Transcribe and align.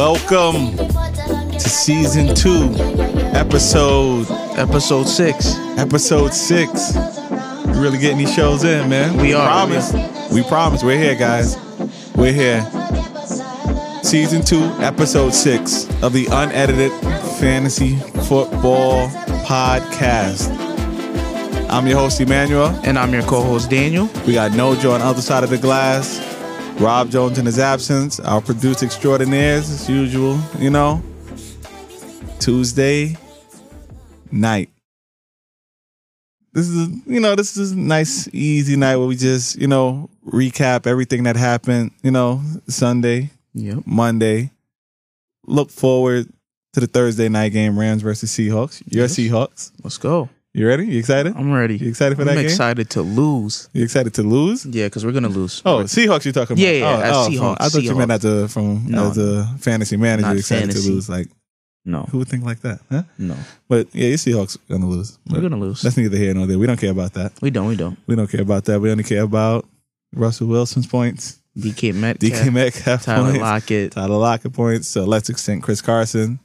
Welcome 0.00 0.78
to 0.78 1.60
season 1.60 2.34
two, 2.34 2.72
episode 3.36 4.26
Episode 4.56 5.06
six. 5.06 5.56
episode 5.76 6.32
six. 6.32 6.94
We 7.66 7.72
really 7.78 7.98
getting 7.98 8.16
these 8.16 8.34
shows 8.34 8.64
in, 8.64 8.88
man. 8.88 9.18
We 9.18 9.34
are, 9.34 9.44
We 9.66 9.74
Promise. 9.76 10.32
We 10.32 10.42
promise. 10.44 10.82
We're 10.82 10.96
here, 10.96 11.16
guys. 11.16 11.58
We're 12.16 12.32
here. 12.32 12.62
Season 14.02 14.40
two, 14.40 14.62
episode 14.80 15.34
six 15.34 15.84
of 16.02 16.14
the 16.14 16.28
unedited 16.32 16.92
fantasy 17.38 17.96
football 18.26 19.08
podcast. 19.44 20.48
I'm 21.68 21.86
your 21.86 21.98
host, 21.98 22.22
Emmanuel. 22.22 22.68
And 22.84 22.98
I'm 22.98 23.12
your 23.12 23.24
co-host 23.24 23.68
Daniel. 23.68 24.08
We 24.26 24.32
got 24.32 24.52
Nojo 24.52 24.94
on 24.94 25.00
the 25.00 25.06
other 25.06 25.20
side 25.20 25.44
of 25.44 25.50
the 25.50 25.58
glass. 25.58 26.29
Rob 26.80 27.10
Jones 27.10 27.38
in 27.38 27.44
his 27.46 27.58
absence. 27.58 28.18
Our 28.20 28.40
producer 28.40 28.86
extraordinaires, 28.86 29.70
as 29.70 29.88
usual, 29.88 30.40
you 30.58 30.70
know. 30.70 31.02
Tuesday 32.38 33.16
night. 34.32 34.70
This 36.52 36.68
is, 36.68 36.88
you 37.06 37.20
know, 37.20 37.36
this 37.36 37.56
is 37.56 37.72
a 37.72 37.78
nice, 37.78 38.28
easy 38.32 38.76
night 38.76 38.96
where 38.96 39.06
we 39.06 39.14
just, 39.14 39.56
you 39.56 39.66
know, 39.68 40.08
recap 40.26 40.86
everything 40.86 41.24
that 41.24 41.36
happened, 41.36 41.92
you 42.02 42.10
know, 42.10 42.40
Sunday, 42.66 43.30
Yep. 43.54 43.82
Monday. 43.86 44.50
Look 45.46 45.70
forward 45.70 46.28
to 46.72 46.80
the 46.80 46.86
Thursday 46.86 47.28
night 47.28 47.50
game, 47.52 47.78
Rams 47.78 48.02
versus 48.02 48.30
Seahawks. 48.32 48.82
You're 48.88 49.04
Yes. 49.04 49.16
Seahawks. 49.16 49.70
Let's 49.84 49.98
go. 49.98 50.28
You 50.52 50.66
ready? 50.66 50.84
You 50.86 50.98
excited? 50.98 51.34
I'm 51.36 51.52
ready. 51.52 51.76
You 51.76 51.88
excited 51.88 52.18
for 52.18 52.24
that 52.24 52.30
game? 52.32 52.38
I'm 52.38 52.42
that 52.44 52.48
game? 52.48 52.50
excited 52.50 52.90
to 52.90 53.02
lose. 53.02 53.68
You 53.72 53.84
excited 53.84 54.14
to 54.14 54.22
lose? 54.24 54.66
Yeah, 54.66 54.86
because 54.86 55.06
we're 55.06 55.12
gonna 55.12 55.28
lose. 55.28 55.62
Oh, 55.64 55.84
Seahawks 55.84 56.24
you're 56.24 56.32
talking 56.32 56.54
about? 56.54 56.58
Yeah, 56.62 56.70
yeah, 56.72 56.86
oh, 56.86 57.00
as 57.00 57.16
oh, 57.16 57.30
Seahawks, 57.30 57.38
from- 57.38 57.56
I 57.60 57.68
thought 57.68 57.82
you 57.84 57.94
meant 57.94 58.10
as 58.10 58.24
a 58.24 58.48
from 58.48 58.86
No, 58.88 59.10
as 59.10 59.18
a 59.18 59.44
fantasy 59.60 59.96
manager 59.96 60.26
not 60.26 60.36
excited 60.36 60.62
fantasy. 60.70 60.88
to 60.88 60.94
lose. 60.94 61.08
Like 61.08 61.28
no, 61.84 62.02
who 62.10 62.18
would 62.18 62.28
think 62.28 62.44
like 62.44 62.60
that? 62.60 62.80
Huh? 62.90 63.04
no, 63.16 63.36
But 63.68 63.94
yeah, 63.94 64.08
your 64.08 64.16
Seahawks 64.16 64.58
gonna 64.68 64.88
lose. 64.88 65.18
we're 65.28 65.36
But 65.36 65.42
gonna 65.42 65.56
lose. 65.60 65.82
That's 65.82 65.96
neither 65.96 66.16
here 66.16 66.34
nor 66.34 66.46
there. 66.48 66.58
We 66.58 66.66
don't 66.66 66.80
care 66.80 66.90
about 66.90 67.12
that. 67.14 67.32
We 67.40 67.50
don't. 67.50 67.66
We 67.68 67.76
don't. 67.76 67.96
We 68.08 68.16
don't 68.16 68.28
care 68.28 68.42
about 68.42 68.64
that. 68.64 68.80
We 68.80 68.90
only 68.90 69.04
care 69.04 69.22
about 69.22 69.66
Russell 70.14 70.48
Wilson's 70.48 70.88
points, 70.88 71.38
DK 71.56 71.94
Metcalf, 71.94 72.32
DK 72.32 72.52
Metcalf 72.52 73.04
Tyler 73.04 73.26
points, 73.30 73.40
Lockett, 73.40 73.92
Tyler 73.92 74.16
Lockett 74.18 74.52
points. 74.52 74.92
To 74.94 75.02
a 75.02 75.06
lesser 75.06 75.30
extent, 75.32 75.62
Chris 75.62 75.80
Carson. 75.80 76.40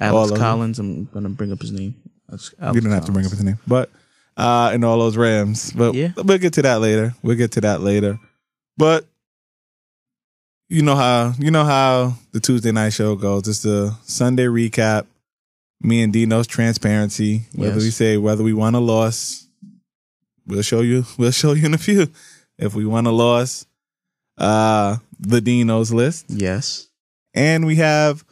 all 0.00 0.08
Alex 0.08 0.30
of 0.32 0.36
them. 0.38 0.42
Collins. 0.44 0.78
I'm 0.80 1.04
gonna 1.04 1.28
bring 1.28 1.52
up 1.52 1.60
his 1.60 1.70
name. 1.70 1.94
We 2.30 2.80
don't 2.80 2.90
have 2.92 3.06
to 3.06 3.12
bring 3.12 3.24
up 3.26 3.30
his 3.32 3.42
name, 3.42 3.58
but 3.66 3.90
uh, 4.36 4.70
and 4.72 4.84
all 4.84 4.98
those 4.98 5.16
Rams. 5.16 5.72
But 5.72 5.94
Yeah. 5.94 6.12
we'll 6.16 6.38
get 6.38 6.52
to 6.54 6.62
that 6.62 6.80
later. 6.80 7.14
We'll 7.22 7.36
get 7.36 7.52
to 7.52 7.60
that 7.62 7.80
later. 7.80 8.18
But 8.76 9.06
you 10.68 10.82
know 10.82 10.94
how 10.96 11.32
you 11.38 11.50
know 11.50 11.64
how 11.64 12.14
the 12.32 12.40
Tuesday 12.40 12.72
night 12.72 12.92
show 12.92 13.16
goes. 13.16 13.48
It's 13.48 13.62
the 13.62 13.96
Sunday 14.04 14.44
recap. 14.46 15.06
Me 15.80 16.02
and 16.02 16.12
Dino's 16.12 16.46
transparency. 16.46 17.42
Whether 17.54 17.74
Yes. 17.74 17.82
we 17.84 17.90
say 17.90 18.16
whether 18.16 18.42
we 18.44 18.52
won 18.52 18.74
or 18.74 18.82
lost, 18.82 19.46
we'll 20.46 20.62
show 20.62 20.80
you. 20.80 21.06
We'll 21.16 21.30
show 21.30 21.52
you 21.52 21.66
in 21.66 21.74
a 21.74 21.78
few. 21.78 22.08
If 22.58 22.74
we 22.74 22.84
won 22.84 23.06
or 23.06 23.12
lost, 23.12 23.66
uh, 24.36 24.96
the 25.20 25.40
Dino's 25.40 25.92
list. 25.92 26.26
Yes. 26.28 26.88
And 27.32 27.64
we 27.64 27.76
have 27.76 28.24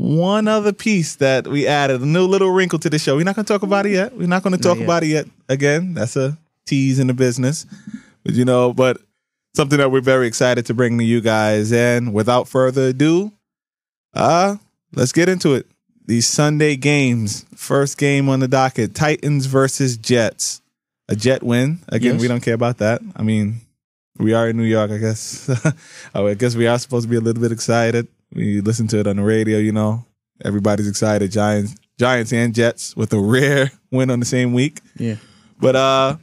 one 0.00 0.48
other 0.48 0.72
piece 0.72 1.16
that 1.16 1.46
we 1.46 1.66
added, 1.66 2.00
a 2.00 2.06
new 2.06 2.24
little 2.26 2.50
wrinkle 2.50 2.78
to 2.78 2.88
the 2.88 2.98
show. 2.98 3.16
We're 3.16 3.24
not 3.24 3.34
going 3.36 3.44
to 3.44 3.52
talk 3.52 3.62
about 3.62 3.84
it 3.84 3.92
yet. 3.92 4.16
We're 4.16 4.26
not 4.26 4.42
going 4.42 4.56
to 4.56 4.62
talk 4.62 4.80
about 4.80 5.02
it 5.02 5.08
yet. 5.08 5.26
Again, 5.48 5.92
that's 5.92 6.16
a 6.16 6.38
tease 6.64 6.98
in 6.98 7.06
the 7.06 7.12
business. 7.14 7.66
But 8.24 8.32
you 8.34 8.46
know, 8.46 8.72
but 8.72 8.98
something 9.54 9.76
that 9.78 9.90
we're 9.90 10.00
very 10.00 10.26
excited 10.26 10.64
to 10.66 10.74
bring 10.74 10.96
to 10.98 11.04
you 11.04 11.20
guys. 11.20 11.70
And 11.70 12.14
without 12.14 12.48
further 12.48 12.88
ado, 12.88 13.30
uh, 14.14 14.56
let's 14.94 15.12
get 15.12 15.28
into 15.28 15.54
it. 15.54 15.66
These 16.06 16.26
Sunday 16.26 16.76
games. 16.76 17.44
First 17.54 17.98
game 17.98 18.30
on 18.30 18.40
the 18.40 18.48
docket 18.48 18.94
Titans 18.94 19.46
versus 19.46 19.98
Jets. 19.98 20.62
A 21.08 21.14
Jet 21.16 21.42
win. 21.42 21.80
Again, 21.88 22.14
Yes. 22.14 22.22
we 22.22 22.28
don't 22.28 22.40
care 22.40 22.54
about 22.54 22.78
that. 22.78 23.02
I 23.16 23.22
mean, 23.22 23.60
we 24.16 24.32
are 24.32 24.48
in 24.48 24.56
New 24.56 24.64
York, 24.64 24.90
I 24.92 24.96
guess. 24.98 25.50
oh, 26.14 26.26
I 26.26 26.34
guess 26.34 26.54
we 26.56 26.66
are 26.66 26.78
supposed 26.78 27.04
to 27.04 27.10
be 27.10 27.16
a 27.16 27.20
little 27.20 27.42
bit 27.42 27.52
excited. 27.52 28.08
We 28.32 28.60
listen 28.60 28.86
to 28.88 29.00
it 29.00 29.06
on 29.06 29.16
the 29.16 29.22
radio, 29.22 29.58
you 29.58 29.72
know. 29.72 30.04
Everybody's 30.44 30.88
excited. 30.88 31.30
Giants, 31.32 31.74
Giants 31.98 32.32
and 32.32 32.54
Jets 32.54 32.96
with 32.96 33.12
a 33.12 33.20
rare 33.20 33.70
win 33.90 34.10
on 34.10 34.20
the 34.20 34.26
same 34.26 34.52
week. 34.52 34.80
Yeah. 34.96 35.16
But 35.60 35.76
uh 35.76 36.16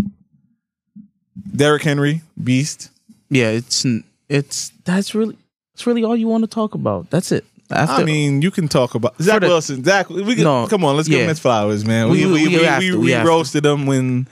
Derrick 1.55 1.83
Henry, 1.83 2.21
beast. 2.41 2.89
Yeah. 3.29 3.49
It's 3.49 3.85
it's 4.29 4.71
that's 4.85 5.13
really 5.13 5.37
that's 5.73 5.85
really 5.85 6.03
all 6.03 6.15
you 6.15 6.27
want 6.27 6.43
to 6.43 6.47
talk 6.49 6.73
about. 6.75 7.09
That's 7.09 7.31
it. 7.31 7.45
After 7.69 8.01
I 8.01 8.05
mean, 8.05 8.41
you 8.41 8.49
can 8.49 8.67
talk 8.69 8.95
about 8.95 9.21
Zach 9.21 9.41
the- 9.41 9.47
Wilson. 9.47 9.83
Zach, 9.83 10.09
we 10.09 10.35
can, 10.35 10.43
No, 10.45 10.67
come 10.67 10.85
on, 10.85 10.95
let's 10.95 11.09
give 11.09 11.19
him 11.19 11.27
his 11.27 11.39
flowers, 11.39 11.83
man. 11.85 12.09
We 12.09 12.25
We- 12.25 12.31
we 12.31 12.47
we 12.47 12.57
we, 12.57 12.91
we 12.91 12.97
we 12.97 13.15
roasted 13.15 13.65
him 13.65 13.85
when 13.85 14.27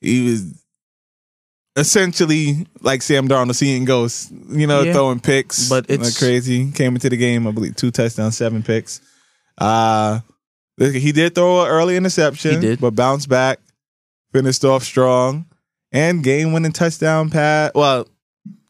he 0.00 0.30
was 0.30 0.61
essentially 1.76 2.66
like 2.80 3.02
Sam 3.02 3.28
Darnold 3.28 3.54
seeing 3.54 3.84
ghosts, 3.84 4.30
you 4.50 4.66
know, 4.66 4.82
Yeah. 4.82 4.92
throwing 4.92 5.20
picks, 5.20 5.68
But 5.68 5.88
like 5.88 6.16
crazy. 6.16 6.70
Came 6.72 6.94
into 6.94 7.08
the 7.08 7.16
game, 7.16 7.46
I 7.46 7.50
believe, 7.50 7.76
two 7.76 7.90
touchdowns, 7.90 8.36
seven 8.36 8.62
picks. 8.62 9.00
Uh 9.58 10.20
he 10.78 11.12
did 11.12 11.34
throw 11.34 11.62
an 11.62 11.68
early 11.68 11.96
interception, 11.96 12.54
He 12.54 12.60
did. 12.60 12.80
but 12.80 12.92
bounced 12.96 13.28
back, 13.28 13.60
finished 14.32 14.64
off 14.64 14.82
strong, 14.82 15.44
and 15.92 16.24
game 16.24 16.52
winning 16.52 16.72
touchdown 16.72 17.30
pass. 17.30 17.70
Well, 17.74 18.08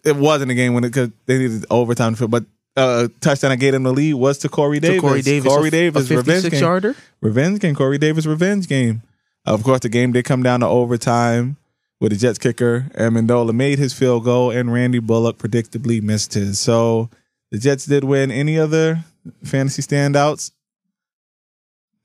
it 0.04 0.16
wasn't 0.16 0.50
a 0.50 0.54
game 0.54 0.74
winning 0.74 0.90
because 0.90 1.10
they 1.26 1.38
needed 1.38 1.64
overtime 1.70 2.16
for, 2.16 2.26
but 2.26 2.44
uh, 2.76 3.08
touchdown 3.20 3.50
that 3.50 3.58
gave 3.58 3.72
them 3.72 3.84
the 3.84 3.92
lead 3.92 4.14
was 4.14 4.38
to 4.38 4.48
Corey 4.48 4.80
to 4.80 4.88
Davis. 4.88 5.00
Corey 5.00 5.22
Davis. 5.22 5.52
Corey 5.52 5.68
a, 5.68 5.70
Davis, 5.70 6.10
a 6.10 6.16
revenge 6.16 6.50
game. 6.50 6.60
yarder. 6.60 6.96
Revenge 7.20 7.60
game. 7.60 7.74
Corey 7.74 7.98
Davis 7.98 8.26
revenge 8.26 8.66
game. 8.68 9.02
Of 9.46 9.62
course, 9.62 9.80
the 9.80 9.88
game 9.88 10.12
did 10.12 10.24
come 10.24 10.42
down 10.42 10.60
to 10.60 10.66
overtime 10.66 11.56
with 12.02 12.10
the 12.10 12.18
Jets 12.18 12.36
kicker 12.38 12.88
Ammendola 12.96 13.54
made 13.54 13.78
his 13.78 13.92
field 13.92 14.24
goal 14.24 14.50
and 14.50 14.72
Randy 14.72 14.98
Bullock 14.98 15.38
predictably 15.38 16.02
missed 16.02 16.34
his. 16.34 16.58
So 16.58 17.08
the 17.52 17.58
Jets 17.58 17.86
did 17.86 18.02
win. 18.02 18.32
Any 18.32 18.58
other 18.58 19.04
fantasy 19.44 19.82
standouts? 19.82 20.50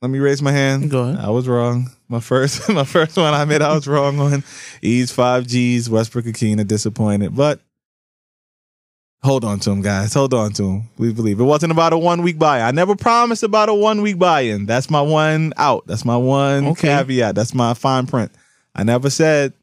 Let 0.00 0.12
me 0.12 0.20
raise 0.20 0.40
my 0.40 0.52
hand. 0.52 0.88
Go 0.92 1.02
ahead. 1.02 1.18
I 1.18 1.30
was 1.30 1.48
wrong. 1.48 1.90
My 2.08 2.20
first, 2.20 2.68
my 2.68 2.84
first 2.84 3.16
one 3.16 3.34
I 3.34 3.44
made, 3.44 3.60
I 3.60 3.74
was 3.74 3.88
wrong 3.88 4.20
on. 4.20 4.44
E's 4.80 5.10
five 5.10 5.48
G's. 5.48 5.90
Westbrook-Ikhine 5.90 6.64
disappointed, 6.68 7.34
but 7.34 7.60
hold 9.24 9.44
on 9.44 9.58
to 9.58 9.70
him, 9.72 9.82
guys. 9.82 10.14
Hold 10.14 10.32
on 10.32 10.52
to 10.52 10.62
him. 10.62 10.82
We 10.96 11.12
believe 11.12 11.40
it 11.40 11.44
wasn't 11.44 11.72
about 11.72 11.92
a 11.92 11.98
one 11.98 12.22
week 12.22 12.38
buy. 12.38 12.60
I 12.60 12.70
never 12.70 12.94
promised 12.94 13.42
about 13.42 13.68
a 13.68 13.74
one 13.74 14.00
week 14.02 14.16
buy 14.16 14.42
in. 14.42 14.66
That's 14.66 14.88
my 14.90 15.02
one 15.02 15.52
out. 15.56 15.88
That's 15.88 16.04
my 16.04 16.16
one 16.16 16.68
Okay. 16.68 16.86
caveat. 16.86 17.34
That's 17.34 17.52
my 17.52 17.74
fine 17.74 18.06
print. 18.06 18.30
I 18.76 18.84
never 18.84 19.10
said 19.10 19.54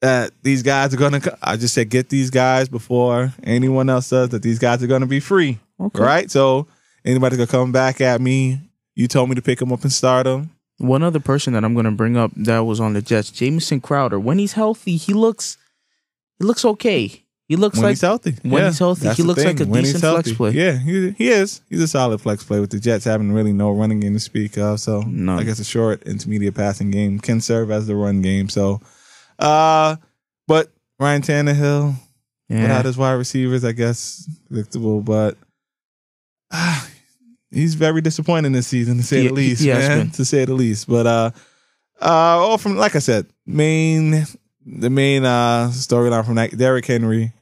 that 0.00 0.32
these 0.42 0.62
guys 0.62 0.92
are 0.94 0.96
gonna. 0.96 1.20
I 1.42 1.56
just 1.56 1.74
said 1.74 1.88
get 1.90 2.08
these 2.08 2.30
guys 2.30 2.68
before 2.68 3.32
anyone 3.44 3.88
else 3.88 4.10
does. 4.10 4.30
That 4.30 4.42
these 4.42 4.58
guys 4.58 4.82
are 4.82 4.86
gonna 4.86 5.06
be 5.06 5.20
free. 5.20 5.58
Okay. 5.80 6.02
Right. 6.02 6.30
So 6.30 6.66
anybody 7.04 7.36
gonna 7.36 7.46
come 7.46 7.72
back 7.72 8.00
at 8.00 8.20
me? 8.20 8.60
You 8.94 9.08
told 9.08 9.28
me 9.28 9.34
to 9.34 9.42
pick 9.42 9.58
them 9.58 9.72
up 9.72 9.82
and 9.82 9.92
start 9.92 10.24
them. 10.24 10.50
One 10.78 11.02
other 11.02 11.20
person 11.20 11.52
that 11.54 11.64
I'm 11.64 11.72
going 11.74 11.84
to 11.84 11.90
bring 11.90 12.18
up 12.18 12.32
that 12.36 12.60
was 12.60 12.80
on 12.80 12.92
the 12.92 13.00
Jets, 13.00 13.30
Jamison 13.30 13.80
Crowder. 13.80 14.20
When 14.20 14.38
he's 14.38 14.52
healthy, 14.52 14.96
he 14.96 15.14
looks 15.14 15.56
he 16.38 16.44
looks 16.44 16.64
okay. 16.64 17.22
He 17.48 17.54
looks 17.54 17.76
when 17.76 17.84
like 17.84 17.92
he's 17.92 18.00
healthy. 18.00 18.34
when 18.42 18.64
he's 18.64 18.78
healthy, 18.78 19.08
he 19.10 19.22
looks 19.22 19.44
like 19.44 19.60
a 19.60 19.66
When 19.66 19.84
decent 19.84 20.02
flex 20.02 20.32
play. 20.32 20.50
Yeah, 20.50 20.76
he, 20.78 21.12
he 21.12 21.28
is. 21.28 21.60
He's 21.70 21.80
a 21.80 21.86
solid 21.86 22.20
flex 22.20 22.42
play 22.42 22.58
with 22.58 22.70
the 22.70 22.80
Jets 22.80 23.04
having 23.04 23.30
really 23.32 23.52
no 23.52 23.70
running 23.70 24.00
game 24.00 24.14
to 24.14 24.20
speak 24.20 24.58
of. 24.58 24.80
So 24.80 25.02
None. 25.02 25.38
I 25.38 25.44
guess 25.44 25.60
a 25.60 25.64
short 25.64 26.02
intermediate 26.02 26.56
passing 26.56 26.90
game 26.90 27.20
can 27.20 27.40
serve 27.40 27.70
as 27.70 27.86
the 27.86 27.94
run 27.94 28.20
game. 28.20 28.48
So, 28.48 28.80
uh, 29.38 29.96
but 30.48 30.70
Ryan 30.98 31.22
Tannehill 31.22 31.94
yeah. 32.48 32.62
without 32.62 32.84
his 32.84 32.96
wide 32.96 33.12
receivers, 33.14 33.64
I 33.64 33.72
guess 33.72 34.28
predictable, 34.48 35.00
but. 35.00 35.36
ah, 36.52 36.88
He's 37.52 37.74
very 37.74 38.00
disappointing 38.00 38.52
this 38.52 38.66
season, 38.66 38.96
to 38.98 39.02
say 39.02 39.22
He- 39.22 39.28
the 39.28 39.34
least, 39.34 39.62
he 39.62 39.68
has 39.68 39.88
man. 39.88 40.10
To 40.10 40.24
say 40.24 40.44
the 40.44 40.52
least, 40.54 40.88
but 40.88 41.06
uh, 41.06 41.30
uh, 42.00 42.04
all 42.04 42.58
from 42.58 42.76
like 42.76 42.96
I 42.96 42.98
said, 42.98 43.26
main 43.46 44.26
the 44.66 44.90
main 44.90 45.24
uh 45.24 45.68
storyline 45.72 46.26
from 46.26 46.34
that 46.34 46.56
Derrick 46.58 46.84
Henry, 46.84 47.32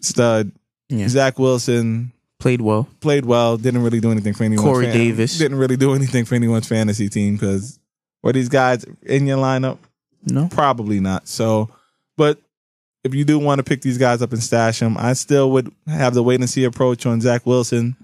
stud, 0.00 0.52
Yeah. 0.88 1.08
Zach 1.08 1.38
Wilson 1.38 2.12
played 2.38 2.60
well. 2.62 2.88
played 3.00 3.26
well, 3.26 3.56
didn't 3.56 3.82
really 3.82 4.00
do 4.00 4.10
anything 4.12 4.32
for 4.34 4.44
anyone. 4.44 4.64
Corey 4.64 4.86
Davis. 4.86 5.36
didn't 5.36 5.58
really 5.58 5.76
do 5.76 5.94
anything 5.94 6.24
for 6.24 6.34
anyone's 6.36 6.68
fantasy 6.68 7.08
team 7.08 7.34
because 7.34 7.78
were 8.22 8.32
these 8.32 8.48
guys 8.48 8.84
in 9.02 9.26
your 9.26 9.38
lineup? 9.38 9.78
No. 10.24 10.48
Probably 10.48 11.00
not. 11.00 11.28
So, 11.28 11.68
but 12.16 12.38
if 13.04 13.14
you 13.14 13.24
do 13.24 13.38
want 13.38 13.58
to 13.58 13.64
pick 13.64 13.82
these 13.82 13.98
guys 13.98 14.22
up 14.22 14.32
and 14.32 14.42
stash 14.42 14.78
them, 14.80 14.96
I 14.96 15.14
still 15.14 15.50
would 15.52 15.72
have 15.86 16.14
the 16.14 16.22
wait 16.22 16.40
and 16.40 16.48
see 16.48 16.64
approach 16.64 17.04
on 17.06 17.20
Zach 17.20 17.44
Wilson. 17.46 17.96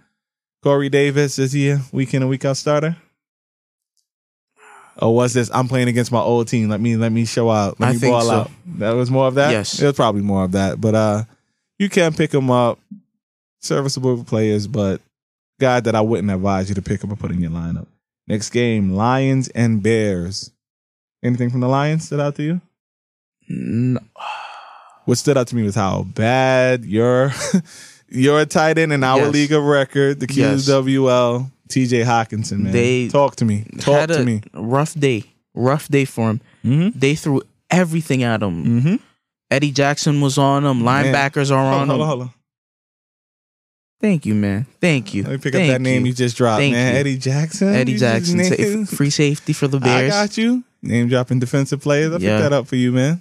Corey 0.62 0.88
Davis, 0.88 1.38
is 1.38 1.53
he 1.53 1.70
a 1.70 1.81
week 1.93 2.15
in 2.15 2.23
and 2.23 2.29
week 2.31 2.44
out 2.44 2.56
starter? 2.56 2.97
Or 5.00 5.15
was 5.15 5.32
this 5.32 5.49
I'm 5.55 5.69
playing 5.69 5.87
against 5.88 6.11
my 6.11 6.19
old 6.19 6.49
team? 6.49 6.69
Let 6.69 6.81
me 6.81 6.97
let 6.97 7.12
me 7.12 7.25
show 7.25 7.50
out. 7.50 7.79
Let 7.79 7.91
I 7.91 7.93
me 7.93 7.99
think 7.99 8.12
ball 8.12 8.23
so. 8.23 8.32
out. 8.32 8.50
That 8.79 8.91
was 8.93 9.11
more 9.11 9.29
of 9.29 9.35
that? 9.37 9.53
Yes. 9.53 9.81
It 9.81 9.87
was 9.87 9.94
probably 9.94 10.23
more 10.23 10.43
of 10.43 10.53
that. 10.53 10.81
But 10.81 10.94
uh 10.97 11.25
you 11.79 11.88
can 11.88 12.12
pick 12.15 12.35
him 12.35 12.50
up. 12.50 12.81
serviceable 13.61 14.25
players, 14.25 14.67
but 14.67 15.00
guy 15.61 15.79
that 15.79 15.94
I 15.94 16.00
wouldn't 16.00 16.31
advise 16.32 16.69
you 16.69 16.75
to 16.75 16.82
pick 16.82 17.05
up 17.05 17.11
and 17.11 17.19
put 17.20 17.31
in 17.31 17.41
your 17.41 17.53
lineup. 17.53 17.87
Next 18.26 18.50
game, 18.50 18.91
Lions 18.94 19.49
and 19.50 19.82
Bears. 19.82 20.50
Anything 21.23 21.50
from 21.50 21.61
the 21.61 21.69
Lions 21.69 22.05
stood 22.06 22.20
out 22.20 22.35
to 22.37 22.43
you? 22.43 22.61
N- 23.50 23.99
What 25.05 25.19
stood 25.19 25.37
out 25.38 25.47
to 25.49 25.56
me 25.56 25.62
was 25.62 25.75
how 25.75 26.03
bad 26.05 26.85
your 26.85 27.32
your 28.09 28.44
tight 28.44 28.79
end 28.79 28.93
in 28.93 29.03
our 29.03 29.19
Yes. 29.20 29.32
league 29.32 29.53
of 29.53 29.65
record, 29.65 30.20
the 30.20 30.32
Yes. 30.32 30.69
QWL, 30.69 31.50
TJ 31.69 32.05
Hockenson, 32.05 32.59
man. 32.61 32.73
They 32.73 33.09
Talk 33.09 33.37
to 33.37 33.44
me. 33.44 33.65
Talk 33.79 34.09
to 34.11 34.23
me. 34.25 34.43
rough 34.55 34.94
day, 34.94 35.25
rough 35.55 35.88
day 35.88 36.05
for 36.05 36.31
him. 36.31 36.41
Mm-hmm. 36.65 36.99
They 36.99 37.15
threw 37.15 37.43
everything 37.70 38.23
at 38.23 38.43
him. 38.43 38.65
Mm-hmm. 38.65 38.97
Eddie 39.50 39.70
Jackson 39.73 40.20
was 40.20 40.37
on 40.38 40.65
him. 40.67 40.85
Man. 40.85 41.06
Linebackers 41.06 41.50
are 41.50 41.70
Hold 41.70 41.82
on 41.82 41.88
hold 41.88 41.97
him. 41.97 42.03
on, 42.03 42.06
hold 42.09 42.20
on. 42.23 42.31
Thank 44.00 44.26
you, 44.26 44.35
man. 44.35 44.67
Thank 44.81 45.12
you. 45.15 45.25
Let 45.25 45.32
me 45.32 45.38
pick 45.38 45.55
Thank 45.55 45.70
up 45.70 45.75
that 45.75 45.81
name 45.81 46.06
you 46.06 46.12
just 46.12 46.37
dropped, 46.37 46.61
Thank 46.61 46.75
man. 46.75 46.93
you. 46.94 47.00
Eddie 47.00 47.17
Jackson. 47.19 47.69
Eddie 47.75 47.97
Jackson, 47.97 48.44
sa- 48.87 48.94
free 48.97 49.11
safety 49.11 49.53
for 49.53 49.67
the 49.67 49.81
Bears. 49.81 50.12
I 50.15 50.26
got 50.26 50.37
you. 50.38 50.62
Name 50.83 51.09
dropping 51.09 51.41
defensive 51.41 51.81
players. 51.81 52.13
I 52.13 52.19
picked 52.19 52.43
that 52.43 52.53
up 52.53 52.67
for 52.67 52.77
you, 52.77 52.93
man. 52.93 53.21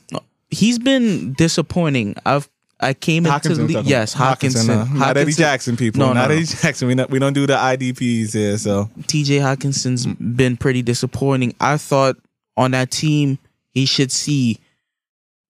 He's 0.49 0.79
been 0.79 1.33
disappointing. 1.33 2.15
I've 2.25 2.49
I 2.79 2.93
came 2.93 3.25
into 3.25 3.55
the 3.55 3.63
league. 3.63 3.85
Yes, 3.85 4.13
about. 4.13 4.39
Hockenson. 4.39 4.69
uh, 4.69 4.93
not 4.93 5.17
Eddie 5.17 5.31
Jackson, 5.31 5.75
people. 5.77 5.99
No, 5.99 6.07
no, 6.09 6.13
not 6.13 6.29
no. 6.29 6.35
Eddie 6.35 6.45
Jackson. 6.45 6.87
We 6.87 6.95
not, 6.95 7.09
we 7.09 7.17
don't 7.19 7.33
do 7.33 7.47
the 7.47 7.55
IDPs 7.55 8.33
here. 8.33 8.57
So 8.57 8.89
TJ 9.01 9.41
Hockenson's 9.41 10.05
been 10.05 10.57
pretty 10.57 10.83
disappointing. 10.83 11.55
I 11.59 11.77
thought 11.77 12.17
on 12.55 12.71
that 12.71 12.91
team 12.91 13.39
he 13.71 13.85
should 13.85 14.11
see, 14.11 14.59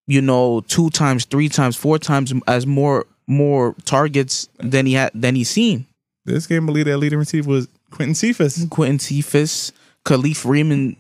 you 0.08 0.22
know, 0.22 0.62
two 0.62 0.90
times, 0.90 1.26
three 1.26 1.50
times, 1.50 1.76
four 1.76 2.00
times 2.00 2.34
as 2.48 2.66
more 2.66 3.06
more 3.28 3.76
targets 3.84 4.48
than 4.60 4.86
he 4.86 4.94
had 4.94 5.12
than 5.14 5.36
he's 5.36 5.50
seen. 5.50 5.86
this 6.26 6.48
game, 6.48 6.66
believe 6.66 6.86
that 6.86 6.98
leading 6.98 7.20
receiver 7.20 7.50
was 7.50 7.68
Quentin 7.92 8.16
Cephus. 8.16 8.66
Quentin 8.70 9.00
Cephus, 9.00 9.74
Kalif 10.06 10.50
Raymond 10.50 10.96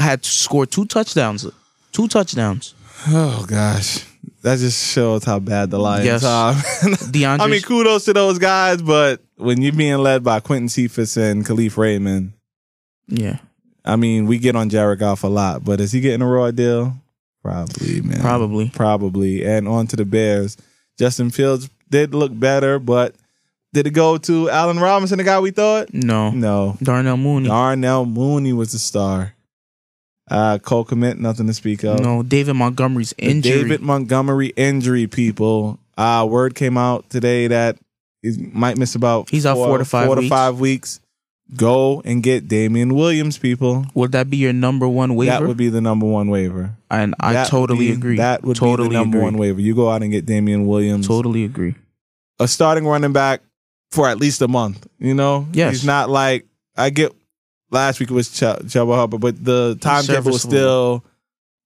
had 0.00 0.24
scored 0.24 0.70
two 0.70 0.84
touchdowns. 0.86 1.46
Two 1.92 2.08
touchdowns. 2.08 2.74
Oh 3.08 3.44
gosh, 3.48 4.04
that 4.42 4.58
just 4.58 4.92
shows 4.92 5.24
how 5.24 5.38
bad 5.38 5.70
the 5.70 5.78
Lions 5.78 6.04
Yes. 6.06 6.24
are. 6.24 6.52
DeAndre 7.12 7.40
I 7.40 7.46
mean, 7.46 7.62
kudos 7.62 8.04
to 8.06 8.12
those 8.12 8.38
guys, 8.38 8.82
but 8.82 9.20
when 9.36 9.62
you're 9.62 9.72
being 9.72 9.98
led 9.98 10.22
by 10.22 10.40
Quentin 10.40 10.68
Cephus 10.68 11.16
and 11.16 11.44
Kalif 11.46 11.76
Raymond, 11.76 12.32
Yeah, 13.08 13.38
I 13.84 13.96
mean, 13.96 14.26
we 14.26 14.38
get 14.38 14.54
on 14.56 14.68
Jared 14.68 14.98
Goff 15.00 15.24
a 15.24 15.28
lot, 15.28 15.64
but 15.64 15.80
is 15.80 15.92
he 15.92 16.00
getting 16.00 16.22
a 16.22 16.26
raw 16.26 16.50
deal? 16.50 16.94
Probably, 17.42 18.02
man. 18.02 18.20
probably. 18.20 18.68
Probably. 18.68 19.44
And 19.46 19.66
on 19.66 19.86
to 19.88 19.96
the 19.96 20.04
Bears. 20.04 20.58
Justin 20.98 21.30
Fields 21.30 21.70
did 21.88 22.14
look 22.14 22.38
better, 22.38 22.78
but 22.78 23.14
did 23.72 23.86
it 23.86 23.92
go 23.92 24.18
to 24.18 24.50
Allen 24.50 24.78
Robinson, 24.78 25.16
the 25.16 25.24
guy 25.24 25.40
we 25.40 25.50
thought? 25.50 25.92
No. 25.94 26.30
No. 26.30 26.76
Darnell 26.82 27.16
Mooney. 27.16 27.48
Darnell 27.48 28.04
Mooney 28.04 28.52
was 28.52 28.72
the 28.72 28.78
star. 28.78 29.32
Uh, 30.30 30.58
Cole 30.58 30.84
Kmet, 30.84 31.18
nothing 31.18 31.46
to 31.48 31.54
speak 31.54 31.82
of. 31.84 32.00
No, 32.00 32.22
David 32.22 32.54
Montgomery's 32.54 33.10
The 33.18 33.24
injury. 33.24 33.62
David 33.62 33.80
Montgomery 33.80 34.48
injury, 34.56 35.06
people. 35.08 35.78
Uh, 35.98 36.26
word 36.30 36.54
came 36.54 36.78
out 36.78 37.10
today 37.10 37.48
that 37.48 37.76
he 38.22 38.36
might 38.52 38.78
miss 38.78 38.94
about 38.94 39.28
He's 39.28 39.44
out 39.44 39.56
four 39.56 39.78
to 39.78 39.84
five 39.84 40.06
four 40.06 40.16
to 40.16 40.28
five 40.28 40.60
weeks. 40.60 41.00
Go 41.56 42.00
and 42.04 42.22
get 42.22 42.46
Damien 42.46 42.94
Williams, 42.94 43.36
people. 43.36 43.84
Would 43.94 44.12
that 44.12 44.30
be 44.30 44.36
your 44.36 44.52
number 44.52 44.86
one 44.88 45.16
waiver? 45.16 45.32
That 45.32 45.42
would 45.48 45.56
be 45.56 45.68
the 45.68 45.80
number 45.80 46.06
one 46.06 46.28
waiver. 46.30 46.76
and 46.92 47.12
I 47.18 47.32
That 47.32 47.48
totally 47.48 47.88
be- 47.88 47.92
agree. 47.92 48.16
That 48.18 48.44
would 48.44 48.56
totally 48.56 48.88
be 48.88 48.94
the 48.94 49.00
number 49.00 49.18
agree. 49.18 49.24
one 49.24 49.36
waiver. 49.36 49.60
You 49.60 49.74
go 49.74 49.90
out 49.90 50.02
and 50.04 50.12
get 50.12 50.26
Damien 50.26 50.66
Williams, 50.68 51.08
Totally 51.08 51.42
agree. 51.44 51.74
a 52.38 52.46
starting 52.46 52.86
running 52.86 53.12
back 53.12 53.42
for 53.90 54.08
at 54.08 54.18
least 54.18 54.40
a 54.42 54.46
month. 54.48 54.86
You 55.00 55.12
know, 55.14 55.48
Yes. 55.52 55.72
he's 55.72 55.84
not 55.84 56.08
like 56.08 56.46
I 56.76 56.90
get. 56.90 57.12
Last 57.70 58.00
week 58.00 58.10
it 58.10 58.14
was 58.14 58.28
Ch- 58.28 58.40
Chuba 58.42 58.94
Hubbard, 58.96 59.20
but 59.20 59.44
the 59.44 59.76
timetable 59.80 60.32
was 60.32 60.42
still 60.42 61.04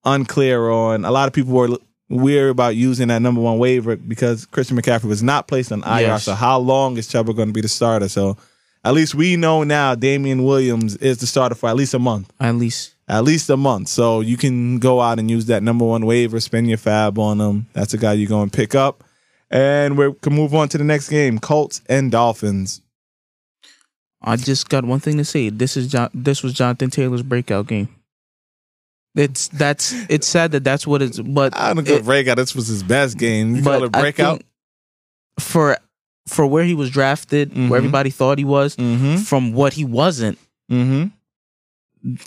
unclear 0.05 0.69
on. 0.71 1.05
A 1.05 1.11
lot 1.11 1.27
of 1.29 1.33
people 1.33 1.53
were 1.55 1.79
weary 2.09 2.51
about 2.51 2.77
using 2.77 3.09
that 3.09 3.23
number 3.23 3.41
one 3.41 3.59
waiver 3.59 3.97
because 3.97 4.45
Christian 4.47 4.77
McCaffrey 4.77 5.05
was 5.05 5.23
not 5.23 5.49
placed 5.49 5.73
on 5.73 5.83
IR. 5.85 6.01
Yes. 6.01 6.25
So 6.25 6.35
how 6.35 6.59
long 6.59 6.97
is 6.99 7.09
Chuba 7.09 7.35
going 7.35 7.49
to 7.49 7.53
be 7.55 7.63
the 7.63 7.69
starter? 7.69 8.09
So 8.09 8.37
at 8.85 8.93
least 8.95 9.15
we 9.15 9.37
know 9.37 9.65
now 9.65 9.95
Damien 9.95 10.45
Williams 10.45 10.97
is 10.97 11.19
the 11.19 11.27
starter 11.27 11.55
for 11.55 11.69
at 11.71 11.77
least 11.77 11.95
a 11.95 11.99
month. 11.99 12.31
At 12.39 12.57
least 12.57 12.95
At 13.09 13.25
least 13.25 13.49
a 13.49 13.57
month. 13.57 13.89
So 13.89 14.21
you 14.21 14.37
can 14.37 14.79
go 14.79 15.01
out 15.01 15.19
and 15.19 15.31
use 15.31 15.47
that 15.47 15.63
number 15.63 15.87
one 15.87 16.05
waiver, 16.05 16.39
spend 16.41 16.69
your 16.69 16.79
fab 16.79 17.19
on 17.19 17.41
him. 17.41 17.67
That's 17.73 17.95
a 17.95 17.99
guy 17.99 18.13
you're 18.13 18.29
going 18.29 18.51
to 18.51 18.57
pick 18.57 18.75
up. 18.75 19.03
And 19.51 19.97
we 19.97 20.13
can 20.21 20.35
move 20.35 20.55
on 20.55 20.69
to 20.71 20.79
the 20.79 20.85
next 20.85 21.09
game 21.09 21.39
Colts 21.39 21.81
and 21.89 22.11
Dolphins. 22.13 22.83
I 24.25 24.37
just 24.37 24.69
got 24.69 24.85
one 24.85 25.01
thing 25.01 25.19
to 25.19 25.25
say. 25.25 25.51
This 25.51 25.77
is 25.77 25.89
John, 25.89 26.09
this 26.15 26.43
was 26.43 26.53
Jonathan 26.55 26.91
Taylor's 26.91 27.23
breakout 27.23 27.67
game. 27.67 27.89
It's 29.15 29.49
that's 29.49 29.93
it's 30.09 30.27
sad 30.27 30.51
that 30.53 30.65
that's 30.65 30.87
what 30.87 31.01
it's 31.03 31.21
but 31.21 31.57
I 31.57 31.73
don't 31.73 31.87
know. 31.87 31.95
it- 31.95 32.05
breakout. 32.05 32.37
This 32.37 32.55
was 32.55 32.67
his 32.67 32.83
best 32.83 33.17
game. 33.19 33.55
You 33.57 33.63
call 33.63 33.85
it 33.85 33.93
breakout? 33.93 34.43
for 35.39 35.77
for 36.27 36.47
where 36.47 36.65
he 36.65 36.75
was 36.75 36.91
drafted, 36.91 37.53
Mhm. 37.53 37.69
where 37.69 37.77
everybody 37.79 38.11
thought 38.11 38.39
he 38.39 38.45
was, 38.45 38.77
Mm 38.77 39.21
from 39.25 39.53
what 39.53 39.73
he 39.75 39.85
wasn't, 39.85 40.39
hmm. 40.69 40.75
Mm 40.83 41.13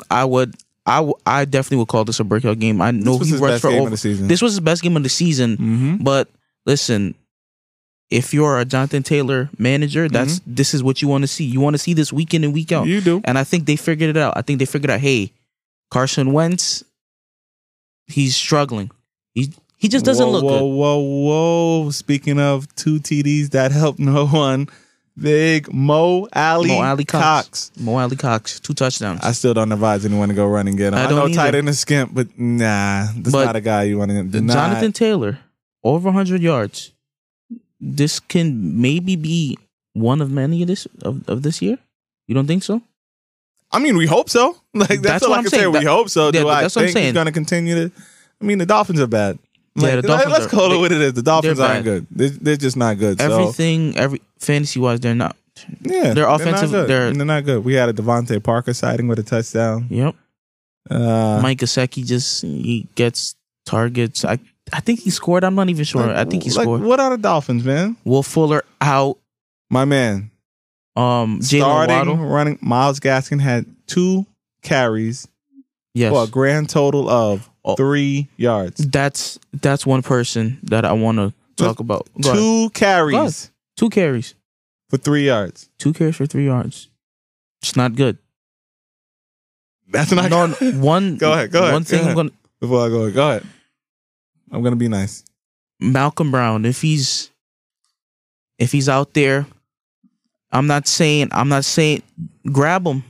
I 0.10 0.24
would 0.24 0.56
I 0.86 0.98
w- 0.98 1.16
I 1.26 1.44
definitely 1.46 1.78
would 1.80 1.90
call 1.90 2.06
this 2.06 2.20
a 2.20 2.24
breakout 2.24 2.60
game. 2.60 2.82
I 2.82 2.92
know 2.92 3.18
he 3.20 3.36
rushed 3.36 3.62
for 3.62 3.70
game 3.70 3.80
over. 3.80 3.88
of 3.88 3.92
the 3.92 3.98
season. 3.98 4.28
This 4.30 4.42
was 4.42 4.54
his 4.54 4.60
best 4.62 4.82
game 4.82 4.96
of 4.96 5.04
the 5.04 5.10
season. 5.10 5.58
mm-hmm. 5.58 5.96
But 5.98 6.30
listen, 6.66 7.16
if 8.10 8.34
you're 8.34 8.60
a 8.60 8.66
Jonathan 8.66 9.04
Taylor 9.04 9.50
manager, 9.58 10.08
that's 10.08 10.40
mm-hmm. 10.40 10.54
this 10.56 10.74
is 10.74 10.82
what 10.82 11.02
you 11.02 11.08
want 11.08 11.24
to 11.24 11.28
see. 11.28 11.44
You 11.44 11.60
want 11.60 11.74
to 11.74 11.78
see 11.78 11.94
this 11.94 12.14
week 12.14 12.34
in 12.34 12.44
and 12.44 12.54
week 12.54 12.72
out. 12.72 12.88
You 12.88 13.02
do. 13.02 13.22
And 13.26 13.38
I 13.38 13.44
think 13.44 13.66
they 13.66 13.76
figured 13.76 14.10
it 14.10 14.18
out. 14.18 14.34
I 14.38 14.42
think 14.42 14.60
they 14.60 14.66
figured 14.66 14.90
out, 14.90 15.00
hey, 15.00 15.34
Carson 15.90 16.32
Wentz, 16.32 16.84
he's 18.08 18.36
struggling. 18.36 18.92
He 19.34 19.54
he 19.78 19.90
just 19.90 20.06
doesn't 20.06 20.26
whoa, 20.26 20.32
look 20.32 20.44
whoa, 20.44 20.60
good. 20.60 20.66
Whoa, 20.66 21.00
whoa, 21.84 21.90
Speaking 21.92 22.40
of 22.40 22.74
two 22.76 23.00
TDs 23.00 23.52
that 23.52 23.72
helped 23.72 24.00
no 24.00 24.26
one, 24.26 24.68
big 25.20 25.72
Mo 25.74 26.30
Ali, 26.34 26.70
Mo 26.70 26.82
Alie-Cox. 26.82 27.22
Cox. 27.22 27.72
Mo 27.78 27.98
Alie-Cox, 27.98 28.62
two 28.62 28.74
touchdowns. 28.74 29.20
I 29.22 29.34
still 29.34 29.54
don't 29.54 29.72
advise 29.72 30.06
anyone 30.06 30.30
to 30.30 30.36
go 30.36 30.48
run 30.48 30.68
and 30.68 30.78
get 30.78 30.94
him. 30.94 30.96
I 30.96 31.04
I, 31.04 31.08
don't 31.08 31.18
know 31.18 31.26
either. 31.26 31.36
tight 31.36 31.56
end 31.56 31.68
is 31.68 31.80
skimp, 31.80 32.14
but 32.14 32.28
nah, 32.40 33.08
that's 33.18 33.34
not 33.34 33.56
a 33.58 33.62
guy 33.62 33.84
you 33.84 33.98
want 33.98 34.12
to 34.12 34.24
get. 34.24 34.48
Jonathan 34.48 34.94
Taylor, 34.94 35.40
over 35.84 36.08
100 36.08 36.42
yards. 36.42 36.94
This 37.80 38.20
can 38.20 38.82
maybe 38.82 39.16
be 39.16 39.58
one 39.94 40.22
of 40.22 40.32
many 40.32 40.62
of 40.62 40.68
this 40.68 40.88
of, 41.04 41.28
of 41.30 41.44
this 41.44 41.62
year. 41.62 41.78
You 42.28 42.36
don't 42.36 42.48
think 42.48 42.64
so? 42.64 42.82
I 43.72 43.80
mean, 43.80 43.98
we 43.98 44.06
hope 44.08 44.30
so. 44.30 44.58
Like 44.74 44.90
that's, 44.90 45.02
That's 45.02 45.24
all 45.24 45.30
what 45.32 45.36
I 45.36 45.38
I'm 45.40 45.44
can 45.46 45.52
saying. 45.52 45.64
say. 45.64 45.68
We 45.80 45.86
That- 45.86 45.90
hope 45.92 46.10
so. 46.10 46.26
Yeah, 46.26 46.32
Do 46.44 46.50
I 46.50 46.62
that's 46.62 46.76
what 46.76 46.82
I'm 46.84 46.86
think 46.88 46.94
saying. 46.94 47.06
he's 47.08 47.14
going 47.14 47.26
to 47.26 47.32
continue 47.32 47.76
to? 47.90 47.92
I 48.42 48.46
mean, 48.46 48.58
the 48.60 48.66
Dolphins 48.66 49.00
are 49.02 49.08
bad. 49.08 49.40
Yeah, 49.76 49.98
the 49.98 50.02
Dolphins 50.04 50.32
Let's 50.32 50.46
are- 50.46 50.50
call 50.50 50.72
it 50.74 50.78
what 50.78 50.92
it 50.92 51.02
is. 51.02 51.14
The 51.14 51.22
Dolphins 51.24 51.58
they're 51.60 51.68
aren't 51.68 51.84
good. 51.84 52.08
They're, 52.12 52.30
they're 52.30 52.58
just 52.58 52.78
not 52.78 52.98
good. 52.98 53.20
So 53.20 53.32
Everything, 53.32 53.96
every 53.98 54.22
fantasy 54.40 54.80
wise, 54.80 55.00
they're 55.00 55.16
not. 55.16 55.36
yeah, 55.82 56.14
they're 56.14 56.26
not 56.26 56.42
offensive- 56.42 56.72
good. 56.72 56.88
they're- 56.88 57.12
they're 57.14 57.26
not 57.26 57.46
good. 57.46 57.64
We 57.64 57.74
had 57.74 57.90
a 57.90 57.94
DeVante 57.94 58.42
Parker 58.44 58.74
sighting 58.74 59.08
with 59.08 59.20
a 59.20 59.24
touchdown. 59.24 59.88
Yep. 59.90 60.16
Uh, 60.90 61.40
Mike 61.44 61.60
Gesicki 61.60 62.06
just 62.06 62.44
he 62.44 62.88
gets 62.96 63.36
targets. 63.66 64.24
I 64.24 64.40
I 64.74 64.80
think 64.82 65.00
he 65.00 65.10
scored. 65.10 65.44
I'm 65.44 65.56
not 65.56 65.70
even 65.70 65.86
sure. 65.86 66.10
I 66.16 66.26
think 66.26 66.44
he 66.44 66.50
like, 66.52 66.64
scored. 66.64 66.82
What 66.82 67.00
are 67.00 67.12
the 67.12 67.18
Dolphins, 67.22 67.64
man? 67.64 67.96
Will 68.04 68.24
Fuller 68.24 68.64
out. 68.82 69.18
My 69.70 69.84
man, 69.86 70.32
Um, 70.96 71.40
Jaylen 71.42 71.60
starting 71.60 71.96
Waddle. 71.96 72.16
running. 72.18 72.58
Myles 72.62 73.00
Gaskin 73.02 73.40
had 73.42 73.66
two 73.86 74.26
carries 74.62 75.28
Yes, 75.94 76.12
for 76.12 76.24
a 76.24 76.28
grand 76.28 76.70
total 76.70 77.10
of 77.10 77.50
Oh. 77.66 77.76
three 77.76 78.28
yards. 78.38 78.86
that's 78.88 79.38
that's 79.62 79.86
one 79.86 80.02
person 80.04 80.60
that 80.64 80.86
I 80.86 80.94
want 80.94 81.18
to 81.18 81.34
talk 81.58 81.80
about. 81.82 82.08
Go 82.22 82.30
ahead. 82.32 82.40
Two 82.42 82.70
carries 82.70 83.52
two 83.76 83.90
carries, 83.90 84.36
for 84.90 84.98
three 84.98 85.26
yards. 85.26 85.70
two 85.78 85.92
carries 85.92 86.16
for 86.16 86.26
three 86.26 86.46
yards. 86.46 86.88
It's 87.62 87.76
not 87.76 87.96
good. 87.96 88.18
That's 89.90 90.12
not 90.12 90.30
No, 90.30 90.48
one. 90.80 91.18
Go 91.18 91.34
ahead, 91.34 91.52
go 91.52 91.62
ahead, 91.64 91.74
One 91.74 91.84
thing 91.84 92.08
I'm 92.08 92.16
gonna 92.16 92.32
Before 92.60 92.86
I 92.86 92.90
go, 92.90 93.12
go 93.12 93.30
ahead. 93.32 93.44
I'm 94.52 94.64
gonna 94.64 94.76
be 94.76 94.88
nice. 94.88 95.24
Malcolm 95.80 96.32
Brown, 96.32 96.66
if 96.66 96.82
he's 96.82 97.32
if 98.58 98.72
he's 98.72 98.90
out 98.90 99.14
there, 99.14 99.46
I'm 100.52 100.68
not 100.68 100.88
saying 100.88 101.30
I'm 101.32 101.50
not 101.50 101.66
saying 101.66 102.04
grab 102.52 102.86
him, 102.86 103.04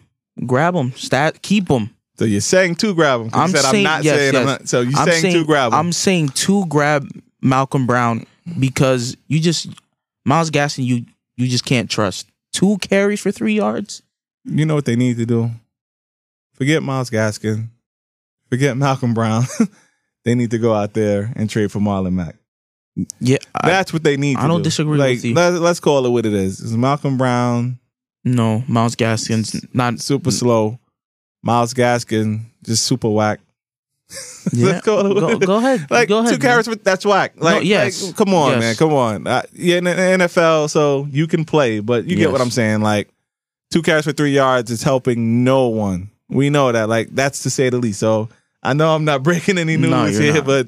grab 0.46 0.76
him, 0.76 0.92
stat, 0.94 1.42
keep 1.42 1.70
him. 1.70 1.92
So 2.18 2.26
you're 2.26 2.42
saying 2.42 2.76
to 2.76 2.96
grab 2.96 3.22
him. 3.22 3.30
I'm 3.34 3.50
said 3.52 3.66
I'm 3.66 3.72
saying- 3.72 3.84
not 3.84 4.04
yes, 4.04 4.16
saying 4.18 4.36
I'm 4.36 4.46
not. 4.46 4.68
So 4.68 4.82
you're 4.82 5.00
I'm 5.00 5.08
saying, 5.12 5.34
to 5.34 5.46
grab 5.46 5.72
him. 5.72 5.80
I'm 5.80 5.92
saying 5.92 6.30
two 6.30 6.66
grab 6.66 7.08
Malcolm 7.42 7.86
Brown 7.86 8.26
because 8.60 9.16
you 9.28 9.40
just 9.40 9.68
Myles 10.26 10.50
Gaskin, 10.52 10.84
you 10.86 11.06
you 11.36 11.48
just 11.48 11.66
can't 11.66 11.90
trust. 11.90 12.28
Two 12.52 12.78
carries 12.80 13.22
for 13.22 13.32
three 13.32 13.54
yards. 13.54 14.02
you 14.44 14.66
know 14.66 14.74
what 14.76 14.86
they 14.86 14.96
need 14.96 15.18
to 15.18 15.26
do? 15.26 15.52
Forget 16.54 16.82
Myles 16.82 17.12
Gaskin. 17.12 17.68
Forget 18.50 18.76
Malcolm 18.76 19.14
Brown. 19.14 19.44
they 20.26 20.36
need 20.36 20.52
to 20.52 20.58
go 20.58 20.74
out 20.74 20.94
there 20.94 21.32
and 21.36 21.50
trade 21.50 21.72
for 21.72 21.80
Marlon 21.80 22.14
Mack. 22.14 22.36
Yeah, 23.20 23.38
I, 23.54 23.70
That's 23.70 23.94
what 23.94 24.04
they 24.04 24.18
need. 24.18 24.38
I 24.38 24.48
don't 24.48 24.60
do. 24.60 24.64
disagree 24.64 24.98
like, 24.98 25.18
with 25.18 25.26
you. 25.26 25.34
Let, 25.36 25.54
let's 25.54 25.80
call 25.80 26.06
it 26.06 26.10
what 26.10 26.26
it 26.26 26.34
is. 26.34 26.60
It's 26.60 26.72
Malcolm 26.72 27.18
Brown, 27.18 27.80
no, 28.24 28.64
Myles 28.68 28.96
Gaskin's 28.96 29.66
not 29.74 30.00
super 30.00 30.32
slow. 30.32 30.80
Myles 31.44 31.74
Gaskin, 31.74 32.42
just 32.64 32.84
super 32.86 33.10
whack. 33.10 33.40
Yeah, 34.54 34.68
Let's 34.68 34.86
call 34.86 35.06
it 35.06 35.20
go, 35.20 35.38
go 35.40 35.58
ahead. 35.58 35.92
Like 35.92 36.08
go 36.08 36.20
ahead, 36.20 36.32
two 36.34 36.40
carrots, 36.40 36.70
that's 36.82 37.06
whack. 37.06 37.34
Like, 37.36 37.66
yes. 37.66 38.02
like, 38.02 38.16
come 38.16 38.34
on, 38.34 38.52
Yes. 38.52 38.60
man, 38.62 38.76
come 38.78 38.94
on. 38.94 39.28
Uh, 39.28 39.42
yeah, 39.52 39.78
in 39.80 39.84
the 39.84 39.92
NFL, 39.92 40.70
so 40.70 41.06
you 41.12 41.28
can 41.28 41.44
play, 41.44 41.82
but 41.82 42.06
you 42.06 42.16
get 42.16 42.32
what 42.32 42.40
I'm 42.40 42.50
saying. 42.50 42.80
Like, 42.80 43.10
two 43.72 43.82
carrots 43.82 44.08
for 44.08 44.14
three 44.14 44.32
yards 44.32 44.72
is 44.72 44.82
helping 44.84 45.44
no 45.44 45.68
one. 45.68 46.12
We 46.30 46.50
know 46.50 46.72
that. 46.72 46.88
Like, 46.88 47.10
that's 47.14 47.44
to 47.44 47.50
say 47.50 47.70
the 47.70 47.78
least. 47.78 48.00
So 48.00 48.30
I 48.64 48.74
know 48.74 48.94
I'm 48.96 49.06
not 49.06 49.24
breaking 49.24 49.58
any 49.58 49.78
news 49.78 49.90
No, 49.92 50.06
here, 50.06 50.34
not. 50.36 50.46
but 50.46 50.68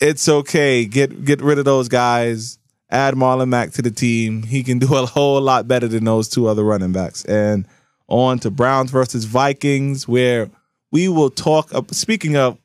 it's 0.00 0.28
okay. 0.28 0.84
Get 0.86 1.24
get 1.24 1.40
rid 1.42 1.58
of 1.58 1.64
those 1.64 1.88
guys. 1.88 2.58
Add 2.90 3.14
Marlon 3.14 3.48
Mack 3.48 3.72
to 3.72 3.82
the 3.82 3.90
team. 3.90 4.42
He 4.42 4.62
can 4.62 4.78
do 4.80 4.94
a 4.94 5.06
whole 5.06 5.40
lot 5.40 5.68
better 5.68 5.88
than 5.88 6.04
those 6.04 6.28
two 6.28 6.46
other 6.46 6.64
running 6.64 6.92
backs. 6.92 7.24
And 7.24 7.66
on 8.06 8.38
to 8.40 8.50
Browns 8.50 8.90
versus 8.90 9.24
Vikings, 9.24 10.08
where 10.08 10.50
we 10.90 11.08
will 11.08 11.30
talk. 11.30 11.74
Up, 11.74 11.92
speaking 11.92 12.36
of 12.36 12.58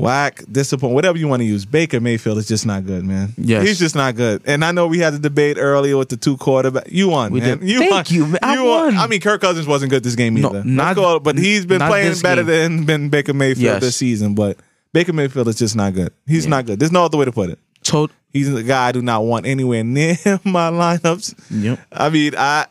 whack, 0.00 0.42
disappoint, 0.50 0.94
whatever 0.94 1.18
you 1.18 1.28
want 1.28 1.40
to 1.40 1.46
use, 1.46 1.64
Baker 1.64 2.00
Mayfield 2.00 2.38
is 2.38 2.48
just 2.48 2.66
not 2.66 2.84
good, 2.86 3.04
man. 3.04 3.32
Yes. 3.36 3.66
he's 3.66 3.78
just 3.78 3.94
not 3.94 4.16
good. 4.16 4.42
And 4.46 4.64
I 4.64 4.72
know 4.72 4.86
we 4.86 4.98
had 4.98 5.14
the 5.14 5.18
debate 5.18 5.56
earlier 5.58 5.96
with 5.96 6.08
the 6.08 6.16
two 6.16 6.36
quarterback. 6.36 6.88
You 6.90 7.08
won, 7.08 7.32
We 7.32 7.40
man. 7.40 7.58
did. 7.58 7.68
You 7.68 7.78
Thank 7.80 7.90
won. 7.92 8.04
you, 8.08 8.26
man. 8.26 8.38
I 8.42 8.62
won. 8.62 8.96
I 8.96 9.06
mean, 9.06 9.20
Kirk 9.20 9.40
Cousins 9.40 9.66
wasn't 9.66 9.90
good 9.90 10.02
this 10.02 10.16
game 10.16 10.36
either. 10.38 10.48
Let's 10.50 10.66
not- 10.66 10.98
it- 10.98 11.22
but 11.22 11.38
he's 11.38 11.66
been 11.66 11.80
playing 11.80 12.18
better 12.22 12.42
game. 12.44 12.78
than, 12.78 12.86
than 12.86 13.08
Baker 13.10 13.34
Mayfield 13.34 13.62
Yes. 13.64 13.80
this 13.82 13.96
season. 13.96 14.34
But 14.34 14.56
Baker 14.92 15.12
Mayfield 15.12 15.48
is 15.48 15.56
just 15.56 15.76
not 15.76 15.94
good. 15.94 16.12
He's 16.26 16.44
Yeah. 16.44 16.50
not 16.50 16.66
good. 16.66 16.78
There's 16.80 16.92
no 16.92 17.04
other 17.04 17.16
way 17.18 17.24
to 17.26 17.32
put 17.32 17.50
it. 17.50 17.58
Tot- 17.82 18.10
He's 18.32 18.52
a 18.52 18.62
guy 18.62 18.88
I 18.88 18.92
do 18.92 19.02
not 19.02 19.24
want 19.24 19.44
anywhere 19.46 19.82
near 19.84 20.16
my 20.44 20.70
lineups. 20.70 21.34
Yep. 21.50 21.80
I 21.92 22.08
mean, 22.10 22.34
I, 22.38 22.66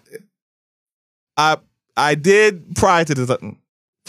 I, 1.36 1.57
I 1.98 2.15
did 2.15 2.75
prior 2.75 3.03
to 3.05 3.13
this. 3.13 3.29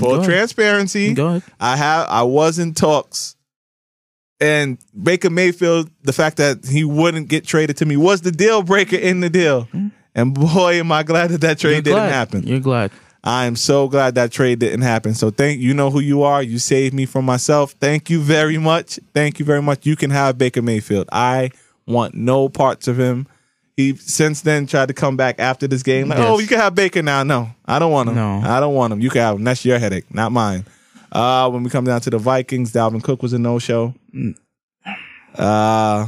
Go 0.01 0.19
For 0.21 0.25
transparency, 0.25 1.15
Go 1.15 1.29
ahead. 1.29 1.43
I 1.59 1.77
have 1.77 2.09
I 2.09 2.23
was 2.23 2.59
in 2.59 2.75
talks, 2.75 3.37
and 4.41 4.79
Baker 5.01 5.31
Mayfield, 5.31 5.91
the 6.03 6.13
fact 6.13 6.39
that 6.39 6.67
he 6.67 6.85
wouldn't 6.85 7.29
get 7.29 7.45
traded 7.45 7.77
to 7.79 7.87
me 7.87 7.97
was 7.97 8.23
the 8.23 8.33
deal 8.33 8.63
breaker 8.63 8.97
in 8.97 9.21
the 9.21 9.31
deal. 9.31 9.65
Mm-hmm. 9.67 9.89
And 10.15 10.35
boy, 10.35 10.75
am 10.81 10.91
I 10.91 11.03
glad 11.03 11.31
that 11.31 11.41
that 11.43 11.59
trade. 11.59 11.73
You're 11.73 11.83
didn't 11.83 11.97
glad. 11.97 12.13
happen. 12.13 12.43
You're 12.47 12.61
glad. 12.61 12.91
I 13.23 13.45
am 13.45 13.55
so 13.55 13.87
glad 13.87 14.15
that 14.15 14.33
trade 14.33 14.61
didn't 14.61 14.81
happen. 14.81 15.15
So 15.15 15.31
thank 15.31 15.61
you 15.61 15.75
know 15.75 15.91
who 15.91 16.01
you 16.01 16.23
are. 16.23 16.43
You 16.43 16.59
saved 16.59 16.95
me 16.95 17.05
from 17.05 17.27
myself. 17.27 17.73
Thank 17.73 18.09
you 18.09 18.21
very 18.21 18.57
much. 18.57 18.99
Thank 19.13 19.39
you 19.39 19.45
very 19.45 19.61
much. 19.61 19.85
You 19.85 19.95
can 19.95 20.11
have 20.11 20.39
Baker 20.39 20.63
Mayfield. 20.63 21.09
I 21.13 21.51
want 21.87 22.15
no 22.15 22.49
parts 22.49 22.89
of 22.89 22.99
him. 22.99 23.27
He 23.81 23.97
since 23.97 24.43
then 24.43 24.67
tried 24.67 24.89
to 24.89 24.95
come 24.95 25.17
back 25.17 25.37
after 25.39 25.67
this 25.67 25.83
game. 25.83 26.09
Like, 26.09 26.19
Yes. 26.19 26.29
oh, 26.29 26.39
you 26.39 26.47
can 26.47 26.59
have 26.59 26.75
Baker 26.75 27.03
now. 27.03 27.23
No, 27.23 27.51
I 27.67 27.79
don't 27.79 27.93
want 27.93 28.09
him. 28.11 28.15
No. 28.17 28.41
I 28.45 28.61
don't 28.61 28.75
want 28.75 28.93
him. 28.93 29.01
You 29.01 29.11
can 29.11 29.21
have 29.23 29.37
him. 29.37 29.45
That's 29.45 29.65
your 29.65 29.79
headache, 29.79 30.13
not 30.15 30.33
mine. 30.33 30.65
Uh, 31.13 31.49
when 31.51 31.63
we 31.63 31.71
come 31.71 31.85
down 31.85 32.01
to 32.03 32.11
the 32.11 32.19
Vikings, 32.19 32.73
Dalvin 32.73 33.03
Cook 33.03 33.23
was 33.23 33.33
a 33.33 33.39
no 33.39 33.59
show. 33.59 33.95
Mm. 34.15 34.35
Uh, 35.37 36.07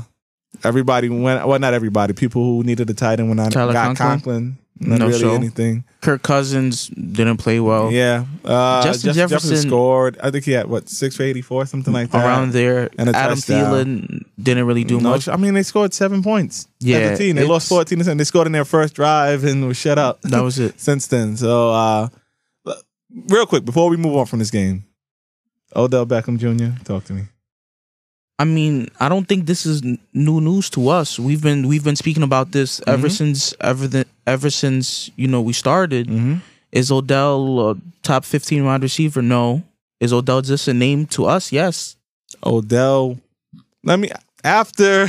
everybody 0.64 1.08
went. 1.08 1.46
Well, 1.46 1.58
not 1.58 1.74
everybody. 1.74 2.12
People 2.12 2.44
who 2.44 2.62
needed 2.64 2.88
a 2.90 2.94
tight 2.94 3.20
end 3.20 3.28
when 3.28 3.38
I 3.38 3.48
Tyler 3.48 3.72
got 3.72 3.96
Conklin? 3.96 4.08
Conklin. 4.16 4.58
Not 4.80 4.98
No 4.98 5.06
really 5.08 5.20
show. 5.20 5.34
anything. 5.34 5.84
Kirk 6.00 6.22
Cousins 6.22 6.88
didn't 6.88 7.36
play 7.36 7.60
well. 7.60 7.92
Yeah. 7.92 8.24
Uh, 8.44 8.82
Justin 8.82 9.08
Justin 9.10 9.14
Jefferson, 9.14 9.50
Jefferson- 9.50 9.70
scored. 9.70 10.18
I 10.20 10.30
think 10.32 10.44
he 10.44 10.52
had 10.52 10.66
what 10.68 10.88
six 10.88 11.14
for 11.16 11.22
eighty 11.22 11.40
four, 11.42 11.66
something 11.66 11.92
like 11.92 12.10
that. 12.10 12.24
Around 12.24 12.52
there, 12.52 12.90
And 12.98 13.08
Adam 13.14 13.36
touchdown. 13.36 13.72
Thielen 13.72 14.24
didn't 14.42 14.66
really 14.66 14.84
do 14.84 15.00
No, 15.00 15.10
much. 15.10 15.28
I 15.28 15.36
mean, 15.36 15.54
they 15.54 15.62
scored 15.62 15.94
seven 15.94 16.22
points. 16.22 16.66
Yeah, 16.80 16.98
a 16.98 17.16
team. 17.16 17.36
They 17.36 17.46
lost 17.46 17.68
fourteen 17.68 17.98
to 17.98 18.04
seven. 18.04 18.18
They 18.18 18.24
scored 18.24 18.46
in 18.46 18.52
their 18.52 18.64
first 18.64 18.94
drive 18.94 19.44
and 19.44 19.66
was 19.68 19.76
shut 19.76 19.98
out. 19.98 20.20
That 20.22 20.42
was 20.42 20.58
it. 20.58 20.80
since 20.88 21.06
then. 21.06 21.36
So, 21.36 21.70
uh, 21.72 22.08
real 23.28 23.46
quick 23.46 23.64
before 23.64 23.88
we 23.90 23.96
move 23.96 24.16
on 24.16 24.26
from 24.26 24.38
this 24.38 24.50
game, 24.50 24.84
Odell 25.76 26.06
Beckham 26.06 26.38
Jr. 26.38 26.82
Talk 26.84 27.04
to 27.04 27.12
me. 27.12 27.22
I 28.38 28.44
mean, 28.44 28.88
I 28.98 29.08
don't 29.08 29.28
think 29.28 29.46
this 29.46 29.64
is 29.66 29.82
new 30.12 30.40
news 30.40 30.68
to 30.70 30.88
us. 30.88 31.18
We've 31.18 31.42
been 31.42 31.68
we've 31.68 31.84
been 31.84 31.96
speaking 31.96 32.22
about 32.24 32.50
this 32.52 32.80
ever 32.86 33.08
Mhm. 33.08 33.16
since 33.16 33.54
ever 33.60 33.86
the, 33.86 34.06
ever 34.26 34.50
since 34.50 35.10
you 35.16 35.28
know 35.28 35.40
we 35.40 35.52
started. 35.52 36.08
Mm-hmm. 36.08 36.34
Is 36.72 36.90
Odell 36.90 37.70
a 37.70 37.76
top 38.02 38.24
fifteen 38.24 38.64
wide 38.64 38.82
receiver? 38.82 39.22
No. 39.22 39.62
Is 40.00 40.12
Odell 40.12 40.42
just 40.42 40.66
a 40.66 40.74
name 40.74 41.06
to 41.14 41.26
us? 41.26 41.52
Yes. 41.52 41.96
Odell. 42.44 43.18
Let 43.84 44.00
me 44.00 44.10
after 44.44 45.08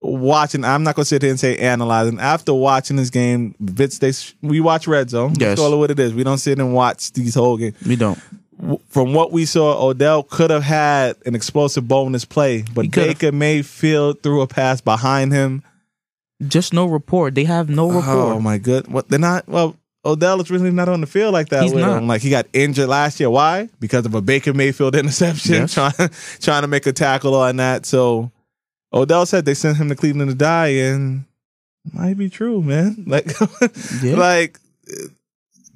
watching. 0.00 0.64
I'm 0.64 0.82
not 0.82 0.94
gonna 0.94 1.04
sit 1.06 1.22
here 1.22 1.30
and 1.30 1.40
say 1.40 1.56
analyzing. 1.56 2.18
After 2.20 2.54
watching 2.54 2.96
this 2.96 3.10
game, 3.10 3.54
Vitz, 3.62 3.98
they 3.98 4.46
we 4.46 4.60
watch 4.60 4.86
Red 4.86 5.10
Zone. 5.10 5.34
Yes. 5.38 5.58
Call 5.58 5.72
it 5.72 5.76
what 5.76 5.90
it 5.90 5.98
is. 5.98 6.14
We 6.14 6.24
don't 6.24 6.38
sit 6.38 6.58
and 6.58 6.74
watch 6.74 7.12
these 7.12 7.34
whole 7.34 7.56
games. 7.56 7.76
We 7.86 7.96
don't. 7.96 8.18
From 8.88 9.14
what 9.14 9.30
we 9.30 9.44
saw, 9.44 9.86
Odell 9.86 10.24
could 10.24 10.50
have 10.50 10.64
had 10.64 11.16
an 11.24 11.36
explosive 11.36 11.86
bonus 11.86 12.24
play, 12.24 12.62
but 12.74 12.90
Baker 12.90 13.30
Mayfield 13.30 14.22
threw 14.22 14.40
a 14.40 14.48
pass 14.48 14.80
behind 14.80 15.32
him. 15.32 15.62
Just 16.46 16.72
no 16.72 16.86
rapport. 16.86 17.30
They 17.30 17.44
have 17.44 17.68
no 17.68 17.90
oh 17.90 18.00
rapport. 18.00 18.32
Oh 18.34 18.40
my 18.40 18.58
good. 18.58 18.88
What 18.88 19.08
they're 19.08 19.18
not 19.18 19.46
well. 19.48 19.76
Odell 20.04 20.40
is 20.40 20.50
really 20.50 20.70
not 20.70 20.88
on 20.88 21.00
the 21.00 21.06
field 21.08 21.32
like 21.32 21.48
that. 21.50 21.64
He's 21.64 21.74
with 21.74 21.82
not. 21.84 21.98
him. 21.98 22.06
Like 22.06 22.22
he 22.22 22.30
got 22.30 22.46
injured 22.52 22.88
last 22.88 23.18
year. 23.20 23.28
Why? 23.28 23.68
Because 23.80 24.06
of 24.06 24.14
a 24.14 24.20
Baker 24.22 24.54
Mayfield 24.54 24.94
interception, 24.94 25.54
Yes. 25.54 25.74
trying 25.74 26.10
trying 26.40 26.62
to 26.62 26.68
make 26.68 26.86
a 26.86 26.92
tackle 26.92 27.34
on 27.34 27.56
that. 27.56 27.84
So 27.84 28.30
Odell 28.92 29.26
said 29.26 29.44
they 29.44 29.54
sent 29.54 29.76
him 29.76 29.88
to 29.88 29.94
Cleveland 29.96 30.30
to 30.30 30.36
die, 30.36 30.68
and 30.68 31.24
might 31.92 32.16
be 32.18 32.28
true, 32.30 32.62
man. 32.62 33.04
Like, 33.06 33.26
Yeah. 34.02 34.16
like 34.16 34.58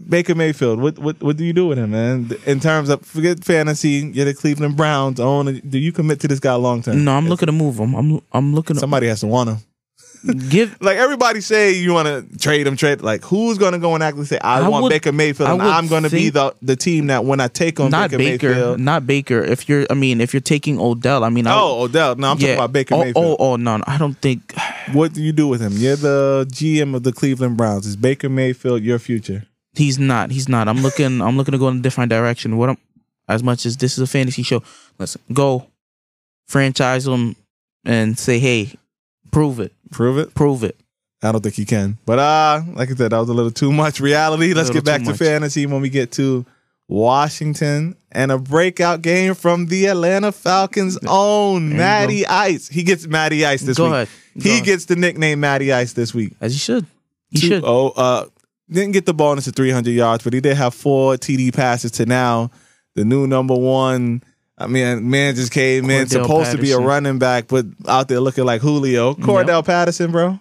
Baker 0.09 0.35
Mayfield. 0.35 0.81
What 0.81 0.99
what 0.99 1.23
what 1.23 1.37
do 1.37 1.45
you 1.45 1.53
do 1.53 1.67
with 1.69 1.79
him, 1.79 1.91
man? 1.93 2.31
In 2.47 2.59
terms 2.61 2.89
of 2.89 3.03
forget 3.07 3.45
fantasy, 3.45 4.11
you're 4.13 4.25
the 4.25 4.35
Cleveland 4.35 4.77
Browns. 4.77 5.21
Own. 5.21 5.61
Do 5.69 5.79
you 5.79 5.93
commit 5.93 6.21
to 6.21 6.29
this 6.29 6.41
guy 6.41 6.55
long 6.55 6.83
term? 6.83 7.05
No, 7.05 7.13
I'm 7.17 7.29
looking 7.29 7.47
to 7.47 7.53
move 7.53 7.77
him. 7.79 7.95
I'm 7.95 8.21
I'm 8.33 8.55
looking 8.55 8.75
to 8.75 8.81
Somebody 8.81 9.07
has 9.09 9.21
to 9.21 9.27
want 9.29 9.51
him. 9.51 9.57
Give. 10.49 10.77
like 10.81 10.97
everybody 10.97 11.41
say 11.41 11.73
you 11.73 11.93
want 11.93 12.07
to 12.09 12.39
trade 12.39 12.67
him, 12.67 12.77
trade 12.77 13.01
like 13.03 13.25
who's 13.25 13.59
going 13.59 13.73
to 13.73 13.79
go 13.79 13.95
and 13.95 14.03
actually 14.03 14.27
say 14.27 14.39
I, 14.39 14.61
I 14.61 14.69
want 14.69 14.85
would- 14.85 14.91
Baker 14.91 15.13
Mayfield 15.13 15.51
and 15.51 15.63
I'm 15.63 15.89
going 15.89 16.03
to 16.05 16.11
be 16.11 16.31
the 16.31 16.55
the 16.63 16.77
team 16.77 17.09
that 17.09 17.25
when 17.25 17.41
I 17.41 17.49
take 17.49 17.81
on 17.81 17.91
Not 17.91 18.11
Baker, 18.11 18.19
Baker, 18.19 18.49
Mayfield. 18.49 18.81
not 18.81 19.07
Baker. 19.07 19.43
If 19.43 19.69
you're, 19.69 19.87
I 19.91 19.95
mean, 19.95 20.21
if 20.21 20.33
you're 20.33 20.41
taking 20.41 20.81
Odell, 20.81 21.25
I 21.25 21.29
mean, 21.29 21.47
I, 21.47 21.55
Oh, 21.55 21.83
Odell. 21.83 22.17
No, 22.17 22.31
I'm 22.31 22.39
talking 22.39 22.55
about 22.55 22.73
Baker 22.73 22.95
oh, 22.95 22.99
oh 22.99 23.05
Mayfield. 23.05 23.25
Oh, 23.25 23.37
oh, 23.39 23.57
no, 23.57 23.77
no, 23.79 23.85
I 23.87 23.99
don't 23.99 24.19
think. 24.19 24.55
What 24.93 25.13
do 25.13 25.23
you 25.23 25.31
do 25.33 25.47
with 25.47 25.61
him? 25.61 25.73
You're 25.75 25.95
the 25.95 26.45
GM 26.51 26.97
of 26.97 27.05
the 27.05 27.13
Cleveland 27.13 27.57
Browns. 27.57 27.87
Is 27.87 27.95
Baker 27.95 28.29
Mayfield 28.29 28.83
your 28.83 28.99
future? 28.99 29.47
He's 29.75 29.97
not. 29.97 30.33
He's 30.33 30.49
not. 30.49 30.67
I'm 30.69 30.83
looking. 30.83 31.23
I'm 31.23 31.37
looking 31.37 31.53
to 31.53 31.59
go 31.59 31.69
in 31.69 31.79
a 31.79 31.81
different 31.81 32.11
direction. 32.11 32.59
What 32.59 32.71
I'm, 32.71 32.79
as 33.29 33.45
much 33.45 33.65
as 33.65 33.77
this 33.77 33.93
is 33.93 34.01
a 34.01 34.07
fantasy 34.09 34.43
show, 34.43 34.63
let's 34.99 35.17
go 35.33 35.69
franchise 36.49 37.07
him 37.07 37.37
and 37.85 38.19
say, 38.19 38.39
hey, 38.39 38.73
prove 39.31 39.61
it, 39.61 39.73
Prove 39.93 40.19
it. 40.19 40.35
prove 40.35 40.65
it. 40.65 40.77
I 41.23 41.31
don't 41.31 41.41
think 41.41 41.55
he 41.55 41.65
can. 41.65 41.99
But 42.05 42.19
uh, 42.19 42.63
like 42.75 42.91
I 42.91 42.95
said, 42.95 43.13
that 43.13 43.19
was 43.19 43.29
a 43.29 43.33
little 43.35 43.53
too 43.53 43.73
much 43.73 44.01
reality. 44.01 44.55
Let's 44.55 44.71
get 44.71 44.85
back 44.85 45.03
to 45.03 45.11
much. 45.11 45.19
fantasy 45.19 45.67
when 45.67 45.81
we 45.81 45.89
get 45.89 46.11
to 46.13 46.45
Washington 46.89 47.97
and 48.11 48.31
a 48.31 48.39
breakout 48.39 49.03
game 49.03 49.35
from 49.35 49.67
the 49.67 49.87
Atlanta 49.87 50.31
Falcons' 50.33 50.99
own 51.09 51.77
Matty 51.77 52.27
Ice. 52.27 52.69
He 52.69 52.83
gets 52.83 53.07
Matty 53.07 53.45
Ice 53.47 53.63
this 53.63 53.77
Go 53.79 53.85
week. 53.85 53.93
ahead. 53.93 54.09
Go 54.39 54.43
He 54.43 54.51
ahead. 54.51 54.65
gets 54.65 54.85
the 54.87 54.97
nickname 54.97 55.41
Matty 55.41 55.73
Ice 55.73 55.93
this 55.95 56.13
week. 56.15 56.33
as 56.41 56.53
he 56.53 56.59
should. 56.59 56.87
He 57.31 57.41
Two- 57.41 57.47
should. 57.49 57.65
Oh, 57.65 57.89
uh, 57.91 58.27
didn't 58.71 58.93
get 58.93 59.07
the 59.07 59.15
bonus 59.15 59.47
of 59.47 59.55
300 59.57 59.91
yards, 59.91 60.23
but 60.25 60.33
he 60.33 60.41
did 60.41 60.57
have 60.57 60.75
four 60.75 61.17
TD 61.17 61.53
passes 61.53 61.91
to 61.93 62.07
now 62.07 62.51
the 62.95 63.05
new 63.05 63.27
number 63.27 63.55
one. 63.55 64.23
I 64.59 64.67
mean, 64.67 65.09
man 65.11 65.35
just 65.35 65.51
came 65.53 65.89
in, 65.91 66.07
Cordarrelle 66.07 66.11
supposed 66.11 66.51
to 66.53 66.59
be 66.59 66.71
a 66.71 66.75
Patterson. 66.75 66.85
running 66.85 67.19
back, 67.19 67.49
but 67.49 67.67
out 67.89 68.09
there 68.09 68.21
looking 68.21 68.45
like 68.45 68.61
Julio. 68.61 69.15
Cordarrelle 69.15 69.65
Patterson, 69.65 70.13
bro. 70.13 70.39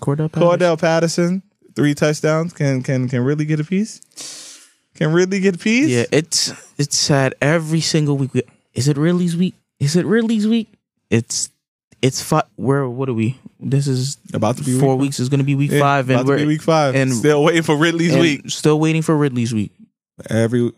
Cordarrelle 0.00 0.30
Patterson. 0.32 0.58
Cordarrelle 0.58 0.78
Patterson, 0.80 1.42
three 1.74 1.94
touchdowns. 1.94 2.52
Can 2.52 2.82
can 2.82 3.08
can 3.08 3.22
really 3.24 3.44
get 3.46 3.58
a 3.60 3.64
piece? 3.64 4.00
Can 4.94 5.12
really 5.12 5.40
get 5.40 5.56
a 5.56 5.58
piece? 5.58 5.88
Yeah, 5.88 6.04
it's 6.12 6.52
it's 6.78 6.96
sad 6.96 7.34
every 7.40 7.80
single 7.80 8.16
week. 8.16 8.34
we- 8.34 8.42
Is 8.74 8.86
it 8.88 8.96
Ridley's 8.96 9.36
week? 9.36 9.54
Is 9.80 9.96
it 9.96 10.04
Ridley's 10.06 10.46
week? 10.46 10.68
It's 11.10 11.50
it's 12.02 12.20
fi- 12.22 12.44
where 12.56 12.88
what 12.88 13.08
are 13.08 13.14
we? 13.14 13.38
This 13.58 13.86
is 13.88 14.18
About 14.32 14.56
to 14.58 14.62
be 14.64 14.78
four 14.78 14.94
week, 14.96 15.02
weeks 15.08 15.20
is 15.20 15.28
going 15.28 15.38
to 15.40 15.44
be 15.44 15.54
week 15.56 15.72
Yeah, 15.72 15.80
five, 15.80 16.08
about 16.10 16.20
and 16.20 16.26
to 16.28 16.32
we're 16.32 16.38
be 16.38 16.46
week 16.46 16.62
five, 16.62 16.94
and- 16.94 17.12
still 17.12 17.42
waiting 17.42 17.62
for 17.62 17.76
Ridley's 17.76 18.12
and 18.12 18.20
week. 18.20 18.50
still 18.50 18.78
waiting 18.78 19.02
for 19.02 19.16
Ridley's 19.16 19.52
week. 19.54 19.72
Every 20.30 20.70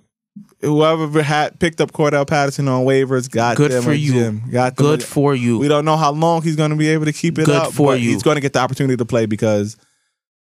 whoever 0.61 1.23
had 1.23 1.59
picked 1.59 1.81
up 1.81 1.93
Cordarrelle 1.93 2.27
Patterson 2.27 2.69
on 2.69 2.85
waivers 2.85 3.31
got 3.31 3.57
Good 3.57 3.71
them 3.73 3.83
for 3.83 3.93
a 3.93 3.95
you. 3.97 4.13
gym. 4.13 4.43
Got 4.51 4.77
them 4.77 4.87
Good 4.87 5.03
a- 5.03 5.07
for 5.07 5.35
you. 5.35 5.59
We 5.59 5.69
don't 5.69 5.85
know 5.85 5.97
how 5.97 6.13
long 6.13 6.43
he's 6.43 6.57
going 6.57 6.71
to 6.71 6.77
be 6.77 6.89
able 6.89 7.07
to 7.07 7.13
keep 7.13 7.39
it 7.39 7.47
Good 7.47 7.55
up, 7.55 7.73
for 7.73 7.93
but 7.93 8.01
you. 8.01 8.11
he's 8.11 8.23
going 8.23 8.35
to 8.37 8.41
get 8.41 8.53
the 8.53 8.59
opportunity 8.61 8.97
to 8.97 9.05
play 9.05 9.27
because 9.27 9.77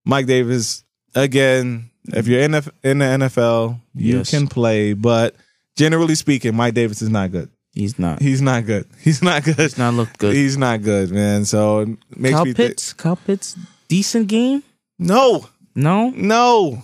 Mike 0.06 0.26
Davis, 0.26 0.84
again, 1.16 1.90
if 2.08 2.28
you're 2.28 2.42
in 2.42 2.52
the, 2.52 2.72
in 2.84 2.98
the 3.00 3.06
NFL, 3.06 3.80
you 3.96 4.18
Yes. 4.20 4.32
can 4.32 4.48
play, 4.48 4.94
but 4.94 5.36
generally 5.76 6.16
speaking, 6.16 6.56
Mike 6.56 6.74
Davis 6.74 7.02
is 7.02 7.10
not 7.10 7.32
good. 7.32 7.50
He's 7.74 8.00
not. 8.00 8.20
He's 8.22 8.42
not 8.42 8.66
good. 8.66 8.88
He's 9.02 9.22
not 9.22 9.44
good. 9.44 9.56
He's 9.58 9.78
not 9.78 9.94
looked 9.94 10.18
good. 10.18 10.36
He's 10.36 10.58
not 10.58 10.82
good, 10.82 11.12
man. 11.12 11.46
So 11.46 11.80
it 11.82 11.90
makes 12.16 12.34
Kyle 12.36 12.46
me. 12.46 12.54
Pitts. 12.56 12.94
Kyle 12.94 13.16
Pitts. 13.16 13.56
Decent 13.88 14.28
game. 14.28 14.64
No, 14.98 15.46
No, 15.76 16.10
no, 16.10 16.84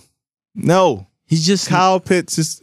no. 0.54 1.06
he's 1.26 1.44
just 1.46 1.68
Kyle 1.68 2.00
Pitts 2.00 2.38
is 2.38 2.62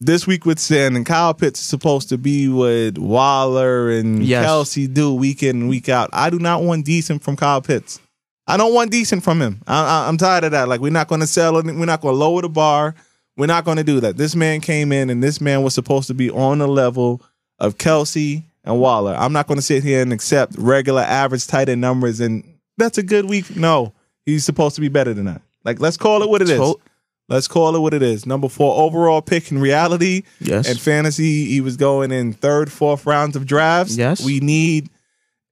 this 0.00 0.26
week 0.26 0.46
with 0.46 0.58
Sin, 0.58 0.96
and 0.96 1.04
Kyle 1.04 1.34
Pitts 1.34 1.60
is 1.60 1.66
supposed 1.66 2.08
to 2.08 2.18
be 2.18 2.48
what 2.48 2.98
Waller 2.98 3.90
and 3.90 4.24
Yes. 4.24 4.46
Kelce 4.46 4.92
do 4.92 5.14
week 5.14 5.42
in 5.42 5.62
and 5.62 5.68
week 5.68 5.88
out. 5.88 6.10
I 6.12 6.30
do 6.30 6.38
not 6.38 6.62
want 6.62 6.86
decent 6.86 7.22
from 7.22 7.36
Kyle 7.36 7.60
Pitts. 7.60 8.00
I 8.46 8.56
don't 8.56 8.74
want 8.74 8.90
decent 8.90 9.22
from 9.22 9.40
him. 9.40 9.60
I, 9.66 10.08
I'm 10.08 10.16
tired 10.16 10.44
of 10.44 10.52
that. 10.52 10.68
Like 10.68 10.80
we're 10.80 10.90
not 10.90 11.08
going 11.08 11.20
to 11.20 11.26
sell. 11.26 11.54
We're 11.54 11.62
not 11.62 12.00
going 12.00 12.14
to 12.14 12.18
lower 12.18 12.42
the 12.42 12.48
bar. 12.48 12.94
We're 13.36 13.46
not 13.46 13.64
going 13.64 13.76
to 13.76 13.84
do 13.84 14.00
that. 14.00 14.16
This 14.16 14.34
man 14.34 14.60
came 14.60 14.90
in, 14.92 15.08
and 15.08 15.22
this 15.22 15.40
man 15.40 15.62
was 15.62 15.74
supposed 15.74 16.08
to 16.08 16.14
be 16.14 16.30
on 16.30 16.58
the 16.58 16.68
level 16.68 17.22
of 17.58 17.78
Kelce 17.78 18.42
and 18.64 18.80
Waller. 18.80 19.14
I'm 19.16 19.32
not 19.32 19.46
going 19.46 19.56
to 19.58 19.62
sit 19.62 19.84
here 19.84 20.02
and 20.02 20.12
accept 20.12 20.54
regular 20.58 21.02
average 21.02 21.46
tight 21.46 21.68
end 21.68 21.80
numbers, 21.80 22.20
and 22.20 22.42
that's 22.76 22.98
a 22.98 23.02
good 23.02 23.26
week. 23.26 23.54
No, 23.56 23.92
he's 24.26 24.44
supposed 24.44 24.74
to 24.74 24.80
be 24.80 24.88
better 24.88 25.14
than 25.14 25.26
that. 25.26 25.42
Like 25.64 25.78
let's 25.78 25.96
call 25.96 26.22
it 26.22 26.28
what 26.28 26.42
it 26.42 26.48
is. 26.50 26.58
Let's 27.30 27.46
call 27.46 27.76
it 27.76 27.78
what 27.78 27.94
it 27.94 28.02
is. 28.02 28.26
Number 28.26 28.48
four 28.48 28.82
overall 28.82 29.22
pick 29.22 29.52
in 29.52 29.60
reality 29.60 30.24
yes. 30.40 30.68
and 30.68 30.78
fantasy. 30.78 31.44
He 31.46 31.60
was 31.60 31.76
going 31.76 32.10
in 32.10 32.32
third, 32.32 32.72
fourth 32.72 33.06
rounds 33.06 33.36
of 33.36 33.46
drafts. 33.46 33.96
Yes. 33.96 34.24
We 34.24 34.40
need 34.40 34.90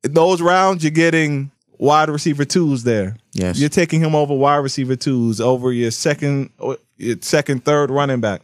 those 0.02 0.42
rounds. 0.42 0.82
You're 0.82 0.90
getting 0.90 1.52
wide 1.78 2.08
receiver 2.08 2.44
twos 2.44 2.82
there. 2.82 3.16
yes. 3.32 3.60
You're 3.60 3.68
taking 3.68 4.00
him 4.00 4.16
over 4.16 4.34
wide 4.34 4.56
receiver 4.56 4.96
twos 4.96 5.40
over 5.40 5.72
your 5.72 5.92
second, 5.92 6.50
your 6.96 7.16
second, 7.20 7.64
third 7.64 7.90
running 7.92 8.20
back. 8.20 8.42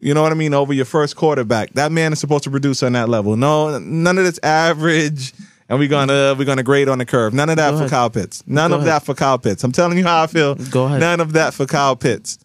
You 0.00 0.12
know 0.12 0.22
what 0.22 0.32
I 0.32 0.34
mean? 0.34 0.52
Over 0.52 0.72
your 0.72 0.86
first 0.86 1.14
quarterback. 1.14 1.72
That 1.74 1.92
man 1.92 2.12
is 2.12 2.18
supposed 2.18 2.44
to 2.44 2.50
produce 2.50 2.82
on 2.82 2.94
that 2.94 3.08
level. 3.08 3.36
No, 3.36 3.78
none 3.78 4.18
of 4.18 4.24
this 4.24 4.40
average. 4.42 5.32
And 5.70 5.78
we're 5.78 5.88
gonna 5.88 6.34
we're 6.36 6.44
gonna 6.44 6.64
grade 6.64 6.88
on 6.88 6.98
the 6.98 7.06
curve. 7.06 7.32
None 7.32 7.48
of 7.48 7.56
that 7.56 7.70
Go 7.70 7.76
for 7.76 7.82
ahead. 7.84 7.90
Kyle 7.90 8.10
Pitts. 8.10 8.42
None 8.46 8.70
Go 8.70 8.74
of 8.76 8.82
ahead. 8.82 8.92
that 8.94 9.04
for 9.06 9.14
Kyle 9.14 9.38
Pitts. 9.38 9.62
I'm 9.64 9.70
telling 9.72 9.96
you 9.96 10.04
how 10.04 10.22
I 10.24 10.26
feel. 10.26 10.56
Go 10.56 10.86
ahead. 10.86 10.98
None 11.00 11.20
of 11.20 11.32
that 11.34 11.54
for 11.54 11.64
Kyle 11.64 11.94
Pitts. 11.96 12.38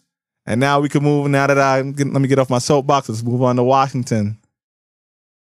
And 0.45 0.59
now 0.59 0.79
we 0.79 0.89
can 0.89 1.01
move. 1.03 1.27
Now 1.31 1.47
that 1.47 1.57
I 1.59 1.81
let 1.81 1.97
me 2.21 2.27
get 2.27 2.37
off 2.37 2.51
my 2.51 2.59
soapbox. 2.59 3.09
Let's 3.09 3.23
move 3.23 3.41
on 3.41 3.55
to 3.55 3.63
Washington. 3.63 4.37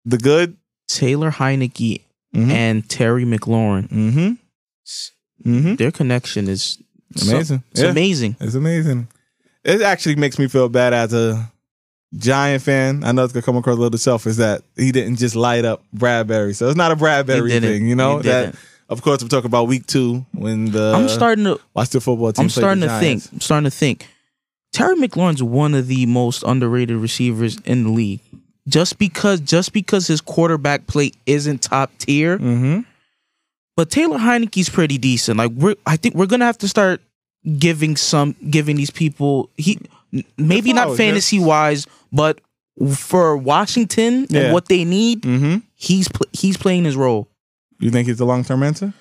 The 0.05 0.17
good. 0.19 0.55
Taylor 0.87 1.31
Heinicke 1.31 2.01
Mhm. 2.35 2.51
and 2.51 2.87
Terry 2.89 3.25
McLaurin. 3.25 3.87
Mm-hmm. 3.89 5.49
Mm-hmm. 5.49 5.75
Their 5.75 5.91
connection 5.91 6.47
is 6.47 6.77
so- 7.15 7.31
Amazing. 7.35 7.63
it's 7.71 7.81
Yeah. 7.81 7.89
amazing. 7.89 8.35
It's 8.39 8.55
amazing. 8.55 9.07
It 9.63 9.81
actually 9.81 10.15
makes 10.15 10.37
me 10.37 10.47
feel 10.47 10.69
bad 10.69 10.93
as 10.93 11.13
a 11.13 11.51
Giant 12.17 12.61
fan. 12.63 13.03
I 13.03 13.11
know 13.11 13.23
it's 13.23 13.33
gonna 13.33 13.43
come 13.43 13.57
across 13.57 13.77
a 13.77 13.81
little 13.81 13.97
selfish 13.97 14.35
that 14.37 14.61
he 14.75 14.91
didn't 14.91 15.15
just 15.17 15.35
light 15.35 15.65
up 15.65 15.83
Bradberry. 15.95 16.55
So 16.55 16.67
it's 16.67 16.77
not 16.77 16.91
a 16.91 16.95
Bradberry 16.95 17.59
thing, 17.59 17.87
you 17.87 17.95
know. 17.95 18.21
That 18.21 18.55
of 18.89 19.01
course 19.01 19.21
I'm 19.21 19.29
talking 19.29 19.47
about 19.47 19.67
week 19.67 19.87
two 19.87 20.25
when 20.33 20.65
the 20.71 20.93
I'm 20.95 21.09
starting 21.09 21.45
to 21.45 21.59
watch 21.73 21.89
the 21.89 22.01
football 22.01 22.31
team. 22.31 22.43
I'm 22.43 22.49
starting 22.49 22.81
to 22.81 22.99
think. 22.99 23.23
I'm 23.31 23.39
starting 23.41 23.65
to 23.65 23.75
think. 23.75 24.07
Terry 24.71 24.95
McLaurin's 24.95 25.41
one 25.43 25.73
of 25.75 25.87
the 25.87 26.05
most 26.05 26.43
underrated 26.43 26.97
receivers 26.97 27.57
in 27.65 27.83
the 27.83 27.89
league. 27.91 28.19
Just 28.67 28.97
because 28.97 29.39
just 29.41 29.73
because 29.73 30.07
his 30.07 30.21
quarterback 30.21 30.87
play 30.87 31.11
isn't 31.25 31.61
top 31.63 31.91
tier, 31.97 32.37
Mm-hmm. 32.37 32.79
but 33.75 33.89
Taylor 33.89 34.17
Heinicke's 34.19 34.69
pretty 34.69 34.97
decent. 34.97 35.37
Like 35.37 35.51
we're 35.51 35.75
I 35.85 35.97
think 35.97 36.15
we're 36.15 36.27
gonna 36.27 36.45
have 36.45 36.59
to 36.59 36.67
start 36.67 37.01
giving 37.57 37.95
some 37.97 38.35
giving 38.49 38.75
these 38.77 38.91
people 38.91 39.49
he 39.57 39.79
maybe 40.37 40.73
not 40.73 40.83
flowers, 40.85 40.99
yeah. 40.99 41.05
fantasy 41.05 41.39
wise, 41.39 41.87
but 42.11 42.39
for 42.95 43.37
Washington 43.37 44.25
Yeah. 44.29 44.41
and 44.41 44.53
what 44.53 44.67
they 44.67 44.83
need, 44.85 45.21
Mm-hmm. 45.23 45.57
he's 45.75 46.07
pl- 46.07 46.27
he's 46.33 46.57
playing 46.57 46.85
his 46.85 46.95
role. 46.95 47.29
You 47.79 47.89
think 47.91 48.07
he's 48.07 48.17
the 48.17 48.25
long 48.25 48.43
term 48.43 48.63
answer? 48.63 48.93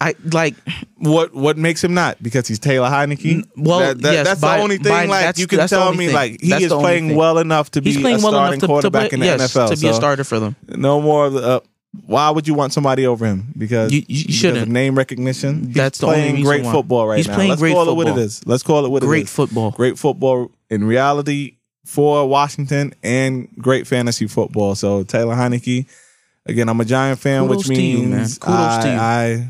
I 0.00 0.16
like 0.32 0.56
What 0.96 1.32
what 1.32 1.56
makes 1.56 1.82
him 1.84 1.94
not? 1.94 2.20
Because 2.20 2.48
he's 2.48 2.58
Taylor 2.58 2.88
Heinicke. 2.88 3.34
N- 3.34 3.44
well, 3.56 3.78
That- 3.78 4.02
that- 4.02 4.12
yes, 4.12 4.26
that's 4.26 4.40
by- 4.40 4.56
the 4.56 4.62
only 4.64 4.78
thing. 4.78 4.90
by- 4.92 5.04
like 5.06 5.38
you 5.38 5.46
can 5.46 5.68
tell 5.68 5.94
me, 5.94 6.06
thing. 6.06 6.14
like 6.14 6.40
he 6.40 6.50
That's 6.50 6.64
is 6.64 6.72
playing 6.72 7.08
thing. 7.08 7.16
well 7.16 7.38
enough 7.38 7.70
to 7.72 7.80
he's 7.80 7.96
be 7.96 8.02
a 8.02 8.18
well 8.18 8.18
starting 8.32 8.58
to, 8.60 8.60
to 8.62 8.66
quarterback 8.66 9.10
play, 9.10 9.14
in 9.16 9.20
the 9.20 9.26
yes, 9.26 9.40
NFL. 9.54 9.70
to 9.72 9.80
be 9.80 9.86
a 9.86 9.94
starter 9.94 10.24
for 10.24 10.40
them. 10.40 10.56
No 10.68 11.00
more. 11.00 11.26
of 11.26 11.34
the- 11.34 11.42
Uh, 11.42 11.60
why 12.06 12.30
would 12.30 12.48
you 12.48 12.54
want 12.54 12.72
somebody 12.72 13.06
over 13.06 13.26
him? 13.26 13.52
Because 13.56 13.92
You- 13.92 14.02
you 14.08 14.24
because 14.24 14.34
shouldn't. 14.34 14.70
name 14.70 14.96
recognition. 14.96 15.66
He's 15.66 15.74
That's 15.74 15.98
playing 15.98 16.42
great 16.42 16.64
why. 16.64 16.72
football 16.72 17.06
right 17.06 17.18
He's 17.18 17.28
now. 17.28 17.34
playing 17.34 17.50
Let's 17.50 17.60
great 17.60 17.74
call 17.74 17.88
it 17.88 17.94
what 17.94 18.06
it 18.06 18.10
football. 18.14 18.40
Let's 18.46 18.62
call 18.62 18.84
it 18.86 18.88
what 18.90 19.02
it 19.02 19.06
Great 19.06 19.28
football. 19.28 19.70
Great 19.72 19.98
football 19.98 20.50
in 20.70 20.84
reality 20.84 21.56
for 21.84 22.26
Washington 22.28 22.94
and 23.02 23.48
great 23.58 23.86
fantasy 23.86 24.26
football. 24.26 24.74
So 24.74 25.02
Taylor 25.02 25.34
Heinicke. 25.34 25.86
Again, 26.46 26.68
I'm 26.68 26.80
a 26.80 26.84
Giant 26.84 27.20
fan, 27.20 27.42
Kudos 27.46 27.68
which 27.68 27.78
you, 27.78 27.98
means. 28.02 28.38
Kudos 28.38 28.56
I, 28.56 28.82
to 28.82 28.88
you. 28.88 28.94
I 28.98 29.48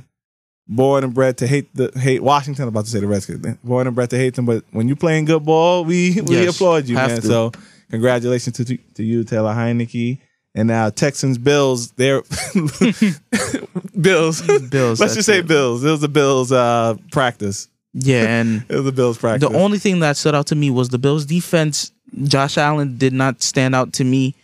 born 0.68 1.04
and 1.04 1.14
bred 1.14 1.38
to 1.38 1.46
hate 1.46 1.74
the 1.74 1.90
hate 1.98 2.22
Washington. 2.22 2.64
I'm 2.64 2.68
about 2.68 2.84
to 2.84 2.90
say 2.90 3.00
the 3.00 3.06
Redskins. 3.06 3.56
Born 3.64 3.86
and 3.86 3.94
bred 3.96 4.10
to 4.10 4.16
hate 4.18 4.34
them, 4.34 4.44
but 4.46 4.64
when 4.72 4.88
you 4.88 4.96
playing 4.96 5.24
good 5.26 5.44
ball, 5.44 5.84
we 5.84 6.20
we 6.20 6.36
Yes, 6.36 6.54
applaud 6.56 6.88
you, 6.88 6.96
man. 6.96 7.20
to. 7.20 7.26
So 7.26 7.52
congratulations 7.90 8.56
to 8.56 8.64
to 8.76 9.02
you, 9.02 9.24
Taylor 9.24 9.54
Heinicke. 9.54 10.18
And 10.54 10.68
now 10.68 10.90
Texans 10.90 11.38
Bills, 11.38 11.92
they're 11.92 12.22
Bills. 14.00 14.42
Bills, 14.68 15.00
Let's 15.00 15.14
just 15.14 15.26
say 15.26 15.38
it. 15.38 15.46
Bills. 15.46 15.84
It 15.84 15.90
was 15.90 16.00
the 16.00 16.08
Bills 16.08 16.52
uh, 16.52 16.96
practice. 17.10 17.68
Yeah, 17.94 18.24
and 18.40 18.64
It 18.70 18.76
was 18.76 18.86
a 18.86 18.92
Bills 18.92 19.18
practice. 19.18 19.48
the 19.48 19.56
only 19.56 19.78
thing 19.78 20.00
that 20.00 20.16
stood 20.16 20.34
out 20.34 20.46
to 20.48 20.54
me 20.54 20.70
was 20.70 20.88
the 20.90 20.98
Bills' 20.98 21.24
defense. 21.26 21.92
Josh 22.24 22.58
Allen 22.58 22.98
did 22.98 23.12
not 23.12 23.42
stand 23.42 23.74
out 23.74 23.92
to 23.94 24.04
me. 24.04 24.34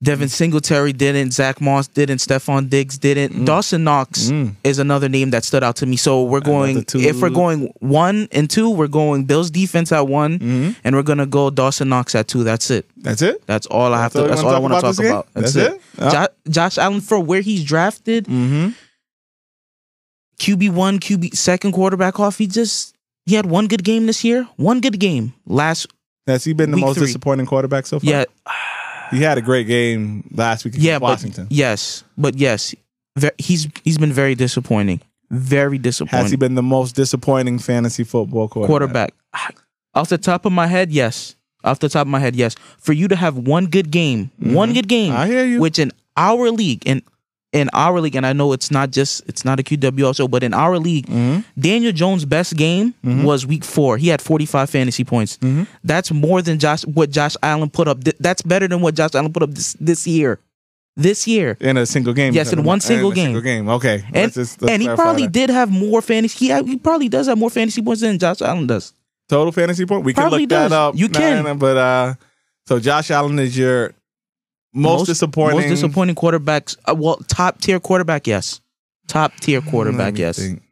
Devin 0.00 0.28
Singletary 0.28 0.92
didn't. 0.92 1.32
Zach 1.32 1.60
Moss 1.60 1.88
didn't. 1.88 2.18
Stefon 2.18 2.70
Diggs 2.70 2.98
didn't. 2.98 3.44
Dawson 3.44 3.82
Knox 3.82 4.26
Mm. 4.30 4.54
is 4.62 4.78
another 4.78 5.08
name 5.08 5.30
that 5.30 5.42
stood 5.44 5.64
out 5.64 5.74
to 5.76 5.86
me. 5.86 5.96
So 5.96 6.22
we're 6.22 6.38
going. 6.40 6.84
If 6.94 7.20
we're 7.20 7.30
going 7.30 7.72
one 7.80 8.28
and 8.30 8.48
two, 8.48 8.70
we're 8.70 8.86
going 8.86 9.24
Bills 9.24 9.50
defense 9.50 9.90
at 9.90 10.06
one, 10.06 10.38
Mhm. 10.38 10.76
and 10.84 10.94
we're 10.94 11.02
gonna 11.02 11.26
go 11.26 11.50
Dawson 11.50 11.88
Knox 11.88 12.14
at 12.14 12.28
two. 12.28 12.44
That's 12.44 12.70
it. 12.70 12.86
That's 12.98 13.22
it. 13.22 13.42
That's 13.46 13.66
all 13.66 13.92
I 13.92 14.00
have 14.00 14.12
That's 14.12 14.24
to. 14.24 14.28
That's 14.28 14.40
all 14.42 14.54
I 14.54 14.58
want 14.60 14.72
to 14.74 14.78
about 14.78 14.94
talk 14.94 15.02
game? 15.02 15.10
about. 15.12 15.26
That's, 15.34 15.52
That's 15.54 15.74
it. 15.74 15.80
it? 15.98 16.10
Jo- 16.12 16.50
Josh 16.52 16.78
Allen 16.78 17.00
for 17.00 17.18
where 17.18 17.40
he's 17.40 17.64
drafted, 17.64 18.26
Mm-hmm. 18.26 18.68
QB 20.38 20.70
one, 20.70 21.00
QB 21.00 21.36
second 21.36 21.72
quarterback 21.72 22.20
off. 22.20 22.38
He 22.38 22.46
just 22.46 22.94
he 23.26 23.34
had 23.34 23.46
one 23.46 23.66
good 23.66 23.82
game 23.82 24.06
this 24.06 24.22
year. 24.24 24.46
One 24.56 24.80
good 24.80 25.00
game 25.00 25.34
last. 25.46 25.88
Has 26.28 26.44
he 26.44 26.52
been 26.52 26.70
the 26.70 26.76
most 26.76 26.98
three. 26.98 27.06
disappointing 27.08 27.46
quarterback 27.46 27.86
so 27.86 27.98
far? 27.98 28.08
Yeah, 28.08 28.24
He 29.10 29.22
had 29.22 29.38
a 29.38 29.42
great 29.42 29.66
game 29.66 30.28
last 30.34 30.64
week 30.64 30.74
against 30.74 30.84
yeah, 30.86 30.98
but 30.98 31.06
Washington. 31.10 31.46
yes, 31.50 32.04
but 32.16 32.36
yes, 32.36 32.74
he's 33.38 33.66
he's 33.84 33.98
been 33.98 34.12
very 34.12 34.34
disappointing. 34.34 35.00
Very 35.30 35.78
disappointing. 35.78 36.22
Has 36.22 36.30
he 36.30 36.36
been 36.36 36.54
the 36.54 36.62
most 36.62 36.94
disappointing 36.96 37.58
fantasy 37.58 38.02
football 38.04 38.48
quarterback? 38.48 39.12
quarterback. 39.32 39.56
Off 39.94 40.08
the 40.08 40.16
top 40.18 40.44
of 40.46 40.52
my 40.52 40.66
head, 40.66 40.90
yes. 40.90 41.36
Off 41.64 41.80
the 41.80 41.88
top 41.88 42.02
of 42.02 42.08
my 42.08 42.18
head, 42.20 42.34
yes. 42.36 42.54
For 42.78 42.92
you 42.92 43.08
to 43.08 43.16
have 43.16 43.36
one 43.36 43.66
good 43.66 43.90
game, 43.90 44.30
one 44.38 44.72
good 44.72 44.88
game, 44.88 45.12
Mm-hmm. 45.12 45.20
I 45.20 45.26
hear 45.26 45.44
you. 45.44 45.60
which 45.60 45.78
in 45.78 45.92
our 46.16 46.50
league, 46.50 46.86
in 46.86 47.02
in 47.52 47.70
our 47.72 47.98
league, 48.00 48.14
and 48.14 48.26
I 48.26 48.32
know 48.34 48.52
it's 48.52 48.70
not 48.70 48.90
just 48.90 49.22
it's 49.28 49.44
not 49.44 49.58
a 49.58 49.62
QW 49.62 50.04
also, 50.06 50.28
but 50.28 50.42
in 50.42 50.52
our 50.52 50.78
league, 50.78 51.06
Mm-hmm. 51.06 51.40
Daniel 51.60 51.92
Jones' 51.92 52.24
best 52.24 52.56
game 52.56 52.94
was 53.02 53.46
week 53.46 53.64
four. 53.64 53.96
He 53.96 54.08
had 54.08 54.20
forty 54.20 54.44
five 54.46 54.68
fantasy 54.68 55.04
points. 55.04 55.38
Mm-hmm. 55.38 55.62
That's 55.84 56.12
more 56.12 56.42
than 56.42 56.58
Josh 56.58 56.82
what 56.86 57.10
Josh 57.10 57.36
Allen 57.42 57.70
put 57.70 57.88
up. 57.88 58.02
That's 58.20 58.42
better 58.42 58.68
than 58.68 58.80
what 58.82 58.94
Josh 58.94 59.14
Allen 59.14 59.32
put 59.32 59.42
up 59.42 59.50
this 59.50 59.72
this 59.80 60.06
year. 60.06 60.38
This 60.96 61.28
year. 61.28 61.56
in 61.60 61.76
a 61.76 61.86
single 61.86 62.12
game. 62.12 62.34
Yes, 62.34 62.52
in 62.52 62.64
one 62.64 62.80
single 62.80 63.12
a 63.12 63.14
game. 63.14 63.26
Single 63.26 63.42
game. 63.42 63.68
Okay. 63.68 64.02
And, 64.06 64.14
Let's 64.14 64.34
just- 64.34 64.60
let's 64.60 64.72
and 64.72 64.82
he 64.82 64.88
probably 64.88 65.22
that. 65.26 65.32
did 65.32 65.48
have 65.50 65.70
more 65.70 66.02
fantasy. 66.02 66.48
He, 66.48 66.62
he 66.64 66.76
probably 66.76 67.08
does 67.08 67.28
have 67.28 67.38
more 67.38 67.50
fantasy 67.50 67.80
points 67.82 68.00
than 68.00 68.18
Josh 68.18 68.42
Allen 68.42 68.66
does. 68.66 68.92
total 69.28 69.52
fantasy 69.52 69.86
point. 69.86 70.02
We 70.04 70.12
can 70.12 70.22
Probably 70.22 70.40
look 70.40 70.48
that 70.48 70.72
up. 70.72 70.96
You 70.96 71.08
can. 71.08 71.44
Nah, 71.44 71.52
nah, 71.52 71.54
but 71.54 71.76
uh, 71.76 72.14
so 72.66 72.80
Josh 72.80 73.12
Allen 73.12 73.38
is 73.38 73.56
your 73.56 73.92
most, 74.78 75.06
disappointing. 75.06 75.60
Most 75.60 75.68
disappointing 75.68 76.14
quarterbacks. 76.14 76.76
Uh, 76.88 76.94
well, 76.94 77.16
top 77.28 77.60
tier 77.60 77.80
quarterback, 77.80 78.26
yes. 78.26 78.60
Top 79.06 79.34
tier 79.36 79.60
Let 79.60 79.70
quarterback, 79.70 80.14
me 80.14 80.20
yes. 80.20 80.38
think. 80.38 80.62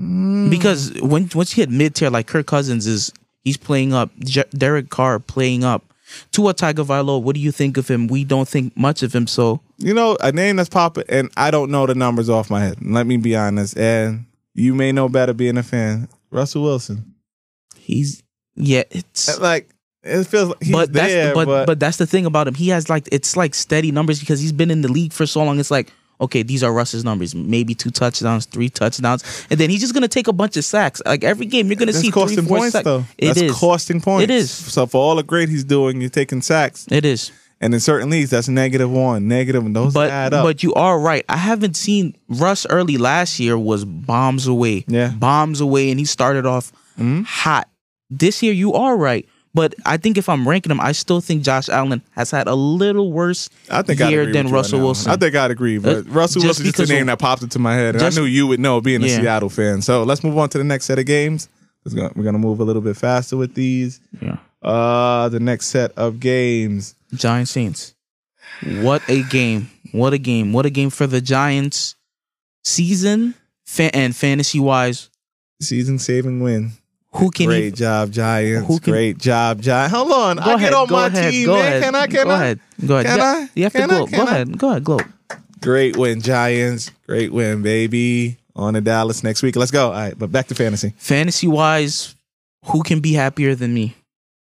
Mm. 0.00 0.50
Because 0.50 0.92
when 1.00 1.28
once 1.34 1.56
you 1.56 1.62
hit 1.62 1.70
mid 1.70 1.94
tier, 1.94 2.10
like 2.10 2.26
Kirk 2.26 2.46
Cousins 2.46 2.86
is, 2.86 3.12
he's 3.44 3.56
playing 3.56 3.92
up. 3.92 4.10
J- 4.20 4.44
Derek 4.50 4.90
Carr 4.90 5.18
playing 5.18 5.64
up. 5.64 5.84
Tua 6.30 6.52
Tagovailoa, 6.54 7.22
what 7.22 7.34
do 7.34 7.40
you 7.40 7.52
think 7.52 7.76
of 7.76 7.88
him? 7.88 8.06
We 8.06 8.24
don't 8.24 8.48
think 8.48 8.76
much 8.76 9.02
of 9.02 9.14
him, 9.14 9.26
so 9.26 9.60
you 9.78 9.94
know 9.94 10.16
a 10.20 10.30
name 10.32 10.56
that's 10.56 10.68
popping, 10.68 11.04
and 11.08 11.30
I 11.36 11.50
don't 11.50 11.70
know 11.70 11.86
the 11.86 11.94
numbers 11.94 12.28
off 12.28 12.50
my 12.50 12.60
head. 12.60 12.78
Let 12.84 13.06
me 13.06 13.16
be 13.16 13.34
honest, 13.34 13.78
and 13.78 14.26
you 14.54 14.74
may 14.74 14.92
know 14.92 15.08
better 15.08 15.32
being 15.32 15.56
a 15.56 15.62
fan. 15.62 16.08
Russell 16.30 16.64
Wilson, 16.64 17.14
he's 17.76 18.22
yeah. 18.54 18.82
It's 18.90 19.40
like 19.40 19.70
it 20.04 20.24
feels 20.24 20.48
like 20.50 20.62
he's 20.62 20.72
but 20.72 20.92
that's 20.92 21.12
there, 21.12 21.34
but, 21.34 21.46
but, 21.46 21.66
but 21.66 21.80
that's 21.80 21.96
the 21.96 22.06
thing 22.06 22.26
about 22.26 22.48
him. 22.48 22.54
He 22.54 22.68
has 22.70 22.88
like 22.88 23.08
it's 23.12 23.36
like 23.36 23.54
steady 23.54 23.92
numbers 23.92 24.20
because 24.20 24.40
he's 24.40 24.52
been 24.52 24.70
in 24.70 24.82
the 24.82 24.88
league 24.90 25.12
for 25.12 25.26
so 25.26 25.42
long. 25.44 25.58
It's 25.60 25.70
like 25.70 25.92
okay, 26.20 26.44
these 26.44 26.62
are 26.62 26.72
Russ's 26.72 27.04
numbers. 27.04 27.34
Maybe 27.34 27.74
two 27.74 27.90
touchdowns, 27.90 28.44
three 28.46 28.68
touchdowns, 28.68 29.24
and 29.50 29.58
then 29.58 29.70
he's 29.70 29.80
just 29.80 29.92
gonna 29.94 30.06
take 30.08 30.28
a 30.28 30.32
bunch 30.32 30.56
of 30.56 30.64
sacks. 30.64 31.02
Like 31.04 31.24
every 31.24 31.46
game, 31.46 31.66
you're 31.66 31.76
gonna 31.76 31.92
That's 31.92 31.98
see 32.02 32.10
three, 32.10 32.22
costing 32.22 32.44
four 32.46 32.58
points 32.58 32.72
sacks. 32.72 32.84
though. 32.84 33.04
It 33.18 33.26
That's 33.28 33.40
is. 33.40 33.52
costing 33.58 34.00
points. 34.00 34.24
It 34.24 34.30
is. 34.30 34.50
So 34.50 34.86
for 34.86 34.98
all 34.98 35.16
the 35.16 35.22
great 35.24 35.48
he's 35.48 35.64
doing, 35.64 36.00
you're 36.00 36.10
taking 36.10 36.40
sacks, 36.42 36.86
It 36.90 37.04
is. 37.04 37.32
and 37.60 37.74
in 37.74 37.80
certain 37.80 38.08
leagues, 38.10 38.30
that's 38.30 38.48
negative 38.48 38.88
one, 38.90 39.26
negative, 39.26 39.64
and 39.66 39.74
those 39.74 39.94
But 39.94 40.10
add 40.10 40.32
up. 40.34 40.44
but 40.44 40.62
you 40.62 40.72
are 40.74 40.98
right. 41.00 41.24
I 41.28 41.36
haven't 41.38 41.76
seen 41.76 42.16
Russ 42.28 42.66
early 42.70 42.98
last 42.98 43.40
year 43.40 43.58
was 43.58 43.84
bombs 43.84 44.46
away. 44.46 44.84
Yeah. 44.86 45.08
Bombs 45.08 45.60
away 45.60 45.90
and 45.90 45.98
he 45.98 46.04
started 46.06 46.46
off 46.46 46.70
Mhm. 47.00 47.24
hot. 47.24 47.68
This 48.10 48.42
year 48.44 48.52
you 48.52 48.74
are 48.74 48.96
right. 48.96 49.26
But 49.54 49.74
I 49.84 49.98
think 49.98 50.16
if 50.16 50.28
I'm 50.30 50.48
ranking 50.48 50.70
him, 50.70 50.80
I 50.80 50.92
still 50.92 51.20
think 51.20 51.42
Josh 51.42 51.68
Allen 51.68 52.00
has 52.12 52.30
had 52.30 52.46
a 52.48 52.54
little 52.54 53.12
worse 53.12 53.50
I 53.70 53.82
think 53.82 54.00
year 54.00 54.24
than 54.24 54.26
with 54.26 54.34
you 54.34 54.46
on 54.48 54.52
Russell 54.52 54.78
one. 54.78 54.84
Wilson. 54.86 55.12
I 55.12 55.16
think 55.16 55.34
I'd 55.34 55.50
agree, 55.50 55.76
but 55.78 55.96
Uh, 55.98 56.02
Russell 56.04 56.40
just 56.40 56.60
Wilson 56.60 56.82
is 56.82 56.88
the 56.88 56.94
name 56.94 57.06
that 57.06 57.18
popped 57.18 57.42
into 57.42 57.58
my 57.58 57.74
head, 57.74 57.94
and 57.94 58.00
just- 58.02 58.16
I 58.16 58.20
knew 58.20 58.26
you 58.26 58.46
would 58.46 58.60
know 58.60 58.80
being 58.80 59.02
a 59.02 59.06
Yeah. 59.06 59.20
Seattle 59.20 59.50
fan. 59.50 59.82
So 59.82 60.04
let's 60.04 60.24
move 60.24 60.38
on 60.38 60.48
to 60.50 60.58
the 60.58 60.64
next 60.64 60.86
set 60.86 60.98
of 60.98 61.04
games. 61.04 61.48
We're 61.84 62.22
gonna 62.24 62.38
move 62.38 62.60
a 62.60 62.64
little 62.64 62.80
bit 62.80 62.96
faster 62.96 63.36
with 63.36 63.54
these. 63.54 64.00
Yeah. 64.22 64.36
Uh, 64.62 65.28
the 65.28 65.40
next 65.40 65.66
set 65.66 65.92
of 65.98 66.18
games. 66.20 66.94
Giants 67.12 67.50
Saints. 67.50 67.94
What 68.80 69.02
a 69.08 69.22
game. 69.24 69.68
What 69.90 70.12
a 70.14 70.18
game. 70.18 70.52
What 70.52 70.64
a 70.64 70.70
game 70.70 70.88
for 70.90 71.06
the 71.06 71.20
Giants 71.20 71.96
season 72.64 73.34
fa- 73.66 73.94
and 73.94 74.14
fantasy 74.14 74.58
wise. 74.60 75.10
Season 75.60 75.98
saving 75.98 76.40
win. 76.40 76.72
Who 77.16 77.30
can 77.30 77.46
Great 77.46 77.64
even 77.66 77.74
job, 77.76 78.10
Giants. 78.10 78.66
Who 78.68 78.78
can- 78.80 78.92
Great 78.92 79.18
job, 79.18 79.60
Giants. 79.60 79.94
Hold 79.94 80.12
on. 80.12 80.36
Go 80.36 80.42
I 80.42 80.54
ahead, 80.54 80.60
get 80.70 80.74
on 80.74 80.86
go 80.88 80.94
my 80.96 81.06
ahead, 81.08 81.30
team, 81.32 81.46
go 81.46 81.54
man. 81.56 81.64
ahead, 81.66 81.82
Can 81.82 81.94
I? 81.94 82.06
Can 82.06 82.24
go 82.24 82.30
I? 82.30 82.34
ahead, 82.34 82.60
go 82.86 82.94
ahead. 82.96 83.06
Can 83.06 83.18
Yeah, 83.18 83.24
I? 83.24 83.48
You 83.54 83.62
have 83.64 83.72
Can 83.72 83.88
to 83.88 83.94
I? 83.94 83.98
gloat. 83.98 84.10
Go 84.10 84.18
I? 84.22 84.24
ahead, 84.30 84.58
go 84.58 84.70
ahead, 84.70 84.84
gloat. 84.84 85.02
Great 85.60 85.96
win, 85.96 86.20
Giants. 86.22 86.90
Great 87.06 87.32
win, 87.32 87.62
baby. 87.62 88.38
On 88.56 88.74
to 88.74 88.80
Dallas 88.80 89.22
next 89.22 89.42
week. 89.42 89.56
Let's 89.56 89.70
go. 89.70 89.86
All 89.88 89.92
right, 89.92 90.18
but 90.18 90.32
back 90.32 90.46
to 90.48 90.54
fantasy. 90.54 90.94
Fantasy 90.96 91.46
wise, 91.48 92.14
who 92.66 92.82
can 92.82 93.00
be 93.00 93.12
happier 93.12 93.54
than 93.54 93.72
me? 93.74 93.94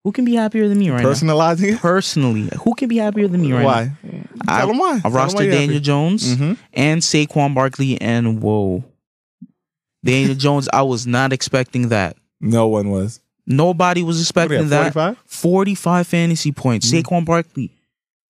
Who 0.04 0.12
can 0.12 0.24
be 0.24 0.34
happier 0.36 0.68
than 0.68 0.78
me 0.78 0.88
right 0.90 1.04
Personalizing 1.04 1.68
now? 1.70 1.74
it. 1.76 1.80
Personally, 1.80 2.48
who 2.62 2.74
can 2.74 2.88
be 2.88 2.96
happier 2.98 3.28
than 3.28 3.40
me 3.42 3.52
right 3.52 3.64
Why? 3.64 3.92
now? 4.02 4.58
Tell 4.58 4.68
them 4.68 4.78
why. 4.78 5.00
I 5.04 5.08
why 5.08 5.14
roster 5.14 5.42
you're 5.42 5.52
Daniel 5.52 5.74
happy. 5.74 5.80
Jones 5.80 6.36
Mhm. 6.36 6.56
and 6.72 7.02
Saquon 7.02 7.54
Barkley, 7.54 8.00
and 8.00 8.40
whoa, 8.40 8.84
Daniel 10.04 10.34
Jones. 10.34 10.68
I 10.72 10.82
was 10.82 11.06
not 11.06 11.32
expecting 11.32 11.88
that. 11.88 12.16
No 12.40 12.68
one 12.68 12.90
was. 12.90 13.20
Nobody 13.46 14.02
was 14.02 14.20
expecting 14.20 14.68
that. 14.70 14.92
45? 14.92 15.18
45 15.26 16.06
fantasy 16.06 16.52
points. 16.52 16.90
Mm. 16.90 17.02
Saquon 17.02 17.24
Barkley, 17.24 17.70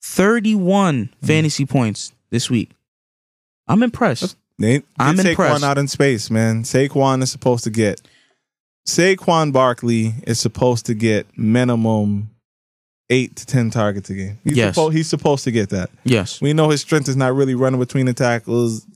31 0.03 1.11
fantasy 1.23 1.65
points 1.67 2.13
this 2.31 2.51
week. 2.51 2.71
I'm 3.67 3.83
impressed. 3.83 4.37
They, 4.59 4.83
I'm 4.99 5.17
get 5.17 5.27
impressed. 5.27 5.63
Saquon 5.63 5.67
out 5.67 5.79
in 5.79 5.89
space, 5.89 6.31
man. 6.31 6.63
Saquon 6.63 7.23
is 7.23 7.31
supposed 7.31 7.65
to 7.65 7.71
get. 7.71 8.01
Saquon 8.87 9.53
Barkley 9.53 10.15
is 10.27 10.39
supposed 10.39 10.87
to 10.87 10.95
get 10.95 11.27
minimum 11.37 12.31
eight 13.11 13.37
to 13.37 13.47
ten 13.47 13.71
targets 13.71 14.11
a 14.11 14.15
game. 14.15 14.39
He's, 14.45 14.57
Yes. 14.57 14.77
suppo- 14.77 14.93
he's 14.93 15.09
supposed 15.09 15.45
to 15.45 15.51
get 15.51 15.71
that. 15.71 15.91
Yes. 16.05 16.41
We 16.41 16.53
know 16.53 16.71
his 16.71 16.81
strength 16.81 17.09
is 17.09 17.17
not 17.17 17.35
really 17.35 17.55
running 17.55 17.81
between 17.81 18.07
the 18.07 18.15
tackles. 18.15 18.87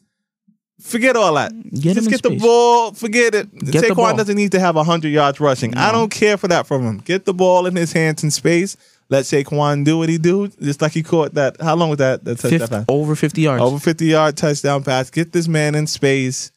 Forget 0.80 1.16
all 1.16 1.34
that. 1.34 1.52
Get 1.70 1.94
Just 1.94 2.10
get 2.10 2.22
the 2.22 2.36
ball. 2.36 2.92
Forget 2.92 3.34
it. 3.34 3.52
Get 3.58 3.84
Saquon 3.84 4.16
doesn't 4.16 4.36
need 4.36 4.52
to 4.52 4.60
have 4.60 4.76
hundred 4.76 5.10
yards 5.10 5.40
rushing. 5.40 5.76
I 5.76 5.92
don't 5.92 6.10
care 6.10 6.36
for 6.36 6.48
that 6.48 6.66
from 6.66 6.82
him. 6.82 6.98
Get 6.98 7.24
the 7.24 7.34
ball 7.34 7.66
in 7.66 7.76
his 7.76 7.92
hands 7.92 8.24
in 8.24 8.30
space. 8.30 8.76
Let 9.08 9.24
Saquon 9.24 9.84
do 9.84 9.98
what 9.98 10.08
he 10.08 10.18
do. 10.18 10.48
Just 10.48 10.80
like 10.80 10.92
he 10.92 11.02
caught 11.02 11.34
that. 11.34 11.60
How 11.60 11.74
long 11.74 11.90
was 11.90 11.98
that? 11.98 12.24
That 12.24 12.38
touchdown 12.38 12.60
Fif- 12.60 12.70
pass? 12.70 12.84
over 12.88 13.16
50 13.16 13.40
yards. 13.40 13.62
Over 13.62 13.78
50 13.78 14.06
yard 14.06 14.36
touchdown 14.36 14.84
pass. 14.84 15.10
Get 15.10 15.32
this 15.32 15.48
man 15.48 15.74
in 15.74 15.86
space. 15.86 16.52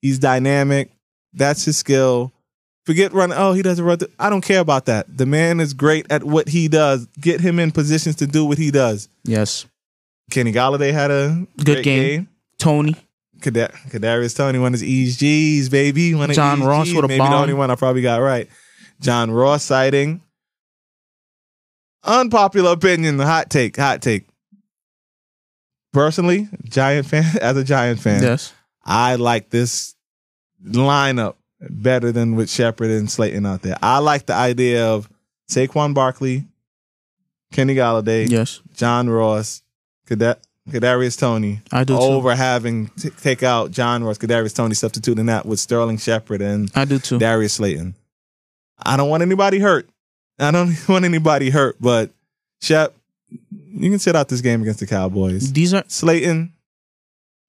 He's 0.00 0.18
dynamic. 0.18 0.90
That's 1.34 1.64
his 1.64 1.76
skill. 1.76 2.32
Forget 2.86 3.12
running. 3.12 3.36
Oh, 3.36 3.52
he 3.52 3.62
doesn't 3.62 3.84
run. 3.84 3.98
The, 3.98 4.08
I 4.20 4.30
don't 4.30 4.42
care 4.42 4.60
about 4.60 4.86
that. 4.86 5.06
The 5.14 5.26
man 5.26 5.58
is 5.58 5.74
great 5.74 6.06
at 6.10 6.22
what 6.22 6.48
he 6.48 6.68
does. 6.68 7.06
Get 7.20 7.40
him 7.40 7.58
in 7.58 7.72
positions 7.72 8.14
to 8.16 8.28
do 8.28 8.44
what 8.44 8.58
he 8.58 8.70
does. 8.70 9.08
Yes. 9.24 9.66
Kenny 10.30 10.52
Golladay 10.52 10.92
had 10.92 11.10
a 11.10 11.46
Good 11.56 11.64
great 11.66 11.84
game. 11.84 12.28
Toney. 12.58 12.94
Kada- 13.40 13.72
Kadarius 13.88 14.36
Toney 14.36 14.58
won 14.58 14.72
his 14.72 14.82
ESGs, 14.82 15.70
baby. 15.70 16.14
Won 16.14 16.28
his 16.30 16.36
John 16.36 16.62
Ross 16.62 16.92
with 16.92 17.04
a 17.04 17.08
Maybe 17.08 17.18
bomb. 17.18 17.30
the 17.30 17.36
only 17.36 17.54
one 17.54 17.70
I 17.70 17.74
probably 17.74 18.02
got 18.02 18.18
right. 18.20 18.48
John 19.00 19.30
Ross 19.30 19.62
sighting. 19.62 20.22
Unpopular 22.04 22.72
opinion, 22.72 23.16
The 23.16 23.26
hot 23.26 23.50
take, 23.50 23.76
hot 23.76 24.00
take. 24.00 24.26
Personally, 25.92 26.48
Giant 26.64 27.06
fan, 27.06 27.24
as 27.40 27.56
a 27.56 27.64
Giant 27.64 28.00
fan, 28.00 28.22
Yes. 28.22 28.52
I 28.84 29.16
like 29.16 29.50
this 29.50 29.94
lineup 30.64 31.34
better 31.60 32.12
than 32.12 32.36
with 32.36 32.48
Shepard 32.50 32.90
and 32.90 33.10
Slayton 33.10 33.44
out 33.46 33.62
there. 33.62 33.76
I 33.82 33.98
like 33.98 34.26
the 34.26 34.34
idea 34.34 34.86
of 34.86 35.08
Saquon 35.50 35.94
Barkley, 35.94 36.44
Kenny 37.52 37.74
Golladay, 37.74 38.28
Yes. 38.28 38.60
John 38.74 39.08
Ross, 39.08 39.62
Kada- 40.06 40.38
Kadarius 40.70 41.18
Toney 41.18 41.60
I 41.72 41.84
do 41.84 41.94
too. 41.96 42.00
over 42.02 42.34
having 42.34 42.88
to 42.98 43.10
take 43.10 43.42
out 43.42 43.70
John 43.70 44.02
Ross, 44.04 44.18
Kadarius 44.18 44.54
Toney, 44.54 44.74
substituting 44.74 45.26
that 45.26 45.46
with 45.46 45.60
Sterling 45.60 45.98
Shepard 45.98 46.42
and 46.42 46.70
I 46.74 46.84
do 46.84 46.98
too. 46.98 47.18
Darius 47.18 47.54
Slayton. 47.54 47.94
I 48.78 48.96
don't 48.96 49.08
want 49.08 49.22
anybody 49.22 49.58
hurt. 49.58 49.88
I 50.38 50.50
don't 50.50 50.76
want 50.88 51.04
anybody 51.04 51.50
hurt, 51.50 51.76
but 51.80 52.10
Shep, 52.60 52.94
you 53.50 53.90
can 53.90 53.98
sit 53.98 54.16
out 54.16 54.28
this 54.28 54.40
game 54.40 54.62
against 54.62 54.80
the 54.80 54.86
Cowboys. 54.86 55.52
These 55.52 55.72
are 55.74 55.84
Slayton, 55.88 56.52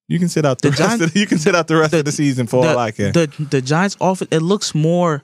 you 0.08 0.20
can 0.20 0.30
sit 0.30 0.46
out 0.46 0.62
the, 0.62 0.70
The 0.70 0.72
rest 0.72 0.82
Giants- 0.82 1.04
of 1.06 1.14
the, 1.14 1.20
you 1.20 1.26
can 1.28 1.38
sit 1.40 1.56
out 1.56 1.68
the 1.68 1.76
rest 1.76 1.92
the- 1.92 2.00
of 2.00 2.06
the 2.06 2.12
season 2.12 2.48
for 2.48 2.66
all 2.66 2.78
I 2.78 2.92
care. 2.92 3.12
the 3.12 3.28
the 3.50 3.62
Giants 3.62 3.98
offense. 4.00 4.30
It 4.32 4.40
looks 4.42 4.74
more 4.76 5.24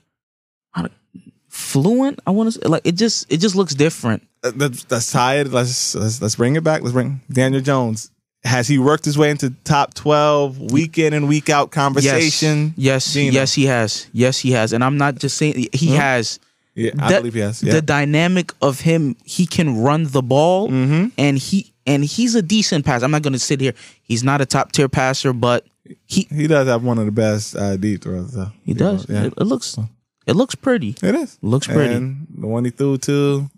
fluent. 1.74 2.20
I 2.26 2.32
want 2.32 2.48
to 2.54 2.60
say 2.60 2.68
like 2.68 2.82
it 2.86 2.94
just 2.96 3.32
it 3.32 3.38
just 3.38 3.56
looks 3.56 3.74
different. 3.76 4.26
Uh, 4.44 4.52
that's, 4.56 4.84
that's 4.86 5.12
tired. 5.12 5.50
Let's, 5.52 5.96
let's 5.96 6.22
let's 6.22 6.36
bring 6.36 6.56
it 6.56 6.64
back. 6.64 6.82
Let's 6.82 6.94
bring 6.94 7.22
Daniel 7.32 7.62
Jones. 7.62 8.12
Has 8.46 8.68
he 8.68 8.78
worked 8.78 9.06
his 9.06 9.18
way 9.18 9.30
into 9.32 9.52
top 9.64 9.94
twelve 9.94 10.60
week 10.72 10.98
in 10.98 11.14
and 11.14 11.28
week 11.30 11.50
out 11.50 11.72
conversation? 11.72 12.74
Yes, 12.76 13.14
Gino. 13.14 13.32
yes, 13.34 13.54
he 13.54 13.66
has. 13.66 14.08
Yes, 14.12 14.38
he 14.40 14.52
has. 14.52 14.74
And 14.74 14.84
I'm 14.84 14.98
not 14.98 15.16
just 15.16 15.38
saying 15.38 15.68
he 15.74 15.90
Hmm? 15.92 15.96
has. 15.96 16.40
Yeah, 16.76 16.92
I 17.00 17.10
That- 17.10 17.20
believe 17.20 17.36
he 17.36 17.40
has. 17.42 17.62
Yeah. 17.64 17.74
The 17.74 17.82
dynamic 17.84 18.52
of 18.62 18.80
him, 18.82 19.16
he 19.24 19.46
can 19.46 19.78
run 19.78 20.06
the 20.08 20.22
ball, 20.24 20.70
mm-hmm. 20.70 21.08
and 21.18 21.38
he 21.38 21.72
and 21.86 22.04
he's 22.04 22.34
a 22.36 22.42
decent 22.42 22.84
passer. 22.86 23.06
I'm 23.06 23.12
not 23.12 23.22
going 23.22 23.34
to 23.34 23.40
sit 23.40 23.62
here. 23.62 23.74
He's 24.02 24.24
not 24.24 24.42
a 24.42 24.46
top 24.46 24.72
tier 24.72 24.90
passer, 24.90 25.34
but 25.34 25.66
he 26.06 26.28
He 26.32 26.48
does 26.48 26.68
have 26.68 26.84
one 26.84 26.98
of 26.98 27.06
the 27.06 27.12
best 27.12 27.56
uh, 27.56 27.78
deep 27.78 28.02
throws, 28.04 28.32
though. 28.34 28.52
he 28.66 28.74
does. 28.74 29.06
Yeah, 29.08 29.26
It, 29.26 29.34
it 29.38 29.44
looks 29.44 29.78
it 30.26 30.36
looks 30.36 30.56
pretty. 30.56 30.96
it 31.02 31.16
is. 31.16 31.38
Looks 31.42 31.68
pretty. 31.68 31.94
And 31.94 32.28
the 32.36 32.48
one 32.48 32.66
he 32.66 32.72
threw 32.72 32.98
to 33.00 33.50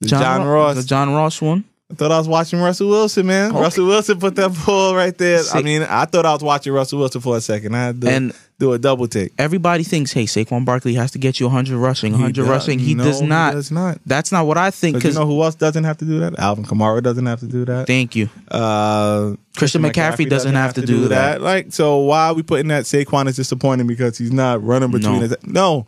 the 0.00 0.08
John, 0.08 0.46
Ross. 0.46 0.76
the 0.76 0.82
John 0.84 1.12
Ross 1.12 1.40
one. 1.40 1.64
I 1.88 1.94
thought 1.94 2.10
I 2.10 2.18
was 2.18 2.26
watching 2.26 2.58
Russell 2.60 2.88
Wilson, 2.88 3.26
man. 3.28 3.52
Okay. 3.52 3.60
Russell 3.60 3.86
Wilson 3.86 4.18
put 4.18 4.34
that 4.34 4.50
ball 4.66 4.96
right 4.96 5.16
there. 5.16 5.40
I 5.54 5.62
mean, 5.62 5.82
I 5.82 6.04
thought 6.04 6.26
I 6.26 6.32
was 6.32 6.42
watching 6.42 6.72
Russell 6.72 6.98
Wilson 6.98 7.20
for 7.20 7.36
a 7.36 7.40
second. 7.40 7.76
I 7.76 7.84
had 7.86 8.00
to 8.00 8.10
And 8.10 8.32
do 8.58 8.72
a 8.72 8.78
double 8.78 9.06
take. 9.06 9.32
everybody 9.38 9.84
thinks, 9.84 10.10
hey, 10.12 10.24
Saquon 10.24 10.64
Barkley 10.64 10.94
has 10.94 11.12
to 11.12 11.18
get 11.20 11.38
you 11.38 11.46
100 11.46 11.78
rushing, 11.78 12.10
100 12.10 12.34
does- 12.34 12.48
rushing. 12.48 12.80
He 12.80 12.96
no, 12.96 13.04
does 13.04 13.22
not. 13.22 13.50
He 13.52 13.54
does 13.58 13.70
not. 13.70 14.00
That's 14.04 14.32
not 14.32 14.46
what 14.48 14.58
I 14.58 14.72
think. 14.72 14.96
Because 14.96 15.14
you 15.14 15.20
know 15.20 15.26
who 15.28 15.40
else 15.44 15.54
doesn't 15.54 15.84
have 15.84 15.98
to 15.98 16.04
do 16.04 16.18
that? 16.18 16.36
Alvin 16.40 16.64
Kamara 16.64 17.00
doesn't 17.04 17.24
have 17.26 17.38
to 17.40 17.46
do 17.46 17.64
that. 17.66 17.86
thank 17.86 18.16
you. 18.16 18.30
Uh, 18.50 19.36
Christian 19.56 19.80
McCaffrey 19.82 20.28
doesn't 20.28 20.56
have 20.56 20.74
to 20.74 20.82
do 20.84 21.06
that. 21.08 21.40
Like, 21.40 21.72
so 21.72 21.98
why 21.98 22.26
are 22.26 22.34
we 22.34 22.42
putting 22.42 22.66
that 22.68 22.82
Saquon 22.82 23.28
is 23.28 23.36
disappointing 23.36 23.86
because 23.86 24.18
he's 24.18 24.32
not 24.32 24.60
running 24.64 24.90
between 24.90 25.14
No. 25.14 25.20
his 25.20 25.36
No. 25.44 25.86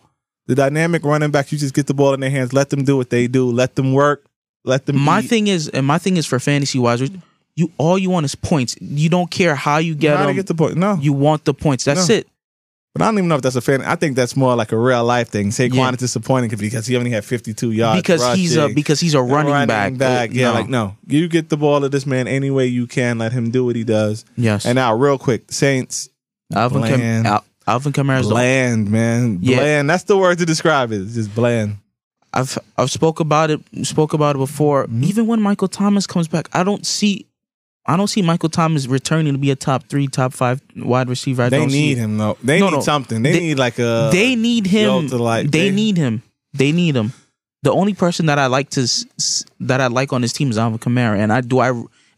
The 0.49 0.55
dynamic 0.57 1.05
running 1.05 1.31
back, 1.31 1.53
you 1.53 1.59
just 1.59 1.75
get 1.75 1.87
the 1.87 1.95
ball 1.95 2.13
in 2.15 2.21
their 2.21 2.31
hands, 2.31 2.53
let 2.53 2.71
them 2.71 2.83
do 2.85 2.97
what 2.97 3.11
they 3.11 3.27
do, 3.29 3.49
let 3.51 3.77
them 3.77 3.93
work, 3.93 4.27
let 4.65 4.87
them 4.87 4.99
My 4.99 5.21
be- 5.21 5.29
thing 5.29 5.47
is, 5.47 5.69
and 5.69 5.87
my 5.87 5.99
thing 5.99 6.17
is 6.17 6.27
for 6.27 6.41
fantasy 6.41 6.79
wise, 6.79 7.03
you 7.55 7.71
all 7.79 7.99
you 7.99 8.11
want 8.11 8.25
is 8.25 8.35
points. 8.35 8.75
You 8.81 9.09
don't 9.09 9.31
care 9.31 9.55
how 9.55 9.77
you 9.79 9.95
get 9.95 10.11
them. 10.11 10.17
how 10.17 10.23
to 10.25 10.29
them. 10.29 10.37
get 10.37 10.47
the 10.47 10.55
point. 10.55 10.77
No. 10.77 10.97
you 11.01 11.13
want 11.13 11.45
the 11.45 11.55
points. 11.55 11.85
That's 11.85 12.09
No. 12.09 12.15
it. 12.17 12.29
But 12.95 13.03
I 13.03 13.07
don't 13.07 13.19
even 13.19 13.29
know 13.29 13.37
if 13.37 13.43
that's 13.43 13.55
a 13.57 13.61
fan. 13.61 13.83
I 13.83 13.95
think 13.97 14.17
that's 14.17 14.35
more 14.37 14.57
like 14.57 14.73
a 14.73 14.77
real 14.79 15.05
life 15.05 15.29
thing. 15.29 15.51
Saquon 15.51 15.75
Yeah. 15.75 15.91
is 15.91 15.97
disappointing 15.99 16.51
because 16.59 16.87
he 16.87 16.97
only 16.97 17.11
had 17.11 17.25
52 17.25 17.71
yards. 17.73 18.01
because 18.01 18.35
he's 18.35 18.57
a 18.57 18.69
because 18.69 18.99
he's 19.01 19.15
a 19.15 19.23
running, 19.23 19.67
back. 19.69 20.31
Yeah, 20.33 20.49
No. 20.49 20.55
like 20.55 20.69
no. 20.69 20.97
You 21.07 21.29
get 21.29 21.49
the 21.51 21.57
ball 21.57 21.81
to 21.83 21.89
this 21.89 22.07
man 22.07 22.27
any 22.27 22.51
way 22.51 22.67
you 22.67 22.87
can. 22.87 23.19
Let 23.19 23.33
him 23.33 23.51
do 23.51 23.65
what 23.67 23.77
he 23.77 23.85
does. 23.85 24.25
yes. 24.37 24.65
And 24.65 24.77
now, 24.77 24.95
real 24.95 25.19
quick, 25.19 25.53
Saints 25.53 26.09
Alvin 26.55 26.83
Kam- 26.85 26.99
bland. 26.99 27.27
Al- 27.27 27.45
Alvin 27.69 27.93
Kamara's 27.93 28.27
the 28.29 28.35
bland, 28.35 28.91
man. 28.91 29.39
Yeah. 29.43 29.59
Bland. 29.59 29.91
That's 29.91 30.05
the 30.05 30.17
word 30.17 30.39
to 30.39 30.47
describe 30.47 30.91
it. 30.93 31.03
It's 31.03 31.15
just 31.15 31.35
bland. 31.35 31.77
I've 32.33 32.59
I've 32.77 32.91
spoke 32.91 33.21
about 33.21 33.51
it 33.51 33.61
spoke 33.85 34.13
about 34.13 34.37
it 34.37 34.39
before. 34.39 34.85
Mm-hmm. 34.87 35.05
Even 35.05 35.27
when 35.27 35.41
Michael 35.41 35.69
Thomas 35.69 36.07
comes 36.07 36.29
back, 36.29 36.49
I 36.53 36.63
don't 36.65 36.85
see 36.87 37.27
I 37.87 37.97
don't 37.97 38.09
see 38.09 38.21
Michael 38.23 38.49
Thomas 38.51 38.87
returning 38.87 39.33
to 39.33 39.39
be 39.39 39.51
a 39.51 39.57
top 39.57 39.85
three, 39.89 40.09
top 40.09 40.33
five 40.35 40.61
wide 40.77 41.09
receiver. 41.09 41.43
I 41.45 41.49
they 41.49 41.59
don't 41.59 41.69
need 41.69 41.97
him 41.99 42.19
though. 42.19 42.37
They 42.43 42.61
No, 42.61 42.67
need 42.71 42.77
no. 42.77 42.81
something. 42.81 43.23
They, 43.23 43.33
They- 43.33 43.41
need 43.41 43.59
like 43.59 43.79
a. 43.79 44.11
they 44.13 44.35
need 44.35 44.67
him. 44.67 45.07
like- 45.09 45.51
they, 45.51 45.69
they- 45.69 45.75
need 45.75 45.97
him. 45.97 46.23
They 46.53 46.73
need 46.73 46.95
him. 46.97 47.13
The 47.63 47.73
only 47.73 47.93
person 47.95 48.27
that 48.27 48.39
I 48.39 48.47
like 48.47 48.71
to 48.71 48.87
that 49.61 49.81
I 49.81 49.87
like 49.89 50.13
on 50.13 50.21
this 50.23 50.33
team 50.33 50.49
is 50.51 50.59
Alvin 50.59 50.79
Kamara, 50.79 51.19
and 51.19 51.33
I 51.33 51.41
do 51.41 51.59
I 51.59 51.71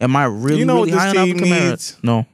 Am 0.03 0.17
I 0.17 0.25
really 0.25 0.61
You 0.61 0.65
know 0.65 0.77
what 0.81 0.87
really 0.87 0.93
this 0.93 1.01
high 1.01 1.09
on 1.11 1.17
Alvin 1.19 1.37
Kamara? 1.39 1.71
needs? 1.71 1.97
No. 2.03 2.27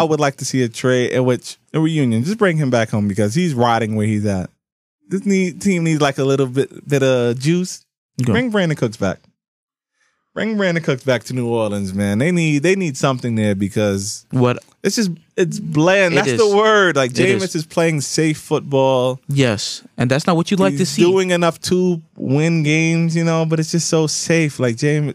I 0.00 0.02
would 0.02 0.20
like 0.20 0.36
to 0.36 0.44
see 0.44 0.62
a 0.62 0.68
trade, 0.68 1.12
in 1.12 1.24
which 1.24 1.56
a 1.72 1.80
reunion. 1.80 2.24
Just 2.24 2.38
bring 2.38 2.56
him 2.56 2.70
back 2.70 2.90
home 2.90 3.08
because 3.08 3.34
he's 3.34 3.54
rotting 3.54 3.96
where 3.96 4.06
he's 4.06 4.26
at. 4.26 4.50
This 5.08 5.24
need, 5.26 5.60
team 5.60 5.84
needs 5.84 6.00
like 6.00 6.18
a 6.18 6.24
little 6.24 6.46
bit 6.46 6.86
bit 6.88 7.02
of 7.02 7.38
juice. 7.38 7.84
Go. 8.24 8.32
Bring 8.32 8.50
Brandin 8.52 8.76
Cooks 8.76 8.96
back. 8.96 9.18
Bring 10.34 10.56
Brandin 10.56 10.82
Cooks 10.82 11.04
back 11.04 11.22
to 11.24 11.32
New 11.32 11.46
Orleans, 11.48 11.94
man. 11.94 12.18
They 12.18 12.32
need 12.32 12.62
they 12.62 12.74
need 12.74 12.96
something 12.96 13.34
there 13.36 13.54
because 13.54 14.26
What? 14.30 14.58
it's 14.82 14.96
just 14.96 15.10
it's 15.36 15.60
bland. 15.60 16.14
It 16.14 16.16
That's 16.16 16.28
is. 16.30 16.38
the 16.38 16.56
word. 16.56 16.96
Like 16.96 17.12
It 17.12 17.20
is. 17.20 17.42
Jameis 17.42 17.54
is. 17.54 17.66
playing 17.66 18.00
safe 18.00 18.38
football. 18.38 19.20
Yes, 19.28 19.82
and 19.96 20.10
that's 20.10 20.26
not 20.26 20.34
what 20.36 20.50
you'd 20.50 20.58
like 20.60 20.76
to 20.78 20.86
see. 20.86 21.02
doing 21.02 21.30
enough 21.30 21.60
to 21.62 22.02
win 22.16 22.62
games, 22.64 23.14
you 23.14 23.22
know, 23.24 23.44
but 23.46 23.60
it's 23.60 23.70
just 23.70 23.88
so 23.88 24.06
safe. 24.08 24.58
Like 24.58 24.76
James 24.76 25.14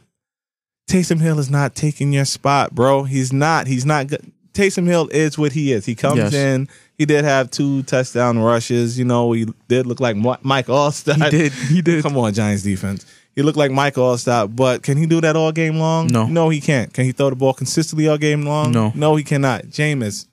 Taysom 0.90 1.20
Hill 1.20 1.38
is 1.40 1.50
not 1.50 1.76
taking 1.76 2.14
your 2.14 2.26
spot, 2.26 2.74
bro. 2.74 3.04
He's 3.04 3.34
not. 3.34 3.68
He's 3.68 3.86
not 3.86 4.08
good. 4.08 4.32
Taysom 4.60 4.86
Hill 4.88 5.08
is 5.10 5.38
what 5.38 5.52
he 5.54 5.72
is. 5.72 5.86
He 5.86 5.96
comes 5.96 6.18
Yes. 6.18 6.34
in. 6.34 6.68
He 6.98 7.06
did 7.06 7.24
have 7.24 7.50
two 7.50 7.84
touchdown 7.84 8.40
rushes. 8.40 9.00
You 9.00 9.06
know, 9.06 9.32
he 9.32 9.46
did 9.68 9.88
look 9.88 10.00
like 10.00 10.16
Mike 10.18 10.68
Alstott. 10.68 11.24
he 11.24 11.30
did. 11.30 11.52
He 11.54 11.82
did. 11.90 12.04
Come 12.04 12.18
on, 12.18 12.34
Giants 12.34 12.64
defense. 12.64 13.06
He 13.36 13.42
looked 13.42 13.58
like 13.58 13.72
Mike 13.72 13.96
Alstott, 13.96 14.54
but 14.56 14.84
can 14.84 14.98
he 14.98 15.06
do 15.06 15.22
that 15.22 15.36
all 15.38 15.52
game 15.54 15.78
long? 15.78 16.08
No. 16.08 16.26
No, 16.26 16.50
he 16.50 16.60
can't. 16.60 16.92
Can 16.94 17.06
he 17.06 17.12
throw 17.14 17.30
the 17.30 17.36
ball 17.38 17.54
consistently 17.54 18.08
all 18.10 18.18
game 18.18 18.44
long? 18.44 18.72
No. 18.72 18.92
No, 18.96 19.16
he 19.16 19.24
cannot. 19.24 19.66
Jameis, 19.68 20.26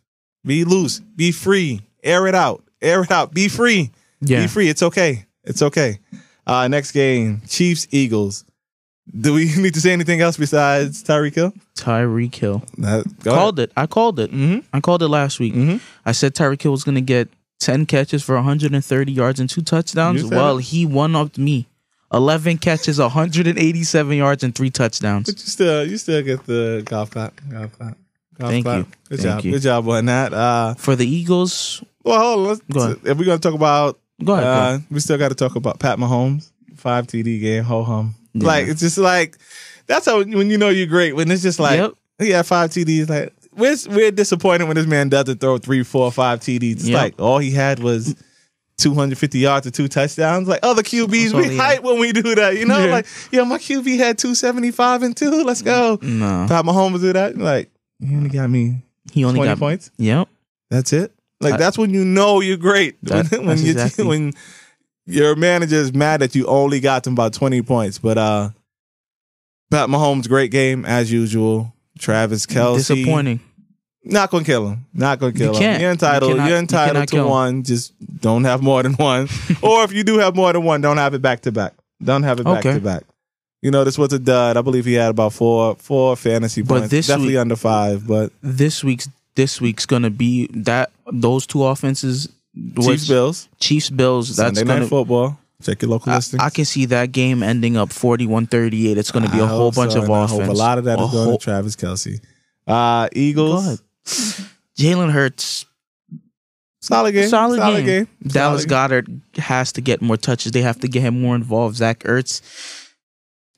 be 0.44 0.64
loose. 0.64 0.98
Be 1.14 1.30
free. 1.30 1.82
Air 2.02 2.26
it 2.26 2.34
out. 2.34 2.64
Air 2.82 3.02
it 3.02 3.10
out. 3.12 3.32
Be 3.32 3.46
free. 3.48 3.92
Yeah. 4.20 4.42
Be 4.42 4.46
free. 4.48 4.68
It's 4.68 4.82
okay. 4.82 5.26
It's 5.44 5.62
okay. 5.62 6.00
Uh, 6.46 6.66
next 6.68 6.92
game, 6.92 7.42
Chiefs 7.46 7.86
Eagles. 7.90 8.44
Do 9.18 9.34
we 9.34 9.54
need 9.56 9.74
to 9.74 9.80
say 9.80 9.92
anything 9.92 10.20
else 10.20 10.36
besides 10.36 11.02
Tyreek 11.02 11.34
Hill? 11.34 11.52
Tyreek 11.76 12.34
Hill. 12.34 12.62
That, 12.78 13.04
go 13.22 13.34
Called 13.34 13.58
it. 13.60 13.72
I 13.76 13.86
called 13.86 14.18
it. 14.20 14.32
Mm-hmm. 14.32 14.60
I 14.72 14.80
called 14.80 15.02
it 15.02 15.08
last 15.08 15.38
week. 15.38 15.54
Mhm. 15.54 15.80
I 16.04 16.12
said 16.12 16.34
Tyreek 16.34 16.60
Hill 16.62 16.72
was 16.72 16.84
going 16.84 16.96
to 16.96 17.00
get 17.00 17.28
10 17.60 17.86
catches 17.86 18.22
for 18.22 18.34
130 18.34 19.12
yards 19.12 19.40
and 19.40 19.48
two 19.48 19.62
touchdowns. 19.62 20.24
Well, 20.24 20.58
it. 20.58 20.62
he 20.64 20.86
one 20.86 21.14
upped 21.16 21.38
me. 21.38 21.66
11 22.12 22.58
catches, 22.58 22.98
187 23.00 24.16
yards, 24.16 24.44
and 24.44 24.54
three 24.54 24.70
touchdowns. 24.70 25.26
But 25.26 25.40
you 25.40 25.46
still, 25.48 25.86
you 25.86 25.96
still 25.98 26.22
get 26.22 26.44
the 26.46 26.82
golf 26.84 27.10
clap. 27.10 27.40
Golf 27.50 27.72
clap. 27.76 27.96
Golf 28.38 28.50
Thank 28.50 28.64
clap. 28.64 28.78
you. 28.78 28.86
Good 29.08 29.20
Thank 29.20 29.36
job. 29.38 29.44
you. 29.44 29.52
Good 29.52 29.62
job 29.62 29.88
on 29.88 30.06
that. 30.06 30.32
Uh, 30.32 30.74
For 30.74 30.94
the 30.94 31.06
Eagles, 31.06 31.82
well, 32.04 32.20
hold 32.20 32.38
on. 32.40 32.46
Let's, 32.46 32.60
Go 32.72 32.80
ahead. 32.82 32.98
If 33.04 33.18
we're 33.18 33.24
gonna 33.24 33.38
talk 33.38 33.54
about, 33.54 33.98
go 34.22 34.34
ahead. 34.34 34.44
go 34.44 34.50
uh, 34.50 34.68
ahead. 34.68 34.84
we 34.90 35.00
still 35.00 35.18
got 35.18 35.28
to 35.30 35.34
talk 35.34 35.56
about 35.56 35.78
Pat 35.80 35.98
Mahomes 35.98 36.50
five 36.76 37.06
TD 37.06 37.40
game. 37.40 37.64
Ho 37.64 37.82
hum. 37.82 38.14
Yeah. 38.40 38.46
Like 38.46 38.68
it's 38.68 38.80
just 38.80 38.98
like 38.98 39.36
that's 39.86 40.06
how 40.06 40.18
when 40.22 40.50
you 40.50 40.58
know 40.58 40.68
you're 40.68 40.86
great 40.86 41.14
when 41.16 41.30
it's 41.30 41.42
just 41.42 41.58
like 41.60 41.78
Yep. 41.78 41.92
he 42.18 42.30
had 42.30 42.46
five 42.46 42.70
TDs. 42.70 43.08
Like 43.08 43.32
we're 43.54 43.76
we're 43.88 44.10
disappointed 44.10 44.64
when 44.66 44.76
this 44.76 44.86
man 44.86 45.08
doesn't 45.08 45.40
throw 45.40 45.58
three, 45.58 45.82
four, 45.82 46.10
five 46.12 46.40
TDs. 46.40 46.72
It's 46.72 46.88
Yep. 46.88 47.00
like 47.02 47.20
all 47.20 47.38
he 47.38 47.50
had 47.50 47.78
was 47.80 48.14
250 48.78 49.38
yards 49.38 49.66
or 49.66 49.70
two 49.70 49.88
touchdowns. 49.88 50.48
Like 50.48 50.60
other 50.62 50.82
QBs, 50.82 51.32
we 51.32 51.56
hype 51.56 51.82
when 51.82 51.98
we 51.98 52.12
do 52.12 52.34
that. 52.34 52.56
You 52.58 52.66
know, 52.66 52.84
Yeah. 52.84 52.90
like 52.92 53.06
yeah, 53.32 53.42
my 53.44 53.58
QB 53.58 53.96
had 53.98 54.18
275 54.18 55.02
and 55.02 55.16
two. 55.16 55.44
Let's 55.44 55.62
go. 55.62 55.98
No. 56.02 56.46
Pat 56.48 56.64
Mahomes 56.64 57.00
do 57.00 57.12
that. 57.12 57.38
Like 57.38 57.70
he 58.00 58.14
only 58.14 58.28
got 58.30 58.50
me 58.50 58.82
He 59.12 59.24
only 59.24 59.38
20 59.38 59.50
got 59.52 59.58
points. 59.58 59.90
Yep. 59.96 60.28
That's 60.70 60.92
it. 60.92 61.12
Like 61.40 61.54
Uh, 61.54 61.56
that's 61.58 61.78
when 61.78 61.90
you 61.90 62.04
know 62.04 62.40
you're 62.40 62.56
great. 62.58 62.96
That- 63.04 63.30
when 63.30 63.46
when, 63.46 63.58
you, 63.58 63.72
exactly- 63.72 64.04
when 64.04 64.32
your 65.06 65.36
manager 65.36 65.76
is 65.76 65.92
mad 65.94 66.20
that 66.20 66.34
you 66.34 66.46
only 66.46 66.80
got 66.80 67.04
them 67.04 67.12
about 67.14 67.32
20 67.32 67.62
points. 67.62 67.98
But 67.98 68.18
uh 68.18 68.50
Pat 69.70 69.88
Mahomes, 69.88 70.28
great 70.28 70.50
game 70.50 70.84
as 70.84 71.10
usual. 71.10 71.72
Travis 71.98 72.46
Kelce. 72.46 72.76
Disappointing. 72.88 73.40
Not 74.04 74.30
gonna 74.30 74.44
kill 74.44 74.68
him. 74.68 74.86
Not 74.94 75.18
gonna 75.18 75.32
kill 75.32 75.52
You 75.52 75.52
him. 75.54 75.60
can't. 75.60 75.80
You're 75.82 75.90
entitled. 75.90 76.36
You 76.36 76.44
you're 76.44 76.58
entitled 76.58 76.92
cannot 76.94 77.08
to 77.08 77.14
kill 77.16 77.24
him. 77.24 77.30
one. 77.30 77.62
Just 77.64 77.92
don't 78.20 78.44
have 78.44 78.62
more 78.62 78.82
than 78.82 78.92
one. 78.94 79.28
or 79.62 79.82
if 79.82 79.92
you 79.92 80.04
do 80.04 80.18
have 80.18 80.36
more 80.36 80.52
than 80.52 80.62
one, 80.62 80.80
don't 80.80 80.98
have 80.98 81.14
it 81.14 81.22
back 81.22 81.40
to 81.42 81.52
back. 81.52 81.72
Don't 82.02 82.22
have 82.22 82.38
it 82.38 82.44
back 82.44 82.58
Okay. 82.64 82.74
to 82.74 82.80
back. 82.80 83.02
You 83.62 83.70
know, 83.72 83.82
this 83.82 83.98
was 83.98 84.12
a 84.12 84.18
dud. 84.20 84.56
I 84.56 84.62
believe 84.62 84.84
he 84.84 84.94
had 84.94 85.10
about 85.10 85.32
four 85.32 85.74
four 85.76 86.14
fantasy 86.14 86.62
But 86.62 86.68
points. 86.80 86.88
this 86.90 87.06
Definitely 87.08 87.34
week- 87.34 87.40
under 87.40 87.56
five, 87.56 88.06
but 88.06 88.30
This 88.42 88.84
week's 88.84 89.08
this 89.34 89.60
week's 89.60 89.86
gonna 89.86 90.10
be 90.10 90.46
that 90.52 90.92
those 91.12 91.46
two 91.46 91.64
offenses. 91.64 92.28
Chiefs 92.80 93.08
Bills. 93.08 93.48
Chiefs 93.60 93.90
Bills. 93.90 94.36
That's 94.36 94.58
Sunday 94.58 94.64
gonna. 94.68 94.80
night 94.80 94.88
football. 94.88 95.38
Check 95.62 95.82
your 95.82 95.90
local 95.90 96.12
I, 96.12 96.16
listings. 96.16 96.42
I 96.42 96.50
can 96.50 96.64
see 96.64 96.84
that 96.86 97.12
game 97.12 97.42
ending 97.42 97.76
up 97.76 97.88
41-38. 97.88 98.96
It's 98.98 99.10
going 99.10 99.24
to 99.24 99.30
be 99.30 99.38
a 99.38 99.46
whole 99.46 99.72
bunch 99.72 99.92
so, 99.92 100.02
of 100.02 100.08
offense. 100.08 100.30
hope 100.32 100.48
a 100.48 100.52
lot 100.52 100.76
of 100.78 100.84
that 100.84 100.98
A 100.98 101.04
is 101.04 101.10
going 101.10 101.24
whole- 101.28 101.38
to 101.38 101.44
Travis 101.44 101.76
Kelce. 101.76 102.20
Uh, 102.66 103.08
Eagles. 103.12 103.82
Jalen 104.78 105.10
Hurts, 105.12 105.64
Solid 106.80 107.12
game. 107.12 107.28
solid, 107.28 107.56
Solid 107.58 107.84
game. 107.84 108.04
game. 108.04 108.08
Dallas 108.26 108.64
Solid 108.64 108.90
Goedert 109.06 109.38
has 109.38 109.72
to 109.72 109.80
get 109.80 110.02
more 110.02 110.16
touches. 110.16 110.52
They 110.52 110.62
have 110.62 110.78
to 110.80 110.88
get 110.88 111.02
him 111.02 111.20
more 111.22 111.34
involved. 111.34 111.76
Zach 111.76 112.00
Ertz. 112.00 112.42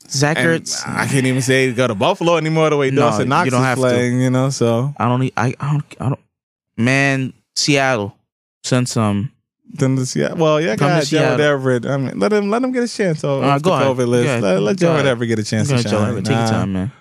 Zach 0.09 0.39
And 0.39 0.65
Ertz. 0.65 0.83
I 0.87 1.07
can't 1.07 1.27
even 1.27 1.43
say 1.43 1.67
he 1.69 1.75
go 1.75 1.87
to 1.87 1.95
Buffalo 1.95 2.37
anymore 2.37 2.71
the 2.71 2.77
way 2.77 2.91
No, 2.91 3.03
Dawson 3.03 3.29
Knox 3.29 3.47
you 3.47 3.51
don't 3.51 3.61
is 3.61 3.67
have 3.67 3.77
to. 3.79 3.83
playing. 3.83 4.21
You 4.23 4.31
know, 4.31 4.51
so 4.51 4.95
I 4.97 5.05
don't. 5.07 5.23
I, 5.37 5.55
I 5.61 5.73
don't. 5.73 5.85
I 6.01 6.09
don't. 6.11 6.21
Man, 6.77 7.33
Seattle 7.57 8.17
send 8.64 8.88
some. 8.88 9.33
then 9.71 9.94
the 9.97 10.07
Seattle. 10.07 10.38
Well, 10.38 10.61
yeah, 10.61 10.77
Come 10.77 10.88
to 10.88 10.94
got 10.97 11.05
Gerald 11.07 11.38
Seattle. 11.38 11.40
Everett. 11.47 11.87
I 11.87 11.97
mean, 11.99 12.18
let 12.18 12.33
him 12.33 12.51
let 12.51 12.62
him 12.62 12.73
get 12.73 12.85
a 12.85 12.88
chance. 12.88 13.23
Oh, 13.25 13.40
Uh, 13.42 13.59
go 13.59 13.71
the 13.71 13.77
ahead. 13.77 13.87
COVID 13.97 14.09
list. 14.09 14.27
ahead. 14.29 14.42
Let, 14.42 14.62
let 14.62 14.77
Go 14.77 14.81
Gerald 14.81 14.97
ahead. 15.01 15.07
Everett 15.11 15.29
get 15.29 15.38
a 15.38 15.44
chance 15.44 15.68
to 15.68 15.79
shine. 15.79 15.90
Joe. 15.90 16.14
Take 16.16 16.27
your 16.29 16.35
Nah. 16.37 16.51
time, 16.51 16.73
man. 16.73 16.92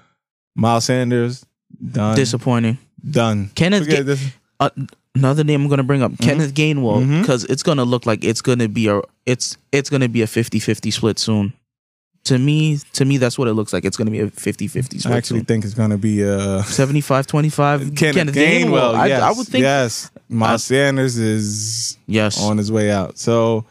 Miles 0.56 0.86
Sanders 0.86 1.46
done. 1.92 2.16
Disappointing. 2.16 2.78
done. 3.10 3.50
Kenneth 3.56 3.84
Forget 3.84 4.00
Ga- 4.00 4.04
this. 4.04 4.26
Uh, 4.60 4.70
another 5.16 5.44
name 5.44 5.62
I'm 5.62 5.68
going 5.68 5.78
to 5.78 5.84
bring 5.84 6.02
up, 6.02 6.18
Kenneth 6.20 6.54
Gainwell, 6.56 7.22
because 7.22 7.44
it's 7.46 7.62
going 7.64 7.78
to 7.78 7.84
look 7.86 8.06
like 8.08 8.24
it's 8.24 8.42
going 8.42 8.60
to 8.60 8.68
be 8.68 8.88
a 8.88 9.02
it's 9.26 9.56
it's 9.72 9.90
going 9.90 10.02
to 10.02 10.10
be 10.10 10.22
a 10.24 10.26
50-50 10.26 10.92
split 10.92 11.20
soon. 11.20 11.54
To 12.28 12.38
me, 12.38 12.78
to 12.94 13.06
me, 13.06 13.18
that's 13.18 13.38
what 13.38 13.48
it 13.48 13.54
looks 13.54 13.72
like. 13.72 13.86
It's 13.86 13.96
going 13.96 14.08
to 14.08 14.12
be 14.12 14.20
a 14.20 14.28
50-50 14.28 14.70
split 14.70 15.06
I 15.06 15.18
actually 15.18 15.40
soon. 15.40 15.46
think 15.46 15.66
it's 15.66 15.74
going 15.74 15.92
to 15.92 15.98
be 15.98 16.24
uh, 16.24 16.62
75-25. 16.64 17.96
Kenneth, 17.96 18.36
Gainwell. 18.36 18.96
I, 18.96 19.08
yes, 19.08 19.22
I 19.22 19.32
would 19.32 19.48
think 19.48 19.62
yes. 19.62 20.12
Miles 20.28 20.64
Sanders 20.64 21.18
is 21.18 21.98
yes. 22.06 22.42
on 22.42 22.58
his 22.58 22.72
way 22.72 22.92
out. 22.92 23.18
So, 23.18 23.66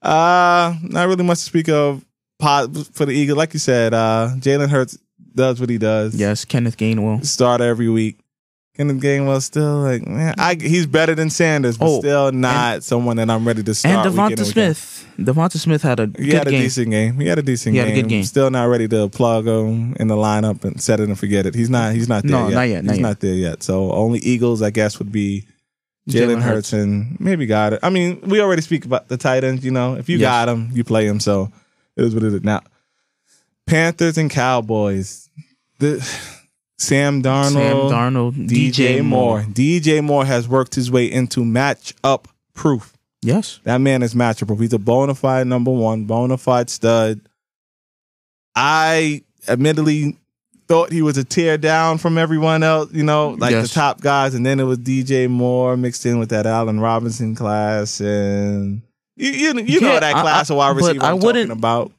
uh, 0.00 0.74
not 0.82 1.06
really 1.08 1.24
much 1.24 1.38
to 1.40 1.44
speak 1.44 1.68
of 1.68 2.04
for 2.38 3.04
the 3.04 3.10
eagle 3.10 3.36
Like 3.36 3.52
you 3.52 3.58
said, 3.58 3.92
uh, 3.92 4.30
Jalen 4.36 4.68
Hurts 4.68 4.98
does 5.34 5.60
what 5.60 5.68
he 5.68 5.78
does. 5.78 6.14
Yes, 6.14 6.44
Kenneth 6.44 6.76
Gainwell. 6.76 7.24
Start 7.24 7.60
every 7.60 7.88
week. 7.88 8.18
Kenneth 8.78 9.02
Gainwell 9.02 9.42
still 9.42 9.78
like, 9.80 10.06
man, 10.06 10.34
I, 10.38 10.54
he's 10.54 10.86
better 10.86 11.14
than 11.14 11.30
Sanders, 11.30 11.76
but 11.76 11.86
Oh, 11.88 11.98
still 11.98 12.30
not 12.32 12.84
someone 12.84 13.16
that 13.16 13.28
I'm 13.28 13.46
ready 13.46 13.62
to 13.64 13.74
start. 13.74 14.06
And 14.06 14.14
Devonta 14.14 14.38
and. 14.38 14.46
Smith. 14.46 15.06
Devonta 15.18 15.58
Smith 15.58 15.82
had 15.82 15.98
a 15.98 16.06
He 16.16 16.26
good 16.26 16.32
had 16.34 16.46
a 16.46 16.50
game. 16.52 16.62
decent 16.62 16.90
game. 16.90 17.18
He 17.18 17.26
had 17.26 17.38
a 17.40 17.42
decent 17.42 17.74
game. 17.74 17.86
He 17.86 17.90
had 17.90 17.98
a 17.98 18.02
good 18.02 18.08
game. 18.08 18.22
Still 18.22 18.50
not 18.50 18.64
ready 18.66 18.86
to 18.88 19.08
plug 19.08 19.48
him 19.48 19.94
in 19.98 20.06
the 20.06 20.14
lineup 20.14 20.62
and 20.64 20.80
set 20.80 21.00
it 21.00 21.08
and 21.08 21.18
forget 21.18 21.44
it. 21.44 21.56
He's 21.56 21.68
not. 21.68 21.92
He's 21.94 22.08
not 22.08 22.22
there 22.22 22.30
No, 22.30 22.46
yet. 22.48 22.54
not 22.54 22.62
yet, 22.68 22.84
not 22.84 22.92
he's 22.92 23.00
yet. 23.00 23.08
not 23.08 23.20
there 23.20 23.34
yet. 23.34 23.62
So 23.64 23.90
only 23.90 24.20
Eagles, 24.20 24.62
I 24.62 24.70
guess, 24.70 25.00
would 25.00 25.10
be 25.10 25.44
Jalen 26.08 26.36
Jalen 26.36 26.42
Hurts 26.42 26.72
and 26.72 27.18
maybe 27.20 27.46
got 27.46 27.72
it. 27.72 27.80
I 27.82 27.90
mean, 27.90 28.20
we 28.22 28.40
already 28.40 28.62
speak 28.62 28.84
about 28.84 29.08
the 29.08 29.16
tight 29.16 29.42
ends. 29.42 29.64
You 29.64 29.72
know, 29.72 29.94
if 29.96 30.08
you 30.08 30.18
Yes. 30.18 30.28
got 30.28 30.48
him, 30.48 30.70
you 30.72 30.84
play 30.84 31.06
him. 31.06 31.18
So 31.18 31.50
it 31.96 32.04
is 32.04 32.14
what 32.14 32.22
it 32.22 32.32
is. 32.32 32.44
Now, 32.44 32.62
Panthers 33.66 34.16
and 34.18 34.30
Cowboys. 34.30 35.28
The 35.80 35.96
Sam 36.78 37.22
Darnold, 37.22 37.52
Sam 37.52 37.76
Darnold, 37.76 38.48
DJ, 38.48 39.04
Moore. 39.04 39.42
DJ 39.42 40.02
Moore 40.02 40.24
has 40.24 40.46
worked 40.48 40.74
his 40.76 40.90
way 40.90 41.10
into 41.10 41.40
matchup 41.40 42.26
proof. 42.54 42.92
Yes. 43.20 43.58
That 43.64 43.78
man 43.78 44.02
is 44.04 44.14
matchup 44.14 44.46
proof. 44.46 44.60
He's 44.60 44.72
a 44.72 44.78
bona 44.78 45.14
fide 45.14 45.46
number 45.48 45.72
one, 45.72 46.04
bona 46.04 46.38
fide 46.38 46.70
stud. 46.70 47.20
I 48.54 49.22
admittedly 49.48 50.16
thought 50.68 50.92
he 50.92 51.02
was 51.02 51.16
a 51.16 51.24
tear 51.24 51.58
down 51.58 51.98
from 51.98 52.18
everyone 52.18 52.62
else, 52.62 52.92
you 52.92 53.02
know, 53.02 53.30
like 53.38 53.52
Yes. 53.52 53.68
the 53.68 53.74
top 53.74 54.00
guys, 54.00 54.34
and 54.34 54.44
then 54.46 54.60
it 54.60 54.64
was 54.64 54.78
DJ 54.78 55.28
Moore 55.28 55.76
mixed 55.76 56.04
in 56.06 56.18
with 56.18 56.28
that 56.28 56.46
Allen 56.46 56.78
Robinson 56.78 57.34
class, 57.34 58.00
and 58.00 58.82
you 59.16 59.30
you, 59.30 59.58
you 59.64 59.80
know 59.80 59.98
that 59.98 60.12
class 60.14 60.50
I- 60.50 60.54
of 60.54 60.58
wide 60.58 60.76
receiver 60.76 61.04
I 61.04 61.10
I'm 61.10 61.18
wouldn't- 61.18 61.48
talking 61.48 61.58
about. 61.58 61.92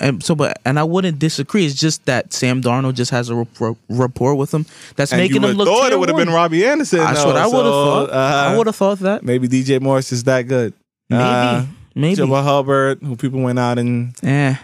And 0.00 0.22
so, 0.22 0.34
but 0.34 0.60
and 0.64 0.78
I 0.78 0.84
wouldn't 0.84 1.18
disagree. 1.18 1.64
It's 1.66 1.74
just 1.74 2.04
that 2.06 2.32
Sam 2.32 2.62
Darnold 2.62 2.94
just 2.94 3.10
has 3.10 3.28
a 3.30 3.34
rapport, 3.34 3.76
rapport 3.88 4.34
with 4.34 4.52
him 4.52 4.66
that's 4.96 5.12
And 5.12 5.20
making 5.20 5.42
you 5.42 5.48
him 5.48 5.56
look. 5.56 5.68
thought 5.68 5.92
it 5.92 5.98
would 5.98 6.08
have 6.08 6.18
been 6.18 6.30
Robbie 6.30 6.64
Anderson. 6.66 6.98
That's 6.98 7.24
what 7.24 7.36
I 7.36 7.46
would 7.46 7.64
have 7.64 7.74
thought. 7.74 8.10
uh, 8.10 8.50
I 8.52 8.56
would 8.56 8.66
have 8.66 8.76
thought 8.76 8.98
that. 9.00 9.22
maybe 9.22 9.48
DJ 9.48 9.80
Morris 9.80 10.12
is 10.12 10.24
that 10.24 10.42
good. 10.42 10.72
Maybe. 11.10 11.22
Uh, 11.22 11.64
Maybe. 11.94 12.20
Chuba 12.22 12.44
Hubbard, 12.44 13.00
who 13.02 13.16
people 13.16 13.40
went 13.40 13.58
out 13.58 13.76
and 13.78 14.14
Eh. 14.22 14.54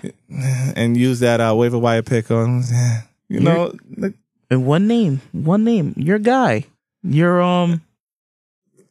and 0.77 0.97
used 0.97 1.21
that 1.23 1.40
uh, 1.40 1.53
waiver 1.57 1.79
wire 1.79 2.03
pick 2.03 2.31
on. 2.31 2.62
You 3.29 3.40
know, 3.40 3.73
like, 3.97 4.14
And 4.51 4.64
one 4.67 4.87
name. 4.87 5.21
One 5.33 5.64
name. 5.64 5.95
Your 5.97 6.21
guy. 6.21 6.67
Your 7.03 7.43
um. 7.43 7.81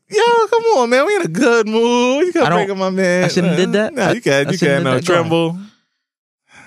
yo, 0.10 0.48
come 0.50 0.64
on, 0.78 0.90
man. 0.90 1.06
We 1.06 1.16
in 1.16 1.22
a 1.22 1.28
good 1.28 1.68
mood. 1.68 2.26
You 2.28 2.34
gotta 2.34 2.56
bring 2.56 2.70
up 2.72 2.78
my 2.78 2.90
man. 2.90 3.24
I 3.24 3.28
shouldn't 3.30 3.56
did 3.56 3.72
that? 3.74 3.94
No, 3.94 4.02
I- 4.04 4.12
you 4.14 4.22
can. 4.22 4.48
I 4.48 4.52
You 4.52 4.58
shouldn't 4.58 4.84
can. 4.84 4.94
did 4.96 5.08
No. 5.08 5.14
Tremble. 5.16 5.58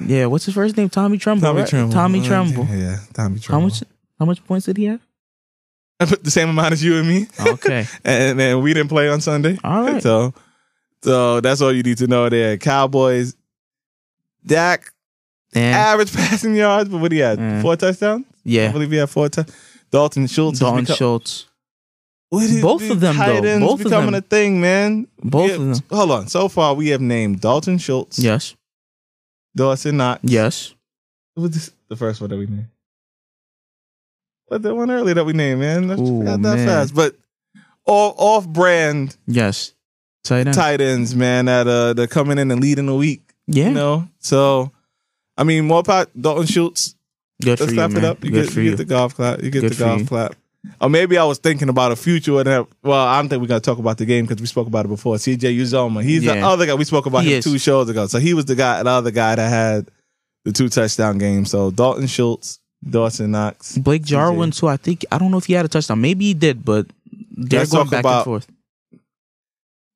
Yeah, 0.01 0.27
what's 0.27 0.45
his 0.45 0.55
first 0.55 0.77
name? 0.77 0.89
Tommy 0.89 1.19
Tremble. 1.19 1.43
Tommy 1.47 1.61
right? 1.61 1.69
Tremble. 1.69 1.93
Tommy 1.93 2.21
Tremble. 2.23 2.67
Yeah, 2.71 2.99
Tommy 3.15 3.41
How 3.47 3.61
much? 3.61 3.83
How 4.19 4.25
much 4.25 4.45
points 4.45 4.67
did 4.67 4.77
he 4.77 4.85
have? 4.87 5.01
I 6.01 6.05
put 6.07 6.25
the 6.25 6.31
same 6.31 6.49
amount 6.51 6.73
as 6.73 6.83
you 6.85 6.97
and 6.99 7.09
me. 7.09 7.27
Okay. 7.41 7.87
and 8.05 8.39
then 8.39 8.63
we 8.63 8.75
didn't 8.75 8.89
play 8.89 9.09
on 9.09 9.21
Sunday. 9.21 9.59
All 9.65 9.83
right. 9.83 10.03
So, 10.03 10.35
so 11.03 11.41
that's 11.41 11.61
all 11.61 11.73
you 11.73 11.83
need 11.83 11.99
to 11.99 12.07
know 12.07 12.29
there. 12.29 12.57
Cowboys, 12.59 13.35
Dak, 14.45 14.93
And 15.55 15.75
average 15.75 16.13
passing 16.15 16.55
yards, 16.55 16.89
but 16.91 16.99
what 16.99 17.11
do 17.11 17.17
you 17.17 17.23
have? 17.23 17.39
Mm. 17.39 17.63
Four 17.63 17.77
touchdowns? 17.77 18.27
Yeah, 18.45 18.69
I 18.69 18.73
believe 18.73 18.91
he 18.91 18.97
had 18.99 19.11
four 19.11 19.29
touchdowns. 19.29 19.59
Dalton 19.91 20.27
Schultz. 20.27 20.59
Dalton 20.59 20.83
become- 20.83 20.97
Schultz. 20.97 21.47
Both 22.31 22.91
of 22.91 23.01
them, 23.01 23.15
tight 23.15 23.41
though. 23.41 23.61
Both 23.61 23.81
of 23.81 23.85
becoming 23.85 24.11
them. 24.13 24.15
a 24.17 24.21
thing, 24.21 24.61
man. 24.61 25.07
Both 25.23 25.49
Yeah, 25.49 25.57
of 25.57 25.61
them. 25.67 25.75
Hold 25.91 26.11
on. 26.11 26.29
So 26.29 26.49
far, 26.49 26.75
we 26.75 26.89
have 26.89 27.01
named 27.01 27.41
Dalton 27.41 27.79
Schultz, 27.79 28.19
Yes. 28.19 28.55
Dawson 29.57 29.97
Knox. 29.97 30.21
Yes. 30.23 30.75
What 31.35 31.43
was 31.45 31.51
this, 31.53 31.73
the 31.89 31.97
first 31.97 32.21
one 32.21 32.31
that 32.31 32.37
we 32.37 32.47
named? 32.47 32.69
What 34.47 34.63
the 34.63 34.75
one 34.75 34.91
earlier 34.91 35.15
that 35.15 35.25
we 35.25 35.33
named, 35.33 35.61
man? 35.61 35.91
I 35.91 35.95
Ooh, 35.95 36.21
forgot 36.21 36.43
that 36.43 36.57
man. 36.57 36.67
fast. 36.67 36.95
But 36.95 37.17
all 37.85 38.15
off-brand 38.17 39.17
Yes. 39.27 39.73
Tight 40.25 40.47
end. 40.47 40.55
tight 40.55 40.81
ends, 40.81 41.15
man, 41.15 41.45
that 41.47 41.67
uh 41.69 41.93
they're 41.95 42.07
coming 42.09 42.39
in 42.39 42.51
and 42.51 42.61
leading 42.61 42.87
the 42.87 42.95
week. 42.95 43.23
yeah. 43.47 43.69
You 43.69 43.75
know, 43.75 44.09
so 44.19 44.73
I 45.37 45.45
mean, 45.45 45.67
more 45.67 45.83
pot 45.85 46.11
Dalton 46.21 46.47
Schultz. 46.47 46.95
Good 47.43 47.61
Let's 47.61 47.65
for 47.65 47.71
you, 47.71 47.77
clap 47.77 47.91
man. 47.91 47.99
it 47.99 48.07
up. 48.07 48.25
You 48.25 48.31
Good 48.31 48.45
get 48.47 48.53
for 48.53 48.61
you 48.61 48.65
you. 48.67 48.71
get 48.73 48.77
the 48.79 48.85
golf 48.87 49.15
clap. 49.15 49.43
You 49.43 49.51
get 49.51 49.61
Good 49.61 49.73
the 49.73 49.85
golf 49.85 50.01
you. 50.01 50.07
clap. 50.07 50.35
Or 50.81 50.89
maybe 50.91 51.17
I 51.19 51.25
was 51.25 51.39
thinking 51.39 51.69
about 51.69 51.93
a 51.93 51.97
future. 51.97 52.43
That, 52.43 52.67
well, 52.83 53.07
I 53.07 53.21
don't 53.21 53.29
think 53.29 53.41
we're 53.41 53.49
gonna 53.49 53.61
talk 53.61 53.79
about 53.79 53.99
the 53.99 54.05
game 54.07 54.25
because 54.27 54.41
we 54.41 54.47
spoke 54.47 54.67
about 54.67 54.85
it 54.85 54.89
before. 54.89 55.17
CJ 55.17 55.57
Uzomah. 55.59 56.03
He's 56.03 56.23
the 56.25 56.39
other 56.39 56.67
guy. 56.67 56.75
We 56.75 56.85
spoke 56.85 57.07
about 57.07 57.25
He 57.25 57.33
him 57.33 57.39
is. 57.39 57.45
two 57.45 57.59
shows 57.59 57.89
ago. 57.89 58.07
So 58.07 58.19
he 58.19 58.35
was 58.35 58.45
the 58.47 58.55
guy, 58.55 58.83
the 58.83 58.91
other 58.91 59.11
guy 59.11 59.35
that 59.37 59.49
had 59.49 59.89
the 60.45 60.53
two 60.53 60.69
touchdown 60.69 61.19
games. 61.19 61.51
So 61.51 61.71
Dalton 61.71 62.07
Schultz, 62.07 62.59
Dawson 62.89 63.31
Knox. 63.31 63.77
Blake 63.79 64.03
Jarwin, 64.05 64.51
too. 64.51 64.69
I 64.69 64.77
think 64.77 65.05
I 65.11 65.19
don't 65.19 65.31
know 65.31 65.39
if 65.39 65.47
he 65.47 65.55
had 65.55 65.65
a 65.65 65.69
touchdown. 65.69 66.01
Maybe 66.01 66.27
he 66.27 66.35
did, 66.35 66.65
but 66.65 66.87
they're 67.37 67.61
Let's 67.61 67.73
going 67.73 67.89
back 67.89 68.01
about- 68.01 68.19
and 68.19 68.25
forth. 68.25 68.47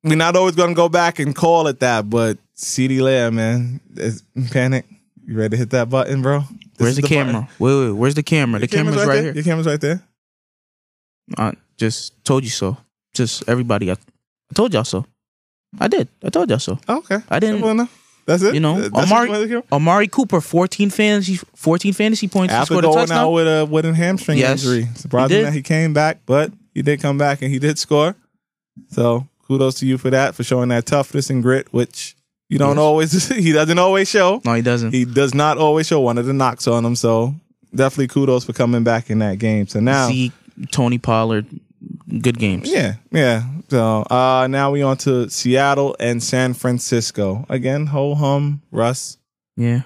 We're 0.02 0.16
not 0.16 0.34
always 0.34 0.54
going 0.56 0.70
to 0.70 0.74
go 0.74 0.88
back 0.88 1.18
and 1.18 1.36
call 1.36 1.66
it 1.66 1.80
that, 1.80 2.08
but 2.08 2.38
CeeDee 2.56 3.02
Lamb, 3.02 3.34
man, 3.34 3.80
is 3.96 4.22
panic. 4.50 4.86
You 5.26 5.36
ready 5.36 5.50
to 5.50 5.56
hit 5.58 5.70
that 5.70 5.90
button, 5.90 6.22
bro? 6.22 6.40
This 6.40 6.48
Where's 6.78 6.96
the, 6.96 7.02
button. 7.02 7.16
camera? 7.26 7.48
Wait, 7.58 7.74
wait. 7.86 7.90
Where's 7.92 8.14
the 8.14 8.22
camera? 8.22 8.60
The, 8.60 8.64
Your 8.66 8.68
camera's 8.68 8.94
camera's 8.96 9.06
right, 9.08 9.14
there. 9.16 9.22
here. 9.24 9.32
Your 9.34 9.44
camera's 9.44 9.66
right 9.66 9.80
there. 9.80 10.02
I 11.38 11.54
just 11.76 12.24
told 12.24 12.44
you 12.44 12.50
so. 12.50 12.76
Just 13.14 13.48
everybody. 13.48 13.90
I, 13.90 13.94
I 13.94 14.54
told 14.54 14.72
y'all 14.74 14.84
so. 14.84 15.04
I 15.78 15.88
did. 15.88 16.08
I 16.24 16.30
told 16.30 16.50
y'all 16.50 16.58
so. 16.58 16.78
Oh, 16.88 16.98
okay. 16.98 17.18
I 17.28 17.38
didn't. 17.40 17.60
Well, 17.60 17.74
no. 17.74 17.88
That's 18.26 18.42
it. 18.42 18.54
You 18.54 18.60
know, 18.60 18.80
That's 18.80 19.10
Amari- 19.10 19.62
Amari 19.72 20.06
Cooper, 20.08 20.40
fourteen 20.40 20.90
fantasy, 20.90 21.36
fourteen 21.54 21.92
fantasy 21.92 22.28
points. 22.28 22.52
After 22.54 22.74
scored 22.74 22.84
a 22.84 22.88
going 22.88 22.98
touchdown. 22.98 23.18
out 23.18 23.30
with 23.30 23.46
a 23.48 23.66
with 23.66 23.84
a 23.86 23.94
hamstring 23.94 24.38
Yes, 24.38 24.62
injury. 24.64 24.88
Surprising 24.94 25.38
he 25.38 25.42
that 25.44 25.52
he 25.52 25.62
came 25.62 25.92
back, 25.92 26.18
but 26.26 26.52
he 26.74 26.82
did 26.82 27.00
come 27.00 27.18
back 27.18 27.42
and 27.42 27.50
he 27.50 27.58
did 27.58 27.78
score. 27.78 28.14
So 28.90 29.26
kudos 29.46 29.76
to 29.76 29.86
you 29.86 29.98
for 29.98 30.10
that, 30.10 30.34
for 30.34 30.44
showing 30.44 30.68
that 30.68 30.86
toughness 30.86 31.30
and 31.30 31.42
grit, 31.42 31.72
which 31.72 32.14
you 32.48 32.58
don't 32.58 32.76
Yes. 32.76 32.78
always 32.78 33.28
he 33.36 33.52
doesn't 33.52 33.78
always 33.78 34.08
show. 34.08 34.40
no, 34.44 34.54
he 34.54 34.62
doesn't. 34.62 34.92
He 34.92 35.04
does 35.04 35.34
not 35.34 35.58
always 35.58 35.86
show 35.86 36.00
one 36.00 36.18
of 36.18 36.26
the 36.26 36.32
knocks 36.32 36.66
on 36.68 36.84
him. 36.84 36.94
So 36.96 37.34
definitely 37.74 38.08
kudos 38.08 38.44
for 38.44 38.52
coming 38.52 38.84
back 38.84 39.10
in 39.10 39.18
that 39.20 39.38
game. 39.38 39.66
So 39.66 39.80
now 39.80 40.08
Zeke, 40.08 40.32
Tony 40.70 40.98
Pollard, 40.98 41.46
good 42.20 42.38
games. 42.38 42.70
Yeah, 42.70 42.94
yeah. 43.10 43.44
So 43.68 44.02
uh 44.10 44.46
now 44.48 44.70
we 44.70 44.82
on 44.82 44.96
to 44.98 45.28
Seattle 45.30 45.96
and 46.00 46.22
San 46.22 46.54
Francisco. 46.54 47.46
Again, 47.48 47.86
ho 47.86 48.14
hum, 48.14 48.62
Russ. 48.70 49.18
Yeah. 49.56 49.82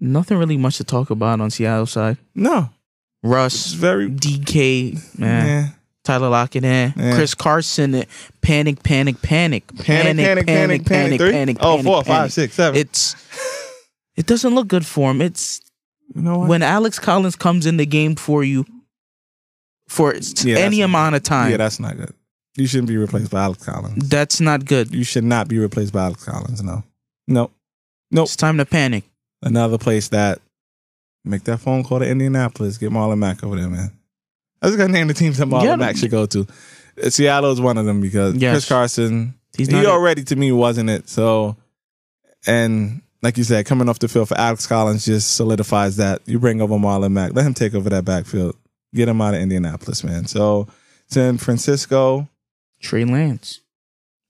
Nothing 0.00 0.38
really 0.38 0.56
much 0.56 0.76
to 0.78 0.84
talk 0.84 1.10
about 1.10 1.40
on 1.40 1.50
Seattle 1.50 1.86
side. 1.86 2.18
No. 2.34 2.70
It's 3.22 3.30
Russ, 3.30 3.72
very 3.72 4.08
DK, 4.08 5.18
man, 5.18 5.46
yeah. 5.46 5.68
Tyler 6.04 6.28
Lockett, 6.28 6.64
eh. 6.64 6.92
Yeah. 6.96 7.14
Chris 7.16 7.34
Carson, 7.34 7.94
eh. 7.94 8.04
panic, 8.40 8.82
panic, 8.84 9.20
panic, 9.22 9.66
Panic, 9.78 10.16
panic, 10.16 10.46
panic, 10.46 10.86
panic. 10.86 11.20
Three? 11.20 11.32
panic, 11.32 11.56
oh, 11.60 11.70
panic, 11.76 11.84
four, 11.84 12.02
panic. 12.04 12.06
five, 12.06 12.32
six, 12.32 12.54
seven. 12.54 12.80
It's 12.80 13.16
it 14.16 14.26
doesn't 14.26 14.54
look 14.54 14.68
good 14.68 14.86
for 14.86 15.10
him. 15.10 15.20
It's 15.20 15.60
you 16.14 16.22
know 16.22 16.38
what? 16.38 16.48
when 16.48 16.62
Alex 16.62 16.98
Collins 16.98 17.36
comes 17.36 17.66
in 17.66 17.76
the 17.76 17.86
game 17.86 18.14
for 18.14 18.44
you 18.44 18.64
for 19.88 20.14
Yeah, 20.42 20.58
any 20.58 20.80
amount 20.82 21.16
of 21.16 21.22
time. 21.24 21.50
Yeah, 21.50 21.56
that's 21.56 21.80
not 21.80 21.96
good. 21.96 22.14
You 22.56 22.66
shouldn't 22.66 22.88
be 22.88 22.96
replaced 22.96 23.30
by 23.30 23.42
Alex 23.42 23.64
Collins. 23.64 24.08
that's 24.08 24.40
not 24.40 24.64
good. 24.64 24.94
You 24.94 25.04
should 25.04 25.24
not 25.24 25.48
be 25.48 25.58
replaced 25.58 25.92
by 25.92 26.04
Alex 26.04 26.24
Collins. 26.24 26.62
No, 26.62 26.82
no. 27.26 27.50
Nope. 28.10 28.24
It's 28.24 28.36
time 28.36 28.56
to 28.58 28.64
panic. 28.64 29.04
Another 29.42 29.78
place 29.78 30.08
that 30.08 30.40
make 31.24 31.44
that 31.44 31.58
phone 31.58 31.84
call 31.84 31.98
to 32.00 32.08
Indianapolis. 32.08 32.78
Get 32.78 32.90
Marlon 32.90 33.18
Mack 33.18 33.44
over 33.44 33.54
there, 33.56 33.68
man. 33.68 33.92
I 34.62 34.66
just 34.66 34.78
gotta 34.78 34.92
name 34.92 35.06
the 35.08 35.14
teams 35.14 35.38
that 35.38 35.46
Marlon 35.46 35.64
Yeah. 35.64 35.76
Mack 35.76 35.96
should 35.96 36.10
go 36.10 36.26
to. 36.26 36.46
Uh, 37.02 37.10
Seattle 37.10 37.52
is 37.52 37.60
one 37.60 37.78
of 37.78 37.84
them 37.86 38.00
because 38.00 38.34
Yes. 38.34 38.54
Chris 38.54 38.68
Carson. 38.68 39.34
He's 39.56 39.68
he 39.68 39.86
already 39.86 40.24
to 40.24 40.36
me 40.36 40.50
wasn't 40.52 40.90
it. 40.90 41.08
So, 41.08 41.56
and 42.46 43.02
like 43.22 43.36
you 43.36 43.44
said, 43.44 43.66
coming 43.66 43.88
off 43.88 43.98
the 43.98 44.08
field 44.08 44.28
for 44.28 44.38
Alex 44.38 44.66
Collins 44.66 45.04
just 45.04 45.34
solidifies 45.36 45.96
that. 45.96 46.22
You 46.26 46.38
bring 46.38 46.60
over 46.60 46.74
Marlon 46.74 47.12
Mack, 47.12 47.34
let 47.34 47.44
him 47.46 47.54
take 47.54 47.74
over 47.74 47.88
that 47.90 48.04
backfield, 48.04 48.56
get 48.94 49.08
him 49.08 49.20
out 49.20 49.34
of 49.34 49.40
Indianapolis, 49.40 50.02
man. 50.04 50.26
So, 50.26 50.66
San 51.06 51.38
Francisco. 51.38 52.28
Trey 52.80 53.04
Lance. 53.04 53.60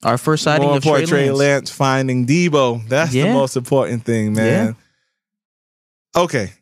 Our 0.05 0.17
first 0.19 0.45
sighting 0.45 0.69
More 0.69 0.77
of 0.77 0.83
Trey 0.83 1.07
Trey 1.07 1.27
Lance. 1.31 1.39
Lance 1.39 1.71
finding 1.71 2.27
Deebo. 2.27 2.87
That's 2.89 3.13
the 3.13 3.33
most 3.33 3.57
important 3.57 4.05
thing, 4.05 4.33
man. 4.33 4.77
Okay. 6.17 6.53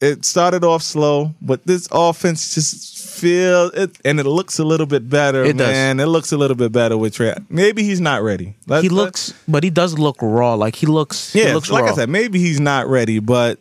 It 0.00 0.24
started 0.24 0.64
off 0.64 0.82
slow, 0.82 1.34
but 1.40 1.64
this 1.66 1.88
offense 1.90 2.54
just 2.54 2.98
feels 2.98 3.72
it 3.74 3.96
and 4.04 4.18
it 4.20 4.26
looks 4.26 4.58
a 4.58 4.64
little 4.64 4.86
bit 4.86 5.08
better, 5.08 5.44
It 5.44 5.56
does. 5.56 5.68
man. 5.68 6.00
It 6.00 6.06
looks 6.06 6.32
a 6.32 6.36
little 6.36 6.56
bit 6.56 6.72
better 6.72 6.98
with 6.98 7.14
Trey. 7.14 7.34
Maybe 7.48 7.84
he's 7.84 8.00
not 8.00 8.22
ready. 8.22 8.54
Let's- 8.66 8.82
he 8.82 8.88
looks, 8.88 9.32
but 9.48 9.62
he 9.62 9.70
does 9.70 9.98
look 9.98 10.16
raw. 10.20 10.54
Like 10.54 10.74
he 10.76 10.86
looks. 10.86 11.34
yeah, 11.34 11.46
he 11.48 11.54
looks 11.54 11.70
like 11.70 11.84
raw. 11.84 11.92
I 11.92 11.94
said, 11.94 12.08
maybe 12.10 12.38
he's 12.38 12.60
not 12.60 12.86
ready, 12.88 13.18
but 13.18 13.60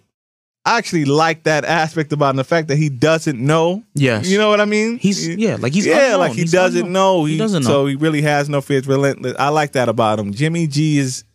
I 0.65 0.77
actually 0.77 1.03
like 1.05 1.43
that 1.43 1.65
aspect 1.65 2.13
about 2.13 2.29
him, 2.31 2.35
the 2.37 2.43
fact 2.45 2.69
that 2.69 2.77
he 2.77 2.87
doesn't 2.87 3.37
know. 3.37 3.83
Yes. 3.95 4.29
You 4.29 4.37
know 4.37 4.49
what 4.49 4.61
I 4.61 4.65
mean? 4.65 4.97
He's 4.97 5.27
yeah, 5.27 5.57
like 5.59 5.73
he's 5.73 5.85
yeah, 5.85 6.05
unknown. 6.05 6.19
like 6.19 6.31
he 6.33 6.41
He's 6.41 6.51
doesn't 6.53 6.85
unknown. 6.87 6.93
know. 6.93 7.25
He 7.25 7.37
doesn't 7.37 7.63
know. 7.63 7.69
So 7.69 7.85
he 7.87 7.95
really 7.95 8.21
has 8.21 8.47
no 8.47 8.61
fear. 8.61 8.77
It's 8.77 8.87
relentless. 8.87 9.35
I 9.37 9.49
like 9.49 9.73
that 9.73 9.89
about 9.89 10.19
him. 10.19 10.31
Jimmy 10.33 10.67
G 10.67 10.97
is 10.99 11.25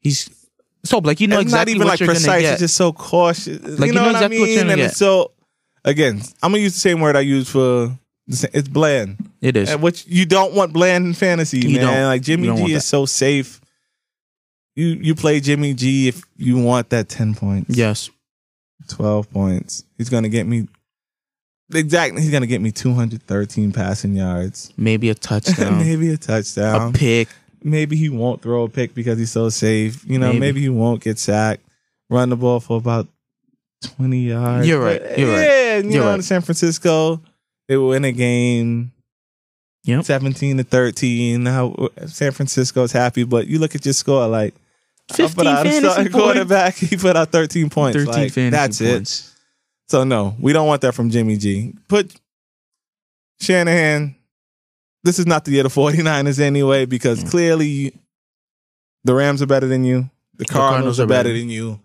He's 0.00 0.28
so 0.84 0.98
like 0.98 1.20
you 1.20 1.26
know 1.28 1.40
exactly 1.40 1.74
not 1.74 1.76
even 1.76 1.86
what 1.88 2.00
like 2.00 2.08
precise. 2.08 2.44
It's 2.44 2.60
just 2.60 2.76
so 2.76 2.92
cautious. 2.92 3.60
Like, 3.78 3.88
you 3.88 3.92
know, 3.94 4.02
what 4.02 4.12
exactly 4.16 4.38
I 4.38 4.40
what 4.40 4.46
mean? 4.48 4.66
you're 4.78 4.86
and 4.86 4.92
so 4.92 5.32
again, 5.84 6.20
I'm 6.42 6.50
gonna 6.52 6.62
use 6.62 6.74
the 6.74 6.80
same 6.80 7.00
word 7.00 7.14
I 7.16 7.20
use 7.20 7.48
for 7.48 7.96
it's 8.26 8.68
bland. 8.68 9.18
it 9.40 9.56
is. 9.56 9.70
And 9.70 9.82
which 9.82 10.04
you 10.06 10.26
don't 10.26 10.52
want 10.54 10.72
bland 10.72 11.06
in 11.06 11.14
fantasy, 11.14 11.60
You 11.60 11.78
man. 11.78 11.86
don't. 11.94 12.04
Like 12.04 12.22
Jimmy 12.22 12.48
You 12.48 12.56
G 12.66 12.72
is 12.74 12.84
so 12.84 13.06
safe. 13.06 13.60
You 14.74 14.86
you 14.86 15.14
play 15.14 15.40
Jimmy 15.40 15.74
G 15.74 16.08
if 16.08 16.22
you 16.36 16.58
want 16.58 16.90
that 16.90 17.08
ten 17.08 17.34
points. 17.34 17.76
Yes. 17.76 18.10
12 18.88 19.30
points. 19.30 19.84
He's 19.96 20.08
going 20.08 20.22
to 20.22 20.28
get 20.28 20.46
me 20.46 20.68
exactly. 21.74 22.22
He's 22.22 22.30
going 22.30 22.42
to 22.42 22.46
get 22.46 22.60
me 22.60 22.70
213 22.70 23.72
passing 23.72 24.14
yards. 24.14 24.72
Maybe 24.76 25.10
a 25.10 25.14
touchdown. 25.14 25.78
maybe 25.84 26.10
a 26.10 26.14
a 26.14 26.16
touchdown. 26.16 26.92
pick. 26.92 27.28
maybe 27.62 27.96
he 27.96 28.08
won't 28.08 28.40
throw 28.42 28.64
a 28.64 28.68
pick 28.68 28.94
because 28.94 29.18
he's 29.18 29.32
so 29.32 29.48
safe. 29.48 30.04
You 30.08 30.18
know, 30.18 30.28
maybe, 30.28 30.40
Maybe. 30.40 30.60
he 30.62 30.68
won't 30.68 31.02
get 31.02 31.18
sacked. 31.18 31.62
Run 32.10 32.30
the 32.30 32.36
ball 32.36 32.60
for 32.60 32.78
about 32.78 33.06
20 33.96 34.18
yards. 34.20 34.66
You're 34.66 34.80
right. 34.80 35.00
You're 35.18 35.30
right. 35.30 35.40
yeah, 35.46 35.76
you 35.78 35.90
You're 35.90 36.04
know, 36.04 36.10
right. 36.12 36.24
San 36.24 36.40
Francisco, 36.40 37.20
they 37.68 37.76
will 37.76 37.88
win 37.88 38.04
a 38.04 38.12
game. 38.12 38.92
Yep. 39.84 40.04
17 40.04 40.56
to 40.58 40.64
13. 40.64 41.46
How 41.46 41.88
San 42.06 42.32
Francisco's 42.32 42.92
happy, 42.92 43.24
but 43.24 43.46
you 43.46 43.58
look 43.58 43.74
at 43.74 43.84
your 43.86 43.92
score 43.94 44.26
like 44.26 44.54
I 45.10 45.14
15 45.14 45.34
put 45.36 45.46
out 45.46 45.66
a 45.66 45.70
fantasy 45.70 45.80
starting 45.86 46.12
points. 46.12 46.24
quarterback. 46.24 46.74
He 46.76 46.96
put 46.96 47.16
out 47.16 47.30
13 47.32 47.70
points. 47.70 47.96
13 47.96 48.06
Like, 48.14 48.32
fantasy 48.32 48.50
that's 48.50 48.80
it. 48.80 49.34
So 49.88 50.04
no, 50.04 50.36
we 50.38 50.52
don't 50.52 50.66
want 50.66 50.82
that 50.82 50.92
from 50.94 51.08
Jimmy 51.10 51.36
G. 51.38 51.74
Put 51.88 52.14
Shanahan. 53.40 54.14
This 55.04 55.18
is 55.18 55.26
not 55.26 55.44
the 55.44 55.52
year 55.52 55.64
of 55.64 55.72
the 55.74 55.80
49ers 55.80 56.40
anyway, 56.40 56.84
because 56.84 57.22
Mm. 57.24 57.30
clearly 57.30 57.94
the 59.04 59.14
Rams 59.14 59.40
are 59.40 59.46
better 59.46 59.66
than 59.66 59.84
you. 59.84 60.10
The 60.36 60.44
Cardinals, 60.44 60.70
Cardinals 60.70 61.00
are 61.00 61.02
are 61.04 61.06
better 61.06 61.28
better. 61.30 61.38
than 61.38 61.48
you. 61.48 61.80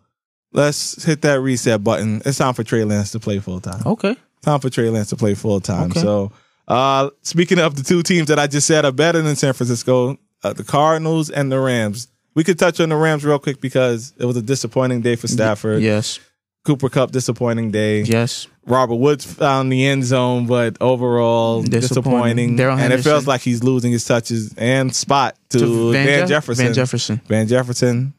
Let's 0.51 1.03
hit 1.03 1.21
that 1.21 1.39
reset 1.41 1.84
button. 1.84 2.21
It's 2.26 2.38
time 2.38 2.53
for 2.53 2.63
Trey 2.63 2.84
Lance 2.84 3.11
to 3.11 3.19
play 3.19 3.39
full 3.39 3.59
time. 3.59 3.82
Okay. 3.86 4.15
Time 4.41 4.59
for 4.59 4.69
Trey 4.69 4.89
Lance 4.89 5.09
to 5.09 5.15
play 5.15 5.34
full 5.34 5.59
time. 5.61 5.91
Okay. 5.91 6.01
So, 6.01 6.32
uh, 6.67 7.09
speaking 7.21 7.59
of 7.59 7.76
the 7.76 7.84
two 7.84 8.03
teams 8.03 8.28
that 8.28 8.38
I 8.39 8.47
just 8.47 8.67
said 8.67 8.84
are 8.86 8.91
better 8.91 9.21
than 9.21 9.36
San 9.36 9.53
Francisco, 9.53 10.17
uh, 10.43 10.53
the 10.53 10.63
Cardinals 10.63 11.30
and 11.30 11.51
the 11.51 11.59
Rams. 11.59 12.07
We 12.36 12.43
could 12.43 12.57
touch 12.57 12.79
on 12.79 12.89
the 12.89 12.95
Rams 12.95 13.23
real 13.23 13.39
quick 13.39 13.61
because 13.61 14.13
it 14.17 14.25
was 14.25 14.38
a 14.38 14.41
disappointing 14.41 15.01
day 15.01 15.15
for 15.15 15.27
Stafford. 15.27 15.81
Yes. 15.81 16.19
Cooper 16.65 16.89
Kupp 16.89 17.11
disappointing 17.11 17.71
day. 17.71 18.01
Yes. 18.03 18.47
Robert 18.65 18.95
Woods 18.95 19.25
found 19.25 19.71
the 19.71 19.86
end 19.86 20.05
zone, 20.05 20.47
but 20.47 20.77
overall 20.79 21.61
disappointing. 21.61 22.55
Disappointing. 22.55 22.84
And 22.86 22.93
it 22.93 23.03
feels 23.03 23.27
like 23.27 23.41
he's 23.41 23.63
losing 23.63 23.91
his 23.91 24.05
touches 24.05 24.53
and 24.57 24.95
spot 24.95 25.36
to, 25.49 25.91
Van, 25.91 26.19
Jeff- 26.19 26.29
Jefferson. 26.29 26.65
Van 26.67 26.73
Jefferson. 26.73 27.21
Van 27.27 27.47
Jefferson. 27.47 28.13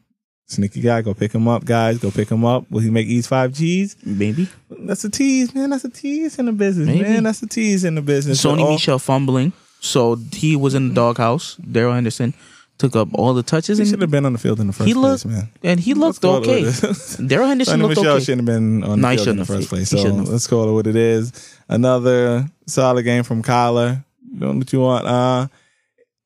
Sneaky 0.47 0.81
guy, 0.81 1.01
go 1.01 1.15
pick 1.15 1.33
him 1.33 1.47
up, 1.47 1.65
guys. 1.65 1.97
Go 1.97 2.11
pick 2.11 2.29
him 2.29 2.45
up. 2.45 2.69
Will 2.69 2.81
he 2.81 2.91
make 2.91 3.07
East 3.07 3.29
five 3.29 3.51
G's? 3.51 3.95
Maybe. 4.05 4.47
That's 4.69 5.03
a 5.03 5.09
tease, 5.09 5.55
man. 5.55 5.71
That's 5.71 5.85
a 5.85 5.89
tease 5.89 6.37
in 6.37 6.45
the 6.45 6.51
business, 6.51 6.85
Maybe. 6.85 7.01
man. 7.01 7.23
That's 7.23 7.41
a 7.41 7.47
tease 7.47 7.83
in 7.83 7.95
the 7.95 8.03
business. 8.03 8.45
Sony 8.45 8.61
all- 8.61 8.73
Michel 8.73 8.99
fumbling. 8.99 9.53
So 9.79 10.17
he 10.31 10.55
was 10.55 10.75
in 10.75 10.89
the 10.89 10.93
doghouse. 10.93 11.55
Darrell 11.55 11.93
Henderson 11.95 12.35
took 12.77 12.95
up 12.95 13.07
all 13.13 13.33
the 13.33 13.43
touches 13.43 13.77
He 13.77 13.85
should 13.85 14.01
have 14.01 14.11
been 14.11 14.25
on 14.25 14.33
the 14.33 14.39
field 14.39 14.59
in 14.59 14.67
the 14.67 14.73
first 14.73 14.87
He 14.87 14.93
place, 14.93 15.25
man. 15.25 15.49
and 15.63 15.79
he 15.79 15.93
looked 15.93 16.23
Let's 16.23 16.33
call 16.33 16.35
it 16.35 16.39
okay. 16.39 16.65
what 16.65 16.83
it 16.83 16.89
is. 16.89 17.17
Darrell 17.27 17.47
Henderson 17.47 17.81
looked 17.81 17.97
Michel 17.97 18.13
okay. 18.15 18.23
shouldn't 18.23 18.47
have 18.47 18.55
been 18.55 18.83
on 18.83 19.01
the 19.01 19.09
he 19.09 19.15
field 19.17 19.27
in 19.29 19.37
the 19.37 19.45
first 19.45 19.69
place. 19.69 19.89
So 19.89 20.01
let's 20.01 20.47
call 20.47 20.69
it 20.69 20.73
what 20.73 20.87
it 20.87 20.95
is. 20.95 21.31
Another 21.69 22.47
solid 22.67 23.03
game 23.03 23.23
from 23.23 23.43
Kyler. 23.43 24.03
Doing 24.37 24.57
what 24.57 24.73
you 24.73 24.81
want. 24.81 25.07
Uh, 25.07 25.47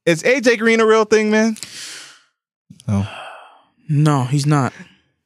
is 0.06 0.24
AJ 0.24 0.58
Green 0.58 0.80
a 0.80 0.86
real 0.86 1.06
thing, 1.06 1.30
man? 1.30 1.56
No. 2.88 3.08
No, 3.88 4.24
he's 4.24 4.48
not. 4.48 4.74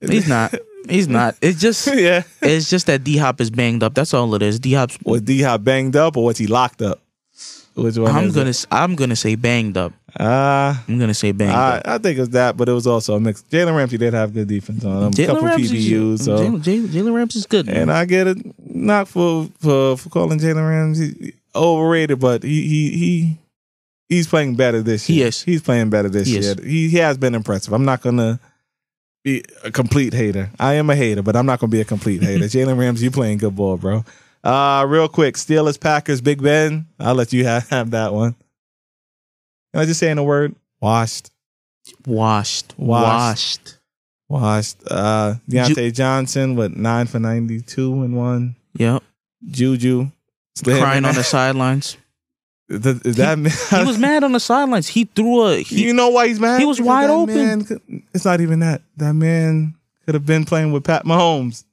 He's 0.01 0.27
not. 0.27 0.53
He's 0.89 1.07
not. 1.07 1.35
It's 1.41 1.61
just 1.61 1.87
yeah. 1.87 2.23
it's 2.41 2.69
just 2.69 2.87
that 2.87 3.05
D 3.05 3.17
Hop 3.17 3.39
is 3.39 3.49
banged 3.49 3.83
up. 3.83 3.93
That's 3.93 4.13
all 4.13 4.35
it 4.35 4.41
is. 4.41 4.59
D 4.59 4.73
Hop's 4.73 4.97
Was 5.05 5.21
D 5.21 5.41
Hop 5.41 5.63
banged 5.63 5.95
up 5.95 6.17
or 6.17 6.25
was 6.25 6.37
he 6.37 6.47
locked 6.47 6.81
up? 6.81 6.99
Which 7.75 7.97
one? 7.97 8.11
I'm 8.11 8.31
gonna 8.31 8.49
it? 8.49 8.65
I'm 8.69 8.95
gonna 8.95 9.15
say 9.15 9.35
banged 9.35 9.77
up. 9.77 9.93
Uh, 10.19 10.75
I'm 10.87 10.99
gonna 10.99 11.13
say 11.13 11.31
bang. 11.31 11.49
I. 11.49 11.81
I 11.85 11.97
think 11.97 12.17
it 12.17 12.21
was 12.21 12.29
that, 12.31 12.55
but 12.55 12.69
it 12.69 12.71
was 12.73 12.85
also 12.85 13.15
a 13.15 13.19
mix. 13.19 13.43
Jalen 13.51 13.75
Ramsey 13.75 13.97
did 13.97 14.13
have 14.13 14.33
good 14.33 14.47
defense 14.47 14.85
on 14.85 15.03
him. 15.03 15.11
A 15.23 15.25
couple 15.27 15.41
Ramsey's- 15.43 15.71
PBUs. 15.71 16.19
So. 16.19 16.37
Jalen, 16.37 16.61
Jalen, 16.63 16.87
Jalen 16.87 17.15
Ramsey's 17.15 17.45
good. 17.47 17.67
And 17.67 17.91
I 17.91 18.05
get 18.05 18.27
it, 18.27 18.37
not 18.59 19.07
for 19.07 19.49
for, 19.59 19.97
for 19.97 20.09
calling 20.09 20.37
Jalen 20.39 20.67
Ramsey 20.69 21.33
overrated, 21.55 22.19
but 22.19 22.43
he 22.43 22.67
he 22.67 22.89
he 22.97 23.37
he's 24.09 24.27
playing 24.27 24.55
better 24.55 24.81
this 24.83 25.07
He 25.07 25.15
year. 25.15 25.27
is. 25.27 25.41
He's 25.41 25.61
playing 25.63 25.89
better 25.89 26.09
this 26.09 26.27
He 26.27 26.39
year. 26.39 26.55
He 26.63 26.89
he 26.89 26.97
has 26.97 27.17
been 27.17 27.33
impressive. 27.33 27.73
I'm 27.73 27.85
not 27.85 28.01
gonna 28.01 28.39
be 29.23 29.43
a 29.63 29.71
complete 29.71 30.13
hater. 30.13 30.51
I 30.59 30.73
am 30.73 30.89
a 30.91 30.95
hater, 30.95 31.23
but 31.23 31.35
I'm 31.35 31.45
not 31.47 31.59
gonna 31.59 31.71
be 31.71 31.81
a 31.81 31.85
complete 31.85 32.21
hater. 32.23 32.45
Jalen 32.45 32.77
Ramsey, 32.77 33.05
you 33.05 33.11
playing 33.11 33.39
good 33.39 33.55
ball, 33.55 33.77
bro. 33.77 34.05
Uh 34.43 34.85
real 34.87 35.07
quick, 35.07 35.35
Steelers 35.37 35.79
Packers, 35.79 36.21
Big 36.21 36.39
Ben. 36.43 36.85
I'll 36.99 37.15
let 37.15 37.33
you 37.33 37.45
have, 37.45 37.67
have 37.71 37.91
that 37.91 38.13
one. 38.13 38.35
Can 39.73 39.81
I 39.81 39.85
just 39.85 39.99
say 39.99 40.09
in 40.11 40.17
a 40.17 40.23
word? 40.23 40.55
Washed. 40.81 41.31
washed, 42.05 42.73
Washed. 42.77 42.77
washed. 42.77 43.77
Washed. 44.29 44.77
Uh 44.89 45.35
Diontae 45.49 45.93
Johnson 45.93 46.55
with 46.55 46.75
nine 46.75 47.07
for 47.07 47.19
ninety 47.19 47.61
two 47.61 48.03
and 48.03 48.15
one. 48.15 48.55
Yep. 48.75 49.03
Juju 49.49 50.09
Crying 50.63 51.05
on 51.05 51.15
the 51.15 51.23
sidelines. 51.23 51.97
Is 52.69 52.85
is 52.85 53.15
that 53.17 53.37
man? 53.37 53.51
He 53.69 53.83
was 53.85 53.97
mad 53.99 54.23
on 54.23 54.31
the 54.31 54.39
sidelines. 54.39 54.87
He 54.87 55.05
threw 55.05 55.43
a 55.47 55.57
he. 55.57 55.83
you 55.83 55.93
know 55.93 56.09
why 56.09 56.27
he's 56.27 56.39
mad? 56.39 56.59
he 56.59 56.65
was 56.65 56.77
Because 56.77 56.87
wide 56.87 57.09
open. 57.09 57.35
man 57.35 58.03
it's 58.13 58.25
not 58.25 58.41
even 58.41 58.59
that. 58.59 58.81
That 58.97 59.13
man 59.13 59.75
could 60.05 60.13
have 60.15 60.25
been 60.25 60.45
playing 60.45 60.71
with 60.71 60.83
Pat 60.83 61.05
Mahomes. 61.05 61.63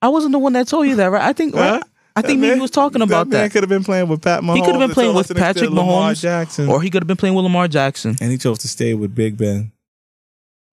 I 0.00 0.08
wasn't 0.08 0.32
the 0.32 0.38
one 0.38 0.52
that 0.52 0.68
told 0.68 0.86
you 0.86 0.96
that, 0.96 1.06
right? 1.06 1.22
I 1.22 1.32
think 1.32 1.54
Huh? 1.54 1.80
I 2.16 2.22
think 2.22 2.28
That 2.28 2.34
maybe 2.42 2.48
man- 2.50 2.56
he 2.58 2.62
was 2.62 2.70
talking 2.70 3.02
about 3.02 3.28
that. 3.30 3.36
man 3.36 3.42
that. 3.44 3.52
could 3.52 3.62
have 3.64 3.68
been 3.68 3.82
playing 3.82 4.08
with 4.08 4.22
Pat 4.22 4.42
Mahomes. 4.42 4.54
He 4.56 4.62
could 4.62 4.74
have 4.76 4.80
been 4.88 4.94
playing 4.94 5.14
with 5.14 5.34
Patrick 5.36 5.70
Lamar 5.70 6.12
Mahomes, 6.12 6.20
Jackson, 6.20 6.68
or 6.68 6.80
he 6.80 6.88
could 6.90 7.02
have 7.02 7.08
been 7.08 7.16
playing 7.16 7.34
with 7.34 7.42
Lamar 7.42 7.66
Jackson. 7.68 8.16
and 8.20 8.30
he 8.30 8.38
chose 8.38 8.58
to 8.60 8.68
stay 8.68 8.94
with 8.94 9.14
Big 9.14 9.36
Ben. 9.36 9.72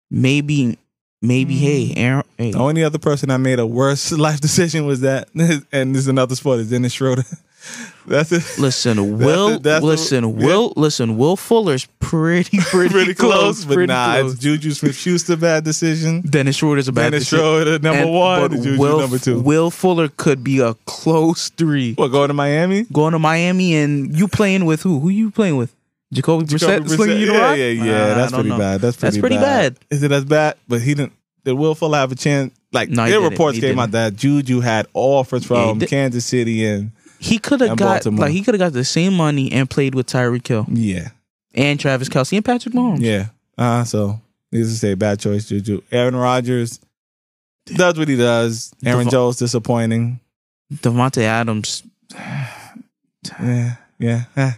Maybe, 0.10 0.78
maybe. 1.22 1.56
Hmm. 1.56 1.60
Hey, 1.64 1.94
Aaron. 1.96 2.24
Hey, 2.38 2.52
The 2.52 2.60
only 2.60 2.84
other 2.84 3.00
person 3.00 3.30
that 3.30 3.38
made 3.40 3.60
a 3.60 3.66
worse 3.66 4.12
life 4.28 4.40
decision 4.42 4.86
was 4.86 5.02
that, 5.02 5.30
and 5.72 5.96
this 5.96 6.02
is 6.04 6.08
another 6.08 6.36
sport, 6.36 6.60
is 6.60 6.70
Dennis 6.70 6.94
Schroeder. 6.94 7.24
That's 8.08 8.32
it. 8.32 8.44
listen, 8.60 9.18
Will. 9.20 9.60
that's 9.60 9.82
the- 9.82 9.86
listen, 9.88 10.24
yeah. 10.40 10.46
Will. 10.46 10.74
Listen, 10.76 11.18
Will 11.18 11.36
Fuller's 11.36 11.86
pretty, 12.00 12.58
pretty, 12.62 12.90
Pretty 12.90 13.14
close, 13.14 13.64
but 13.66 13.76
pretty 13.76 13.94
nah, 13.94 14.20
close. 14.20 14.34
it's 14.34 14.42
Juju 14.42 14.72
Smith 14.72 14.96
Schuster 14.96 15.38
bad 15.38 15.64
decision. 15.64 16.22
Dennis 16.22 16.56
Schroeder's 16.58 16.88
a 16.88 16.92
bad 16.92 17.12
decision. 17.12 17.12
Dennis 17.12 17.30
decision. 17.30 17.40
Schroeder 17.40 17.80
number 17.80 18.02
And- 18.02 18.14
one, 18.14 18.52
Juju 18.64 18.80
Will, 18.80 19.00
number 19.00 19.20
two. 19.20 19.40
Will 19.42 19.70
Fuller 19.72 20.08
could 20.10 20.44
be 20.44 20.60
a 20.60 20.74
close 20.86 21.50
three. 21.50 21.94
What 21.94 22.08
going 22.10 22.30
to 22.30 22.34
Miami? 22.34 22.84
Going 22.92 23.14
to 23.14 23.20
Miami 23.20 23.76
and 23.76 24.18
you 24.18 24.28
playing 24.28 24.66
with 24.66 24.82
who? 24.82 25.00
Who 25.00 25.10
you 25.10 25.30
playing 25.32 25.58
with? 25.58 25.74
Jacoby 26.14 26.46
Brissett, 26.46 26.60
Jacoby 26.60 26.90
slinging 26.90 27.20
you 27.22 27.26
the 27.28 27.34
yeah, 27.34 27.40
rock? 27.48 27.58
yeah, 27.58 27.68
yeah. 27.68 27.82
I 27.84 28.14
that's 28.16 28.34
pretty 28.34 28.50
know. 28.50 28.58
bad. 28.58 28.82
That's 28.82 28.98
pretty, 28.98 29.12
That's 29.12 29.22
pretty 29.22 29.38
bad. 29.38 29.78
Is 29.90 30.04
it 30.04 30.12
as 30.12 30.26
bad? 30.26 30.56
But 30.68 30.82
he 30.82 30.94
didn't. 30.96 31.14
Did 31.46 31.54
Will 31.54 31.74
Fuller 31.74 31.98
have 32.00 32.12
a 32.12 32.16
chance? 32.16 32.54
Like 32.74 32.90
No, 32.90 33.06
their 33.08 33.20
reports 33.22 33.56
came 33.56 33.62
didn't. 33.70 33.80
out 33.80 33.92
that 33.92 34.16
Juju 34.16 34.60
had 34.60 34.88
offers 34.94 35.46
from 35.46 35.80
did. 35.80 35.90
Kansas 35.90 36.26
City 36.26 36.66
and 36.66 36.92
He 37.24 37.38
could 37.38 37.62
have 37.62 37.78
got 37.78 38.04
Baltimore. 38.04 38.26
like 38.26 38.32
he 38.34 38.42
could 38.42 38.56
have 38.56 38.60
got 38.60 38.74
the 38.74 38.84
same 38.84 39.14
money 39.14 39.52
and 39.52 39.70
played 39.70 39.94
with 39.96 40.08
Tyreek 40.08 40.48
Hill 40.48 40.66
yeah, 40.70 41.10
and 41.54 41.80
Travis 41.80 42.10
Kelce 42.10 42.36
and 42.36 42.44
Patrick 42.44 42.74
Mahomes. 42.74 43.00
yeah. 43.02 43.28
Uh 43.58 43.84
so 43.84 44.20
needless 44.52 44.74
to 44.74 44.80
say, 44.80 44.94
bad 44.96 45.20
choice, 45.20 45.48
Juju. 45.48 45.82
Aaron 45.92 46.16
Rodgers 46.16 46.80
does 47.66 47.98
what 47.98 48.08
he 48.08 48.16
does. 48.18 48.74
Aaron 48.84 49.08
Jones 49.10 49.38
disappointing. 49.38 50.20
Davante 50.74 51.22
Adams, 51.24 51.84
Yeah, 53.40 53.76
yeah. 54.00 54.24
eh. 54.36 54.52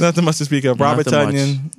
Nothing 0.00 0.24
much 0.24 0.38
to 0.38 0.44
speak 0.46 0.64
of. 0.64 0.80
Robert 0.80 1.06
Nothing. 1.10 1.36
Tonyan, 1.36 1.72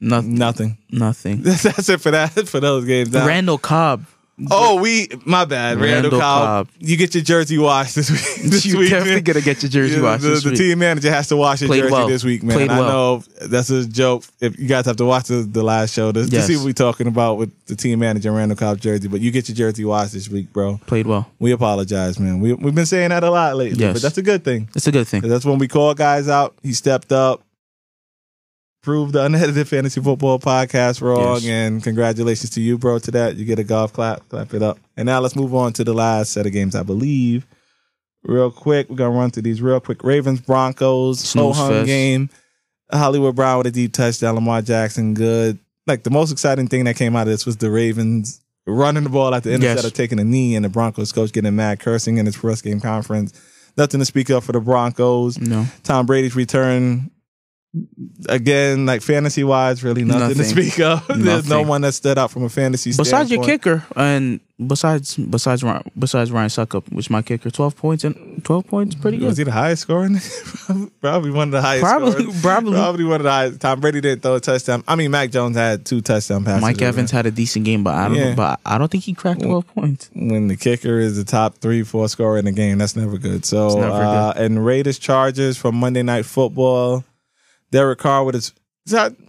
nothing, 0.00 0.34
nothing. 0.38 0.76
nothing. 0.90 1.42
That's 1.42 1.88
it 1.88 2.00
for 2.00 2.10
that 2.10 2.30
for 2.48 2.58
those 2.58 2.84
games. 2.84 3.12
Now- 3.12 3.26
Randall 3.26 3.58
Cobb, 3.58 4.06
Oh, 4.50 4.80
we 4.82 5.08
my 5.24 5.46
bad. 5.46 5.78
Randall, 5.78 6.10
Randall 6.10 6.20
Cobb. 6.20 6.68
Cobb. 6.68 6.68
You 6.78 6.96
get 6.98 7.14
your 7.14 7.24
jersey 7.24 7.56
washed 7.56 7.94
this 7.94 8.10
week. 8.10 8.20
This 8.50 8.66
you 8.66 8.78
week, 8.78 8.90
definitely 8.90 9.22
gonna 9.22 9.40
get 9.40 9.62
your 9.62 9.70
jersey 9.70 9.98
washed 10.00 10.22
the, 10.22 10.50
the 10.50 10.54
team 10.54 10.78
manager 10.78 11.10
has 11.10 11.28
to 11.28 11.36
wash 11.36 11.60
his 11.60 11.68
Played 11.68 11.82
jersey 11.84 11.92
well. 11.92 12.06
this 12.06 12.22
week, 12.22 12.42
man. 12.42 12.56
Played 12.58 12.70
I 12.70 12.78
well. 12.80 12.88
know 12.88 13.46
that's 13.48 13.70
a 13.70 13.86
joke. 13.88 14.24
If 14.40 14.58
you 14.58 14.68
guys 14.68 14.84
have 14.84 14.96
to 14.96 15.06
watch 15.06 15.24
the, 15.28 15.36
the 15.36 15.62
last 15.62 15.94
show 15.94 16.12
to, 16.12 16.26
to 16.28 16.42
see 16.42 16.56
what 16.56 16.66
we're 16.66 16.72
talking 16.74 17.06
about 17.06 17.38
with 17.38 17.50
the 17.66 17.74
team 17.74 17.98
manager 17.98 18.28
and 18.28 18.36
Randall 18.36 18.56
Cobb 18.56 18.78
jersey, 18.78 19.08
but 19.08 19.20
you 19.22 19.30
get 19.30 19.48
your 19.48 19.56
jersey 19.56 19.84
washed 19.86 20.12
this 20.12 20.28
week, 20.28 20.52
bro. 20.52 20.78
Played 20.86 21.06
well. 21.06 21.30
We 21.38 21.52
apologize, 21.52 22.20
man. 22.20 22.40
We 22.40 22.52
we've 22.52 22.74
been 22.74 22.86
saying 22.86 23.08
that 23.10 23.24
a 23.24 23.30
lot 23.30 23.56
lately, 23.56 23.78
Yes. 23.78 23.94
but 23.94 24.02
that's 24.02 24.18
a 24.18 24.22
good 24.22 24.44
thing. 24.44 24.68
It's 24.76 24.86
a 24.86 24.92
good 24.92 25.08
thing. 25.08 25.22
that's 25.22 25.46
when 25.46 25.58
we 25.58 25.66
call 25.66 25.94
guys 25.94 26.28
out. 26.28 26.54
He 26.62 26.74
stepped 26.74 27.10
up, 27.10 27.42
proved 28.86 29.12
the 29.12 29.24
unedited 29.26 29.66
fantasy 29.68 30.00
football 30.00 30.38
podcast 30.38 31.02
wrong, 31.02 31.34
Yes. 31.42 31.44
and 31.46 31.82
congratulations 31.82 32.50
to 32.50 32.60
you, 32.60 32.78
bro. 32.78 32.98
To 33.00 33.10
that, 33.10 33.36
you 33.36 33.44
get 33.44 33.58
a 33.58 33.64
golf 33.64 33.92
clap, 33.92 34.26
clap 34.28 34.54
it 34.54 34.62
up. 34.62 34.78
And 34.96 35.06
now 35.06 35.18
let's 35.20 35.34
move 35.36 35.54
on 35.54 35.72
to 35.74 35.84
the 35.84 35.92
last 35.92 36.32
set 36.32 36.46
of 36.46 36.52
games, 36.52 36.74
I 36.76 36.82
believe. 36.84 37.46
Real 38.22 38.50
quick, 38.50 38.88
we're 38.88 38.96
gonna 38.96 39.10
run 39.16 39.30
through 39.30 39.42
these 39.42 39.60
real 39.60 39.80
quick. 39.80 40.02
Ravens 40.04 40.40
Broncos, 40.40 41.20
slow 41.20 41.52
hung 41.52 41.84
game. 41.84 42.30
Hollywood 42.92 43.34
Brown 43.36 43.58
with 43.58 43.66
a 43.66 43.70
deep 43.72 43.92
touchdown. 43.92 44.36
Lamar 44.36 44.62
Jackson, 44.62 45.14
good. 45.14 45.58
Like 45.86 46.04
the 46.04 46.10
most 46.10 46.30
exciting 46.32 46.68
thing 46.68 46.84
that 46.84 46.94
came 46.96 47.14
out 47.16 47.22
of 47.22 47.32
this 47.32 47.44
was 47.44 47.56
the 47.56 47.70
Ravens 47.70 48.40
running 48.66 49.04
the 49.04 49.10
ball 49.10 49.34
at 49.34 49.42
the 49.44 49.52
end 49.52 49.62
Yes. 49.62 49.72
instead 49.72 49.88
of 49.88 49.94
taking 49.94 50.18
a 50.20 50.24
knee, 50.24 50.54
and 50.56 50.64
the 50.64 50.68
Broncos 50.68 51.12
coach 51.12 51.32
getting 51.32 51.54
mad, 51.54 51.78
cursing 51.80 52.18
in 52.18 52.26
his 52.26 52.34
first 52.36 52.64
game 52.64 52.80
conference. 52.80 53.32
Nothing 53.76 54.00
to 54.00 54.06
speak 54.06 54.30
of 54.30 54.42
for 54.44 54.52
the 54.52 54.60
Broncos. 54.60 55.38
No, 55.38 55.66
Tom 55.84 56.06
Brady's 56.06 56.34
return 56.36 57.10
again, 58.28 58.86
like 58.86 59.02
fantasy 59.02 59.44
wise, 59.44 59.82
really 59.82 60.04
nothing, 60.04 60.36
to 60.36 60.44
speak 60.44 60.78
of. 60.80 61.06
There's 61.14 61.48
no 61.48 61.62
one 61.62 61.82
that 61.82 61.92
stood 61.92 62.18
out 62.18 62.30
from 62.30 62.44
a 62.44 62.48
fantasy. 62.48 62.92
Standpoint. 62.92 63.06
Besides 63.06 63.30
your 63.30 63.44
kicker 63.44 63.86
and 63.94 64.40
besides 64.66 65.16
besides 65.16 65.62
Ryan, 65.62 65.90
besides 65.98 66.30
Ryan 66.30 66.48
Succop, 66.48 66.90
which 66.92 67.10
my 67.10 67.22
kicker, 67.22 67.50
twelve 67.50 67.76
points 67.76 68.04
and 68.04 68.42
twelve 68.44 68.66
points, 68.66 68.94
pretty 68.94 69.18
good. 69.18 69.26
Was 69.26 69.38
he 69.38 69.44
the 69.44 69.52
highest 69.52 69.82
scoring? 69.82 70.18
probably 71.00 71.30
one 71.30 71.48
of 71.48 71.52
the 71.52 71.62
highest. 71.62 71.84
Probably, 71.84 72.12
scorers. 72.12 72.40
probably. 72.42 72.72
Probably 72.72 73.04
one 73.04 73.20
of 73.20 73.24
the 73.24 73.30
highest. 73.30 73.60
Tom 73.60 73.80
Brady 73.80 74.00
didn't 74.00 74.22
throw 74.22 74.36
a 74.36 74.40
touchdown. 74.40 74.82
I 74.88 74.96
mean, 74.96 75.10
Mac 75.10 75.30
Jones 75.30 75.56
had 75.56 75.84
two 75.84 76.00
touchdown 76.00 76.44
passes. 76.44 76.62
Mike 76.62 76.80
Evans 76.80 77.10
had 77.10 77.26
a 77.26 77.30
decent 77.30 77.64
game, 77.64 77.84
but 77.84 77.94
I 77.94 78.08
don't. 78.08 78.16
Yeah. 78.16 78.34
but 78.34 78.60
I 78.64 78.78
don't 78.78 78.90
think 78.90 79.04
he 79.04 79.14
cracked 79.14 79.42
twelve 79.42 79.66
points. 79.68 80.10
when 80.14 80.48
the 80.48 80.56
kicker 80.56 80.98
is 80.98 81.16
the 81.16 81.24
top 81.24 81.58
three, 81.58 81.82
four 81.82 82.08
scorer 82.08 82.38
in 82.38 82.44
the 82.44 82.52
game. 82.52 82.78
That's 82.78 82.96
never 82.96 83.18
good. 83.18 83.44
So, 83.44 83.78
never 83.78 83.92
uh, 83.92 84.32
and 84.36 84.64
Raiders 84.64 84.98
Chargers 84.98 85.56
from 85.56 85.76
Monday 85.76 86.02
Night 86.02 86.24
Football. 86.24 87.04
Derek 87.70 87.98
Carr 87.98 88.24
with 88.24 88.34
his 88.34 88.52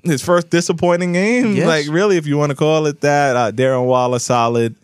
his 0.03 0.21
first 0.23 0.49
disappointing 0.49 1.13
game? 1.13 1.55
Yes. 1.55 1.65
Like 1.67 1.87
really, 1.93 2.17
if 2.17 2.27
you 2.27 2.37
want 2.37 2.51
to 2.51 2.55
call 2.55 2.85
it 2.85 3.01
that. 3.01 3.35
Uh, 3.35 3.51
Darren 3.51 3.85
Waller 3.85 4.19
solid. 4.19 4.75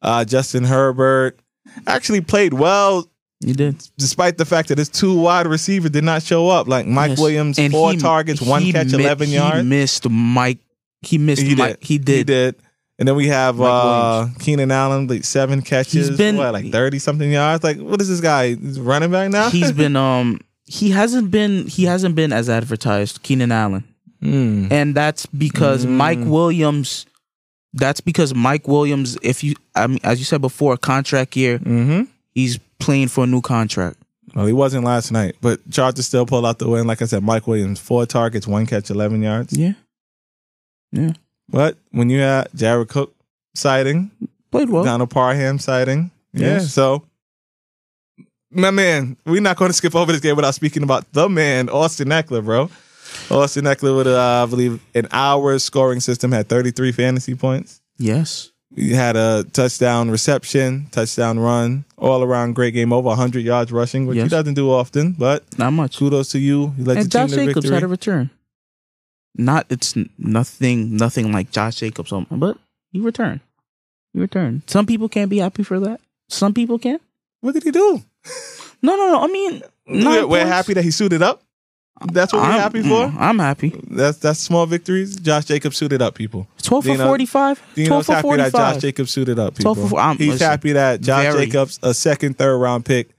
Uh, 0.00 0.24
Justin 0.24 0.64
Herbert 0.64 1.38
actually 1.86 2.20
played 2.22 2.54
well, 2.54 3.06
You 3.40 3.54
did. 3.54 3.76
despite 3.98 4.36
the 4.38 4.44
fact 4.44 4.68
that 4.70 4.78
his 4.78 4.88
two 4.88 5.16
wide 5.18 5.46
receivers 5.46 5.90
did 5.92 6.02
not 6.04 6.22
show 6.22 6.48
up. 6.48 6.66
Like 6.66 6.86
Mike 6.86 7.10
Yes. 7.10 7.20
Williams, 7.20 7.58
And 7.58 7.72
four 7.72 7.92
he- 7.92 7.98
targets, 7.98 8.40
one 8.40 8.70
catch, 8.72 8.88
mi- 8.92 9.04
eleven 9.04 9.28
he 9.28 9.34
yards. 9.34 9.64
missed 9.64 10.08
Mike. 10.08 10.58
He 11.02 11.18
missed 11.18 11.42
He 11.42 11.54
Mike. 11.54 11.78
did. 11.80 11.86
He 11.86 11.98
did. 11.98 12.16
He 12.16 12.24
did. 12.24 12.54
And 12.98 13.08
then 13.08 13.16
we 13.16 13.28
have 13.28 13.60
uh, 13.60 14.26
Keenan 14.38 14.70
Allen, 14.70 15.06
like 15.08 15.24
seven 15.24 15.60
catches, 15.62 16.08
He's 16.08 16.16
been- 16.16 16.36
what, 16.36 16.52
like 16.52 16.70
thirty 16.72 16.98
something 16.98 17.30
yards. 17.30 17.62
Like, 17.64 17.78
what 17.78 18.00
is 18.00 18.08
this 18.08 18.20
guy? 18.20 18.54
He's 18.54 18.78
running 18.80 19.10
back 19.10 19.30
now. 19.30 19.50
He's 19.50 19.72
been 19.72 19.94
um. 20.08 20.40
He 20.78 20.90
hasn't 20.90 21.30
been. 21.30 21.66
He 21.66 21.84
hasn't 21.84 22.14
been 22.14 22.32
as 22.32 22.48
advertised. 22.48 23.22
Keenan 23.22 23.52
Allen. 23.52 23.84
Hmm. 24.22 24.68
and 24.70 24.94
that's 24.94 25.26
because 25.26 25.84
Mm. 25.84 25.90
Mike 25.96 26.18
Williams. 26.22 27.06
That's 27.74 28.00
because 28.00 28.32
Mike 28.34 28.68
Williams, 28.68 29.18
if 29.22 29.42
you, 29.42 29.54
I 29.74 29.86
mean, 29.88 29.98
as 30.04 30.18
you 30.20 30.24
said 30.24 30.40
before, 30.40 30.76
contract 30.76 31.34
year, 31.36 31.58
Mm-hmm. 31.58 32.02
he's 32.34 32.58
playing 32.78 33.08
for 33.08 33.24
a 33.24 33.26
new 33.26 33.40
contract. 33.40 33.96
Well, 34.34 34.46
he 34.46 34.52
wasn't 34.52 34.84
last 34.84 35.10
night, 35.10 35.34
but 35.40 35.58
Chargers 35.70 36.06
still 36.06 36.24
pull 36.24 36.46
out 36.46 36.58
the 36.60 36.68
win. 36.68 36.86
Like 36.86 37.02
I 37.02 37.06
said, 37.06 37.22
Mike 37.24 37.46
Williams, 37.48 37.80
four 37.80 38.06
targets, 38.06 38.46
one 38.46 38.64
catch, 38.66 38.90
eleven 38.90 39.20
yards. 39.22 39.52
Yeah, 39.58 39.72
yeah. 40.92 41.12
But 41.48 41.76
when 41.90 42.08
you 42.08 42.20
had 42.20 42.48
Jared 42.54 42.88
Cook 42.88 43.14
sighting, 43.54 44.10
Played 44.52 44.70
well. 44.70 44.84
Donald 44.84 45.10
Parham 45.10 45.58
sighting. 45.58 46.10
Yeah, 46.32 46.54
Yes. 46.60 46.72
so 46.72 47.02
my 48.52 48.70
man, 48.70 49.16
we're 49.26 49.40
not 49.42 49.56
going 49.56 49.70
to 49.70 49.74
skip 49.76 49.94
over 49.94 50.12
this 50.12 50.20
game 50.20 50.36
without 50.36 50.54
speaking 50.54 50.82
about 50.82 51.10
the 51.12 51.28
man, 51.28 51.68
Austin 51.68 52.08
Ekeler, 52.08 52.44
bro. 52.44 52.70
Austin 53.30 53.64
Ekeler 53.64 53.96
with, 53.96 54.06
uh, 54.06 54.42
I 54.42 54.46
believe, 54.46 54.80
an 54.94 55.06
hour 55.12 55.58
scoring 55.58 56.00
system 56.00 56.32
had 56.32 56.48
33 56.48 56.92
fantasy 56.92 57.34
points. 57.34 57.80
Yes. 57.98 58.50
He 58.74 58.92
had 58.92 59.16
a 59.16 59.44
touchdown 59.52 60.10
reception, 60.10 60.86
touchdown 60.90 61.38
run, 61.38 61.84
all 61.98 62.22
around 62.22 62.54
great 62.54 62.72
game, 62.72 62.90
over 62.92 63.08
100 63.08 63.40
yards 63.40 63.70
rushing, 63.70 64.06
which 64.06 64.16
he 64.16 64.22
Yes. 64.22 64.30
doesn't 64.30 64.54
do 64.54 64.70
often, 64.70 65.12
but 65.12 65.44
Not 65.58 65.72
much. 65.72 65.98
kudos 65.98 66.28
to 66.30 66.38
you. 66.38 66.72
You 66.78 66.90
And 66.90 67.10
Josh 67.10 67.30
Jacobs 67.30 67.54
victory. 67.66 67.74
had 67.74 67.82
a 67.82 67.86
return. 67.88 68.30
Not 69.34 69.66
it's 69.70 69.94
nothing 70.18 70.96
nothing 70.96 71.32
like 71.32 71.50
Josh 71.50 71.76
Jacobs, 71.76 72.12
but 72.30 72.58
he 72.92 73.00
returned. 73.00 73.40
He 74.12 74.20
returned. 74.20 74.62
Some 74.66 74.84
people 74.86 75.08
can't 75.08 75.30
be 75.30 75.38
happy 75.38 75.62
for 75.62 75.80
that. 75.80 76.00
Some 76.28 76.52
people 76.54 76.78
can. 76.78 76.98
what 77.40 77.54
did 77.54 77.62
he 77.64 77.70
do? 77.70 78.02
No, 78.84 78.96
no, 78.96 79.12
no. 79.12 79.22
I 79.22 79.26
mean, 79.28 79.62
We're, 79.86 80.26
we're 80.26 80.46
happy 80.46 80.74
that 80.74 80.82
he 80.82 80.90
suited 80.90 81.22
up. 81.22 81.40
That's 82.12 82.32
what 82.32 82.42
we're 82.42 82.50
happy 82.50 82.82
for. 82.82 83.06
mm, 83.06 83.16
I'm 83.16 83.38
happy. 83.38 83.72
That's 83.88 84.18
that's 84.18 84.40
small 84.40 84.66
victories. 84.66 85.14
Josh 85.16 85.44
Jacobs 85.44 85.76
suited 85.76 86.02
up, 86.02 86.16
people. 86.16 86.48
Twelve 86.60 86.84
for 86.84 86.90
Dino- 86.90 87.06
forty-five. 87.06 87.58
Twelve 87.58 87.74
Dino's 87.76 88.06
for 88.06 88.12
happy 88.14 88.28
that 88.28 88.36
forty-five. 88.50 88.74
Josh 88.74 88.82
Jacobs 88.82 89.10
suited 89.12 89.38
up, 89.38 89.54
people. 89.54 89.74
12 89.76 89.90
for- 89.90 90.00
I'm- 90.00 90.16
He's 90.18 90.30
listen, 90.30 90.46
happy 90.48 90.72
that 90.72 91.00
Josh 91.00 91.22
very. 91.32 91.46
Jacobs, 91.46 91.78
a 91.84 91.94
second, 91.94 92.38
third 92.38 92.56
round 92.58 92.84
pick, 92.84 93.10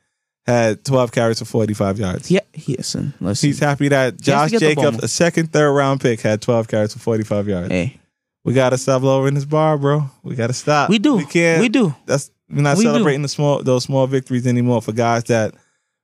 had 0.45 0.83
12 0.83 1.13
carries 1.13 1.39
for 1.39 1.45
45 1.45 1.97
yards. 1.99 2.29
Yeah, 2.29 2.41
listen, 2.67 3.13
listen. 3.21 3.47
He's 3.47 3.59
happy 3.59 3.87
that 3.87 4.19
Josh 4.19 4.51
Jacobs, 4.51 5.01
a 5.01 5.07
second, 5.07 5.53
third 5.53 5.71
round 5.71 6.01
pick, 6.01 6.19
had 6.19 6.41
12 6.41 6.67
carries 6.67 6.91
for 6.91 6.99
45 6.99 7.47
yards. 7.47 7.69
hey, 7.69 8.01
We 8.43 8.53
gotta 8.53 8.77
stop 8.77 9.01
lowering 9.03 9.35
this 9.35 9.45
bar, 9.45 9.77
bro. 9.77 10.09
We 10.23 10.35
gotta 10.35 10.51
stop. 10.51 10.89
we 10.89 10.99
do. 10.99 11.15
We 11.15 11.25
can't. 11.25 11.61
We 11.61 11.69
do. 11.69 11.95
That's 12.05 12.31
we're 12.49 12.61
not 12.61 12.77
We 12.77 12.83
do. 12.83 12.89
celebrating 12.89 13.21
the 13.21 13.27
small 13.27 13.63
those 13.63 13.83
small 13.83 14.07
victories 14.07 14.45
anymore 14.47 14.81
for 14.81 14.91
guys 14.91 15.23
that 15.25 15.53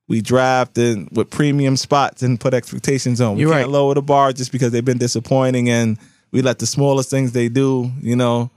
we 0.08 0.22
draft 0.22 0.78
and 0.78 1.08
with 1.12 1.30
premium 1.30 1.78
spots 1.78 2.24
and 2.24 2.40
put 2.40 2.54
expectations 2.54 3.22
on. 3.22 3.36
We 3.36 3.42
You're 3.42 3.52
can't 3.52 3.66
right. 3.66 3.72
lower 3.72 3.94
the 3.94 4.02
bar 4.02 4.34
just 4.34 4.52
because 4.52 4.72
they've 4.72 4.84
been 4.84 4.98
disappointing 4.98 5.70
and 5.70 5.98
we 6.32 6.42
let 6.42 6.60
the 6.60 6.66
smallest 6.66 7.10
things 7.12 7.32
they 7.32 7.48
do, 7.50 7.92
you 8.02 8.16
know, 8.16 8.50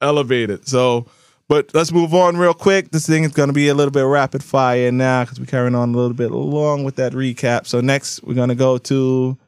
elevate 0.00 0.50
it. 0.50 0.66
So, 0.66 1.06
but 1.48 1.72
let's 1.74 1.92
move 1.92 2.12
on 2.14 2.36
real 2.36 2.54
quick. 2.54 2.90
This 2.90 3.06
thing 3.06 3.22
is 3.24 3.32
going 3.32 3.48
to 3.48 3.52
be 3.52 3.68
a 3.68 3.74
little 3.74 3.92
bit 3.92 4.02
rapid 4.02 4.42
fire 4.42 4.90
now 4.90 5.22
because 5.24 5.38
we're 5.38 5.46
carrying 5.46 5.74
on 5.76 5.94
a 5.94 5.96
little 5.96 6.14
bit 6.14 6.32
long 6.32 6.82
with 6.82 6.96
that 6.96 7.12
recap. 7.12 7.66
So 7.66 7.80
next 7.80 8.22
we're 8.24 8.34
going 8.34 8.48
to 8.48 8.54
go 8.56 8.78
to 8.78 9.38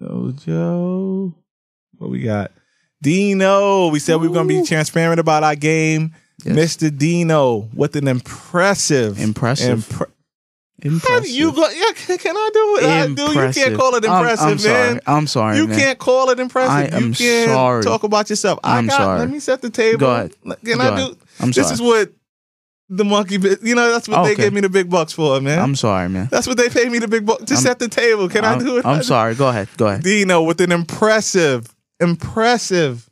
Jojo. 0.00 1.34
What 1.98 2.10
we 2.10 2.20
got? 2.20 2.52
Dino. 3.04 3.88
We 3.88 3.98
said 4.00 4.16
we 4.16 4.26
were 4.28 4.34
going 4.34 4.48
to 4.48 4.60
be 4.62 4.66
transparent 4.66 5.20
about 5.20 5.44
our 5.44 5.54
game. 5.54 6.14
Yes. 6.44 6.76
Mr. 6.76 6.96
Dino 6.98 7.68
with 7.74 7.94
an 7.96 8.08
impressive, 8.08 9.20
Impressive. 9.20 9.78
impre- 9.88 10.10
Impressive. 10.82 11.28
you 11.30 11.52
go? 11.52 11.66
Yeah, 11.70 11.92
can, 11.94 12.36
I 12.36 12.50
do 12.52 12.78
it? 12.78 12.84
I 12.84 13.06
do. 13.06 13.22
You 13.22 13.52
can't 13.52 13.76
call 13.78 13.94
it 13.94 14.04
I'm- 14.04 14.18
impressive, 14.18 14.46
I'm, 14.48 14.58
sorry. 14.58 14.74
man. 14.94 15.00
I'm 15.06 15.26
sorry. 15.28 15.56
You 15.56 15.66
man. 15.68 15.78
can't 15.78 15.98
call 15.98 16.28
it 16.30 16.40
impressive. 16.40 16.70
I 16.72 16.98
you 16.98 17.06
am 17.06 17.14
can't 17.14 17.50
sorry. 17.50 17.82
talk 17.84 18.02
about 18.02 18.28
yourself. 18.28 18.58
I 18.64 18.76
I'm 18.78 18.88
got. 18.88 18.96
sorry. 18.98 19.18
Let 19.20 19.30
me 19.30 19.38
set 19.38 19.62
the 19.62 19.70
table. 19.70 20.00
Go 20.00 20.10
ahead. 20.14 20.34
Can 20.42 20.56
Go 20.76 20.80
I 20.80 20.88
ahead. 20.88 20.96
do? 21.12 21.16
I'm 21.40 21.52
This 21.52 21.68
sorry. 21.68 21.74
is 21.74 21.80
what 21.82 22.12
the 22.90 23.04
monkey. 23.04 23.38
bit- 23.38 23.62
You 23.62 23.74
know, 23.76 23.90
that's 23.92 24.08
what 24.08 24.24
they 24.24 24.34
gave 24.34 24.52
me 24.52 24.60
the 24.60 24.68
big 24.68 24.90
bucks 24.90 25.12
for, 25.14 25.40
man. 25.40 25.58
I'm 25.60 25.76
sorry, 25.76 26.08
man. 26.10 26.28
that's 26.30 26.46
what 26.46 26.58
they 26.58 26.68
paid 26.68 26.90
me 26.92 26.98
the 26.98 27.08
big 27.08 27.24
bucks. 27.24 27.44
Just 27.44 27.64
I'm- 27.64 27.70
set 27.70 27.78
the 27.78 27.88
table. 27.88 28.28
Can 28.28 28.44
I'm, 28.44 28.58
I 28.58 28.62
do 28.62 28.76
it? 28.78 28.84
I'm 28.84 29.02
sorry. 29.02 29.34
Go 29.36 29.48
ahead. 29.48 29.68
Go 29.78 29.86
ahead. 29.86 30.02
Dino 30.02 30.42
with 30.42 30.60
an 30.60 30.72
impressive, 30.72 31.73
impressive. 32.00 33.08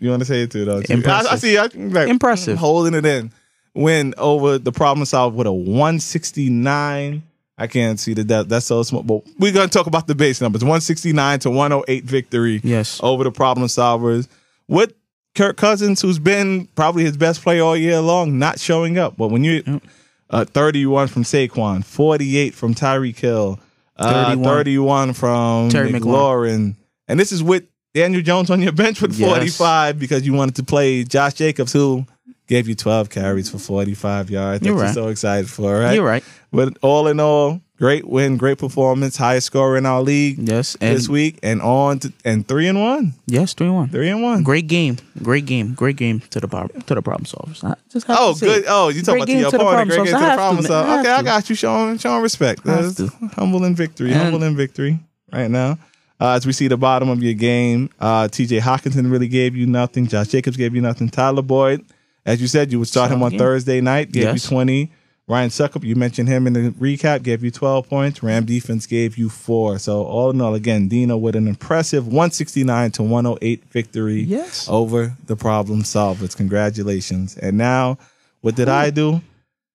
You 0.00 0.10
want 0.10 0.20
to 0.20 0.26
say 0.26 0.42
it 0.42 0.50
too, 0.50 0.64
though? 0.64 0.82
Impressive. 0.88 1.30
I, 1.30 1.34
I 1.34 1.36
see. 1.36 1.56
I, 1.58 1.62
like, 1.74 2.08
Impressive. 2.08 2.58
Holding 2.58 2.94
it 2.94 3.06
in. 3.06 3.32
Win 3.74 4.14
over 4.18 4.58
the 4.58 4.72
problem 4.72 5.04
solved 5.04 5.36
with 5.36 5.46
a 5.46 5.52
169. 5.52 7.22
I 7.60 7.66
can't 7.66 7.98
see 7.98 8.14
the 8.14 8.24
depth. 8.24 8.48
That's 8.48 8.66
so 8.66 8.82
small. 8.82 9.02
But 9.02 9.22
we're 9.38 9.52
going 9.52 9.68
to 9.68 9.72
talk 9.72 9.86
about 9.86 10.06
the 10.06 10.14
base 10.14 10.40
numbers 10.40 10.62
169 10.62 11.40
to 11.40 11.50
108 11.50 12.04
victory 12.04 12.60
Yes. 12.62 13.00
over 13.02 13.24
the 13.24 13.32
problem 13.32 13.66
solvers. 13.66 14.28
With 14.68 14.92
Kirk 15.34 15.56
Cousins, 15.56 16.00
who's 16.00 16.18
been 16.18 16.66
probably 16.74 17.04
his 17.04 17.16
best 17.16 17.42
player 17.42 17.62
all 17.62 17.76
year 17.76 18.00
long, 18.00 18.38
not 18.38 18.58
showing 18.60 18.98
up. 18.98 19.16
But 19.16 19.28
when 19.28 19.42
you 19.44 19.62
Yep. 19.66 19.82
uh, 20.30 20.44
31 20.44 21.08
from 21.08 21.22
Saquon, 21.24 21.84
48 21.84 22.54
from 22.54 22.74
Tyreek 22.74 23.18
Hill, 23.18 23.58
uh, 23.96 24.12
31. 24.34 24.44
31 24.44 25.12
from 25.14 25.68
Terry 25.70 25.90
McLaurin. 25.92 26.76
And 27.08 27.18
this 27.18 27.32
is 27.32 27.42
with 27.42 27.64
Daniel 27.94 28.22
Jones 28.22 28.50
on 28.50 28.60
your 28.62 28.72
bench 28.72 29.00
with 29.00 29.14
Yes. 29.18 29.28
45 29.28 29.98
because 29.98 30.26
you 30.26 30.32
wanted 30.34 30.56
to 30.56 30.62
play 30.62 31.04
Josh 31.04 31.34
Jacobs, 31.34 31.72
who 31.72 32.04
gave 32.46 32.68
you 32.68 32.74
12 32.74 33.10
carries 33.10 33.50
for 33.50 33.58
45 33.58 34.30
yards. 34.30 34.60
That 34.60 34.66
You're 34.68 34.78
you're 34.78 34.92
so 34.92 35.08
excited 35.08 35.50
for, 35.50 35.78
right? 35.80 35.94
You're 35.94 36.04
right. 36.04 36.24
But 36.52 36.78
all 36.82 37.08
in 37.08 37.20
all, 37.20 37.60
great 37.78 38.06
win, 38.08 38.36
great 38.38 38.56
performance, 38.58 39.16
highest 39.16 39.46
scorer 39.48 39.76
in 39.76 39.84
our 39.84 40.00
league 40.00 40.38
Yes. 40.38 40.76
And 40.80 40.96
this 40.96 41.08
week, 41.08 41.38
and 41.42 41.60
on 41.60 41.98
to, 42.00 42.12
and 42.24 42.46
three 42.48 42.66
and 42.68 42.80
one, 42.80 43.14
yes, 43.26 43.52
three 43.54 43.68
one. 43.68 43.88
three 43.90 44.08
and 44.08 44.22
one. 44.22 44.42
Great 44.44 44.66
game. 44.66 44.96
Great 45.22 45.44
game. 45.46 45.74
Great 45.74 45.96
game 45.96 46.20
to 46.30 46.40
the 46.40 46.48
problem 46.48 46.80
to 46.82 46.94
the 46.94 47.02
problem 47.02 47.24
solvers. 47.26 47.62
I 47.64 47.74
just 47.92 48.06
Oh, 48.08 48.34
good. 48.38 48.60
it. 48.60 48.64
Oh, 48.68 48.88
you 48.88 49.02
talking 49.02 49.20
about 49.22 49.26
game 49.28 49.42
the 49.42 49.50
to 49.50 49.56
the 49.58 49.62
opponent? 49.64 49.88
problem 49.88 49.88
Great 49.88 50.04
game 50.06 50.14
solvers. 50.14 50.20
to 50.20 50.30
the 50.30 50.34
problem 50.36 50.62
to, 50.62 50.68
solver. 50.68 51.00
Okay, 51.00 51.10
I 51.10 51.22
got 51.22 51.50
you. 51.50 51.56
Showing, 51.56 51.98
showing 51.98 52.22
respect. 52.22 52.66
I 52.66 52.76
have 52.82 52.96
to. 52.96 53.08
humble 53.34 53.64
in 53.64 53.74
victory. 53.74 54.12
Humble 54.12 54.42
in 54.42 54.56
victory. 54.56 54.98
Right 55.30 55.50
now, 55.50 55.78
uh, 56.20 56.30
as 56.32 56.46
we 56.46 56.52
see 56.52 56.68
the 56.68 56.76
bottom 56.76 57.08
of 57.08 57.22
your 57.22 57.34
game, 57.34 57.90
uh, 58.00 58.28
T.J. 58.28 58.58
Hockenson 58.60 59.10
really 59.10 59.28
gave 59.28 59.54
you 59.56 59.66
nothing. 59.66 60.06
Josh 60.06 60.28
Jacobs 60.28 60.56
gave 60.56 60.74
you 60.74 60.80
nothing. 60.80 61.08
Tyler 61.08 61.42
Boyd, 61.42 61.84
as 62.26 62.40
you 62.40 62.46
said, 62.48 62.72
you 62.72 62.78
would 62.78 62.88
start 62.88 63.10
him 63.10 63.22
on. 63.22 63.36
Thursday 63.38 63.80
night. 63.80 64.12
Gave 64.12 64.24
Yes. 64.24 64.44
you 64.44 64.48
twenty. 64.50 64.90
Ryan 65.30 65.50
Succop, 65.50 65.84
you 65.84 65.94
mentioned 65.94 66.26
him 66.26 66.46
in 66.46 66.54
the 66.54 66.70
recap, 66.70 67.22
gave 67.22 67.44
you 67.44 67.50
12 67.50 67.86
points. 67.86 68.22
Ram 68.22 68.46
defense 68.46 68.86
gave 68.86 69.18
you 69.18 69.28
four. 69.28 69.78
So, 69.78 70.02
all 70.04 70.30
in 70.30 70.40
all, 70.40 70.54
again, 70.54 70.88
Dino 70.88 71.18
with 71.18 71.36
an 71.36 71.46
impressive 71.46 72.06
169 72.06 72.92
to 72.92 73.02
108 73.02 73.62
victory 73.70 74.22
Yes. 74.22 74.66
over 74.70 75.14
the 75.26 75.36
problem 75.36 75.82
solvers. 75.82 76.34
Congratulations. 76.34 77.36
And 77.36 77.58
now, 77.58 77.98
what 78.40 78.54
did 78.54 78.70
I 78.70 78.88
do? 78.88 79.20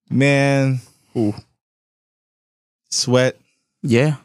Man, 0.10 0.80
Ooh. 1.16 1.36
sweat, 2.90 3.38
Yeah. 3.84 4.16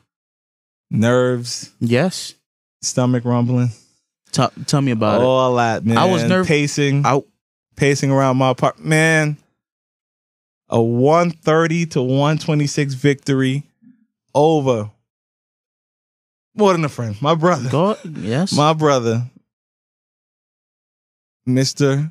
Nerves, 0.91 1.71
Yes. 1.81 2.35
stomach 2.83 3.25
rumbling, 3.25 3.71
Tell 4.33 4.51
tell 4.67 4.81
me 4.81 4.93
about 4.93 5.21
it. 5.21 5.25
all 5.25 5.57
that, 5.57 5.85
man. 5.85 5.99
I 5.99 6.05
was 6.07 6.23
nerv- 6.23 6.47
Pacing, 6.47 7.05
I, 7.07 7.21
pacing 7.77 8.11
around 8.11 8.37
my 8.37 8.51
apartment. 8.51 8.87
Man, 8.87 9.37
a 10.69 10.81
130 10.83 11.87
to 11.87 12.03
126 12.03 12.95
victory 12.95 13.65
over 14.35 14.91
more 16.55 16.73
than 16.73 16.85
a 16.85 16.89
friend, 16.89 17.21
my 17.23 17.35
brother. 17.35 17.71
go. 17.71 17.97
Yes. 18.05 18.53
My 18.53 18.73
brother, 18.75 19.25
Mr. 21.49 22.11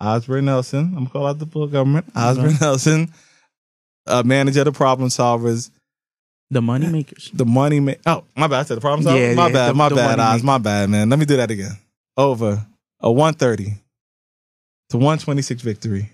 Osborne 0.00 0.44
Nelson. 0.44 0.84
I'm 0.88 0.94
gonna 1.04 1.10
call 1.10 1.26
out 1.26 1.38
the 1.38 1.46
full 1.46 1.66
government. 1.66 2.06
Osborne 2.14 2.56
Nelson, 2.60 3.12
uh, 4.06 4.22
manager 4.24 4.60
of 4.60 4.66
the 4.66 4.72
problem 4.72 5.08
solvers, 5.08 5.70
the 6.50 6.62
money 6.62 6.86
makers. 6.86 7.30
the 7.34 7.44
money 7.44 7.80
ma- 7.80 7.92
Oh, 8.06 8.24
my 8.36 8.46
bad. 8.46 8.60
I 8.60 8.62
said 8.64 8.76
the 8.76 8.80
problem 8.80 9.06
solvers. 9.06 9.28
Yeah, 9.28 9.34
my 9.34 9.46
yeah, 9.48 9.52
bad. 9.52 9.68
the- 9.70 9.74
my 9.74 9.88
the 9.88 9.94
bad, 9.96 10.18
Oz. 10.20 10.42
My 10.42 10.58
bad, 10.58 10.88
man. 10.90 11.08
Let 11.10 11.18
me 11.18 11.24
do 11.26 11.36
that 11.36 11.50
again. 11.50 11.72
Over 12.16 12.64
a 13.00 13.10
130 13.12 13.74
to 14.90 14.96
126 14.96 15.62
victory 15.62 16.10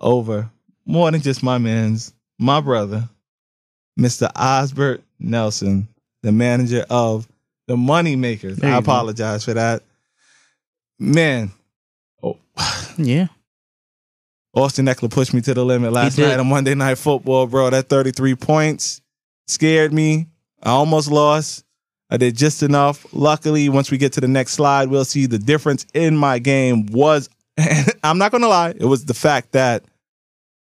over 0.00 0.50
more 0.84 1.10
than 1.10 1.20
just 1.20 1.42
my 1.42 1.58
man's, 1.58 2.12
my 2.38 2.60
brother, 2.60 3.08
Mr. 3.98 4.30
Osbert 4.34 5.00
Nelson, 5.18 5.88
the 6.22 6.32
manager 6.32 6.84
of 6.90 7.28
the 7.66 7.76
Money 7.76 8.16
Makers. 8.16 8.62
I 8.62 8.66
you 8.66 8.72
go. 8.72 8.78
apologize 8.78 9.44
for 9.44 9.54
that. 9.54 9.82
Man, 10.98 11.52
oh, 12.22 12.38
Yeah. 12.98 13.28
Austin 14.54 14.86
Ekeler 14.86 15.10
pushed 15.10 15.34
me 15.34 15.40
to 15.42 15.54
the 15.54 15.64
limit 15.64 15.92
last 15.92 16.18
night 16.18 16.38
on 16.40 16.48
Monday 16.48 16.74
Night 16.74 16.98
Football, 16.98 17.46
bro. 17.46 17.70
That 17.70 17.88
33 17.88 18.34
points 18.34 19.00
scared 19.48 19.92
me. 19.92 20.28
I 20.62 20.70
almost 20.70 21.10
lost. 21.10 21.64
I 22.10 22.16
did 22.16 22.36
just 22.36 22.62
enough. 22.62 23.06
Luckily, 23.12 23.68
once 23.68 23.90
we 23.90 23.98
get 23.98 24.12
to 24.14 24.20
the 24.20 24.28
next 24.28 24.52
slide, 24.52 24.88
we'll 24.88 25.04
see 25.04 25.26
the 25.26 25.38
difference 25.38 25.84
in 25.94 26.16
my 26.16 26.38
game 26.38 26.86
was, 26.86 27.28
I'm 28.02 28.18
not 28.18 28.30
going 28.30 28.42
to 28.42 28.48
lie, 28.48 28.70
it 28.76 28.84
was 28.86 29.04
the 29.04 29.14
fact 29.14 29.52
that 29.52 29.84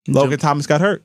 Logan 0.08 0.40
Thomas 0.40 0.68
got 0.68 0.82
hurt. 0.82 1.04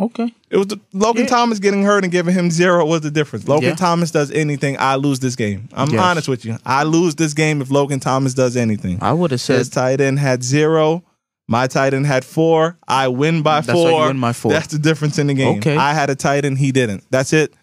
Okay. 0.00 0.32
It 0.50 0.56
was 0.56 0.68
the, 0.68 0.80
Logan 0.92 1.24
Yeah. 1.24 1.28
Thomas 1.30 1.58
getting 1.58 1.82
hurt 1.82 2.04
and 2.04 2.12
giving 2.12 2.32
him 2.34 2.50
zero 2.52 2.84
was 2.86 3.00
the 3.00 3.10
difference. 3.10 3.48
Logan 3.48 3.70
Yeah. 3.70 3.74
Thomas 3.74 4.10
does 4.12 4.30
anything, 4.30 4.76
I 4.78 4.94
lose 4.94 5.18
this 5.20 5.34
game. 5.34 5.68
I'm 5.72 5.90
Yes. 5.90 6.00
honest 6.00 6.28
with 6.28 6.44
you. 6.44 6.56
I 6.64 6.84
lose 6.84 7.16
this 7.16 7.34
game 7.34 7.60
if 7.60 7.70
Logan 7.70 7.98
Thomas 8.00 8.32
does 8.34 8.56
anything. 8.56 8.98
I 9.02 9.12
would 9.12 9.32
have 9.32 9.40
said 9.40 9.58
His 9.58 9.68
tight 9.70 10.00
end 10.00 10.18
had 10.20 10.44
zero. 10.44 11.02
My 11.50 11.66
tight 11.66 11.94
end 11.94 12.06
had 12.06 12.24
four. 12.24 12.78
I 12.86 13.08
win 13.08 13.42
by 13.42 13.62
That's 13.62 13.72
four. 13.72 14.06
win 14.06 14.20
by 14.20 14.34
four. 14.34 14.52
That's 14.52 14.66
the 14.68 14.78
difference 14.78 15.18
in 15.18 15.28
the 15.28 15.34
game. 15.34 15.58
Okay. 15.58 15.76
I 15.76 15.94
had 15.94 16.10
a 16.10 16.14
tight 16.14 16.44
end. 16.44 16.58
He 16.58 16.72
didn't. 16.72 17.04
That's 17.10 17.32
it. 17.32 17.54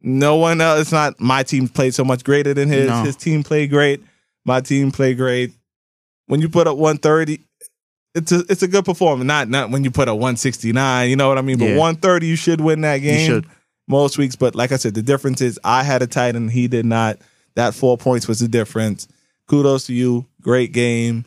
No 0.00 0.36
one 0.36 0.60
else. 0.60 0.80
It's 0.80 0.92
not 0.92 1.20
my 1.20 1.42
team 1.42 1.68
played 1.68 1.94
so 1.94 2.04
much 2.04 2.24
greater 2.24 2.54
than 2.54 2.68
his. 2.68 2.88
No. 2.88 3.02
His 3.04 3.16
team 3.16 3.42
played 3.42 3.70
great. 3.70 4.02
My 4.46 4.60
team 4.60 4.90
played 4.90 5.18
great. 5.18 5.52
When 6.26 6.40
you 6.40 6.48
put 6.48 6.66
up 6.66 6.78
130, 6.78 7.40
it's 8.14 8.32
a 8.32 8.44
it's 8.48 8.62
a 8.62 8.68
good 8.68 8.84
performance. 8.86 9.26
Not 9.26 9.48
not 9.50 9.70
when 9.70 9.84
you 9.84 9.90
put 9.90 10.08
up 10.08 10.14
169. 10.14 11.10
You 11.10 11.16
know 11.16 11.28
what 11.28 11.36
I 11.36 11.42
mean? 11.42 11.58
But 11.58 11.66
Yeah. 11.70 11.78
130, 11.78 12.26
you 12.26 12.36
should 12.36 12.60
win 12.62 12.80
that 12.82 12.98
game. 12.98 13.26
should. 13.26 13.46
most 13.88 14.16
weeks. 14.16 14.36
But 14.36 14.54
like 14.54 14.72
I 14.72 14.76
said, 14.76 14.94
the 14.94 15.02
difference 15.02 15.42
is 15.42 15.60
I 15.64 15.82
had 15.82 16.00
a 16.00 16.06
tight 16.06 16.34
end, 16.34 16.50
he 16.50 16.66
did 16.68 16.86
not. 16.86 17.18
That 17.56 17.74
four 17.74 17.98
points 17.98 18.26
was 18.26 18.40
the 18.40 18.48
difference. 18.48 19.06
Kudos 19.48 19.86
to 19.86 19.92
you. 19.94 20.26
Great 20.40 20.72
game. 20.72 21.26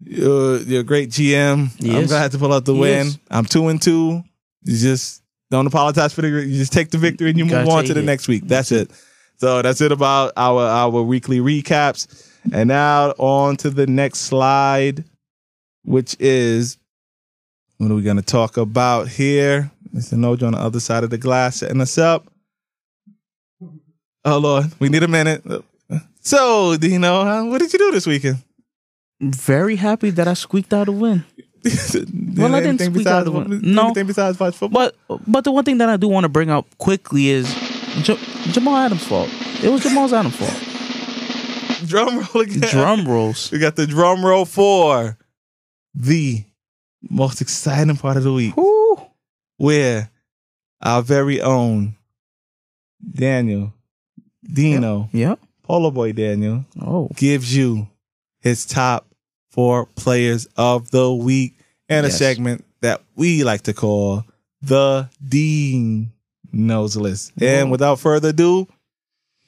Uh, 0.00 0.10
you're, 0.10 0.56
you're 0.62 0.80
a 0.80 0.84
great 0.84 1.10
GM. 1.10 1.70
I'm 1.96 2.06
glad 2.06 2.32
to 2.32 2.38
pull 2.38 2.52
out 2.52 2.64
the 2.64 2.74
He 2.74 2.80
win. 2.80 3.06
is. 3.08 3.18
I'm 3.30 3.44
two 3.44 3.68
and 3.68 3.80
two. 3.80 4.22
You 4.64 4.76
just 4.78 5.22
don't 5.50 5.66
apologize 5.66 6.12
for 6.12 6.22
the. 6.22 6.28
You 6.28 6.56
just 6.58 6.72
take 6.72 6.90
the 6.90 6.98
victory 6.98 7.30
and 7.30 7.38
you 7.38 7.44
You 7.46 7.54
move 7.56 7.68
on 7.68 7.84
to 7.84 7.94
the 7.94 8.00
it. 8.00 8.04
next 8.04 8.28
week. 8.28 8.42
That's 8.46 8.70
it. 8.72 8.90
So 9.36 9.62
that's 9.62 9.80
it 9.80 9.92
about 9.92 10.32
our 10.36 10.62
our 10.62 11.02
weekly 11.02 11.38
recaps. 11.38 12.24
And 12.52 12.68
now 12.68 13.10
on 13.18 13.56
to 13.58 13.70
the 13.70 13.86
next 13.86 14.20
slide, 14.20 15.04
which 15.84 16.16
is 16.18 16.78
what 17.78 17.90
are 17.90 17.94
we 17.94 18.02
going 18.02 18.16
to 18.16 18.22
talk 18.22 18.56
about 18.56 19.08
here? 19.08 19.70
Mr. 19.94 20.14
Nojo 20.14 20.44
on 20.48 20.52
the 20.52 20.58
other 20.58 20.80
side 20.80 21.04
of 21.04 21.10
the 21.10 21.18
glass 21.18 21.56
setting 21.56 21.80
us 21.80 21.96
up. 21.98 22.26
Oh 24.24 24.38
Lord, 24.38 24.66
we 24.80 24.88
need 24.88 25.02
a 25.02 25.08
minute. 25.08 25.42
So, 26.20 26.76
Dino, 26.76 27.24
huh, 27.24 27.44
what 27.46 27.58
did 27.60 27.72
you 27.72 27.78
do 27.78 27.90
this 27.92 28.06
weekend? 28.06 28.42
Very 29.20 29.76
happy 29.76 30.10
that 30.10 30.28
I 30.28 30.34
squeaked 30.34 30.72
out 30.72 30.88
a 30.88 30.92
win. 30.92 31.24
Well, 32.36 32.54
I 32.54 32.60
didn't 32.60 32.80
squeak 32.80 33.06
out 33.08 33.24
the 33.24 33.32
one. 33.32 33.60
No. 33.64 33.86
anything 33.86 34.06
besides 34.06 34.38
watch 34.38 34.54
football? 34.54 34.92
But 35.08 35.20
but 35.26 35.42
the 35.42 35.50
one 35.50 35.64
thing 35.64 35.78
that 35.78 35.88
I 35.88 35.96
do 35.96 36.06
want 36.06 36.22
to 36.22 36.28
bring 36.28 36.50
up 36.50 36.66
quickly 36.78 37.30
is 37.30 37.52
J- 38.02 38.16
Jamal 38.52 38.76
Adams' 38.76 39.04
fault. 39.04 39.28
It 39.62 39.68
was 39.68 39.82
Jamal 39.82 40.14
Adams' 40.14 40.36
fault. 40.36 41.88
Drum 41.88 42.18
roll 42.18 42.42
again. 42.44 42.60
Drum 42.70 43.08
rolls. 43.08 43.50
We 43.50 43.58
got 43.58 43.74
the 43.74 43.88
drum 43.88 44.24
roll 44.24 44.44
for 44.44 45.18
the 45.94 46.44
most 47.10 47.40
exciting 47.40 47.96
part 47.96 48.16
of 48.16 48.22
the 48.22 48.32
week, 48.32 48.56
Woo. 48.56 49.00
where 49.56 50.10
our 50.80 51.02
very 51.02 51.40
own 51.40 51.96
Daniel 53.10 53.72
Dino 54.44 55.08
Yep. 55.12 55.40
Polo 55.64 55.90
Boy 55.90 56.12
Daniel 56.12 56.64
Oh. 56.80 57.08
gives 57.16 57.54
you 57.56 57.88
his 58.40 58.64
top 58.64 59.06
four 59.58 59.86
players 59.96 60.46
of 60.56 60.88
the 60.92 61.12
week 61.12 61.52
and 61.88 62.06
a 62.06 62.10
segment 62.12 62.64
that 62.80 63.00
we 63.16 63.42
like 63.42 63.62
to 63.62 63.72
call 63.72 64.22
the 64.62 65.08
Dean 65.28 66.12
Knows 66.52 66.96
List. 66.96 67.32
And 67.42 67.68
without 67.68 67.98
further 67.98 68.28
ado, 68.28 68.68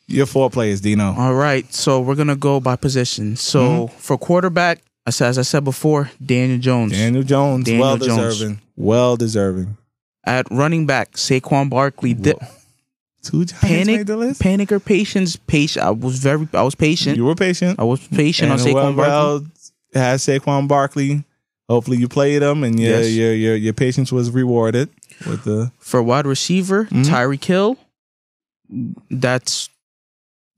your 0.09 0.27
four 0.27 0.51
players, 0.51 0.81
Dino. 0.81 1.15
All 1.17 1.35
right. 1.35 1.73
So 1.73 2.01
we're 2.01 2.17
gonna 2.17 2.35
go 2.35 2.59
by 2.59 2.75
position. 2.75 3.37
So 3.37 3.61
Mm-hmm. 3.87 3.99
for 3.99 4.19
quarterback, 4.19 4.83
as 5.07 5.21
as 5.21 5.39
I 5.39 5.43
said 5.43 5.63
before, 5.63 6.11
Daniel 6.25 6.59
Jones. 6.59 6.91
Daniel 6.91 7.23
Jones, 7.23 7.67
Daniel 7.67 7.83
well 7.87 7.97
Jones. 7.97 8.39
deserving. 8.39 8.61
Well 8.75 9.17
deserving. 9.17 9.77
At 10.25 10.51
running 10.51 10.87
back, 10.87 11.13
Saquon 11.13 11.71
Barkley. 11.71 12.15
Di- 12.15 12.35
Two 13.23 13.45
Giants 13.45 13.53
panic, 13.61 13.97
made 13.99 14.07
the 14.09 14.17
list. 14.17 14.41
panic 14.41 14.73
or 14.73 14.81
patience? 14.81 15.37
Patient. 15.37 15.85
I 15.85 15.91
was 15.91 16.19
very. 16.19 16.49
I 16.55 16.63
was 16.63 16.75
patient. 16.75 17.17
You 17.17 17.27
were 17.27 17.35
patient. 17.37 17.79
I 17.79 17.85
was 17.85 18.01
patient 18.09 18.51
and 18.51 18.59
on 18.61 18.67
Saquon 18.67 18.97
well, 18.97 19.39
Barkley. 19.41 19.47
Has 19.95 20.24
Saquon 20.24 20.68
Barkley. 20.68 21.24
Hopefully 21.68 21.99
you 21.99 22.09
played 22.09 22.43
him 22.43 22.64
and 22.64 22.78
your 22.80 22.99
Yes. 23.01 23.11
your 23.12 23.34
your 23.34 23.57
your 23.57 23.72
patience 23.72 24.11
was 24.12 24.30
rewarded 24.30 24.88
with 25.26 25.45
the 25.45 25.70
For 25.78 26.03
wide 26.03 26.26
receiver, 26.26 26.86
Mhm. 26.86 27.05
Tyreek 27.05 27.45
Hill. 27.45 27.76
That's 29.11 29.68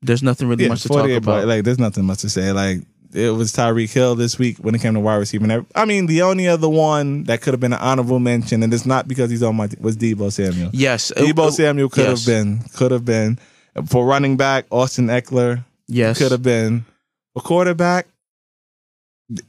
there's 0.02 0.22
nothing 0.22 0.48
really 0.48 0.64
yeah, 0.64 0.70
much 0.70 0.82
to 0.82 0.88
talk 0.88 1.08
about. 1.08 1.22
point- 1.22 1.46
Like 1.48 1.64
there's 1.64 1.78
nothing 1.78 2.04
much 2.04 2.18
to 2.20 2.28
say. 2.30 2.50
Like 2.52 2.80
it 3.14 3.30
was 3.34 3.52
Tyreek 3.52 3.92
Hill 3.92 4.14
this 4.16 4.38
week 4.38 4.58
when 4.58 4.74
it 4.74 4.80
came 4.80 4.94
to 4.94 5.00
wide 5.00 5.16
receiver. 5.16 5.64
I 5.74 5.84
mean, 5.84 6.06
the 6.06 6.22
only 6.22 6.48
other 6.48 6.68
one 6.68 7.24
that 7.24 7.40
could 7.42 7.52
have 7.52 7.60
been 7.60 7.72
an 7.74 7.78
honorable 7.78 8.18
mention, 8.18 8.62
and 8.62 8.72
it's 8.72 8.86
not 8.86 9.06
because 9.06 9.30
he's 9.30 9.42
on 9.42 9.54
my 9.56 9.66
team, 9.66 9.78
was 9.82 9.96
Deebo 9.96 10.32
Samuel. 10.32 10.70
yes, 10.72 11.12
Deebo 11.16 11.48
it- 11.48 11.52
Samuel 11.52 11.88
could 11.90 12.06
yes. 12.06 12.24
have 12.24 12.26
been, 12.26 12.60
could 12.74 12.90
have 12.90 13.04
been 13.04 13.38
for 13.86 14.06
running 14.06 14.36
back. 14.36 14.64
Austin 14.70 15.06
Ekeler 15.08 15.64
Yes, 15.88 16.18
could 16.18 16.32
have 16.32 16.42
been 16.42 16.84
for 17.34 17.42
quarterback. 17.42 18.06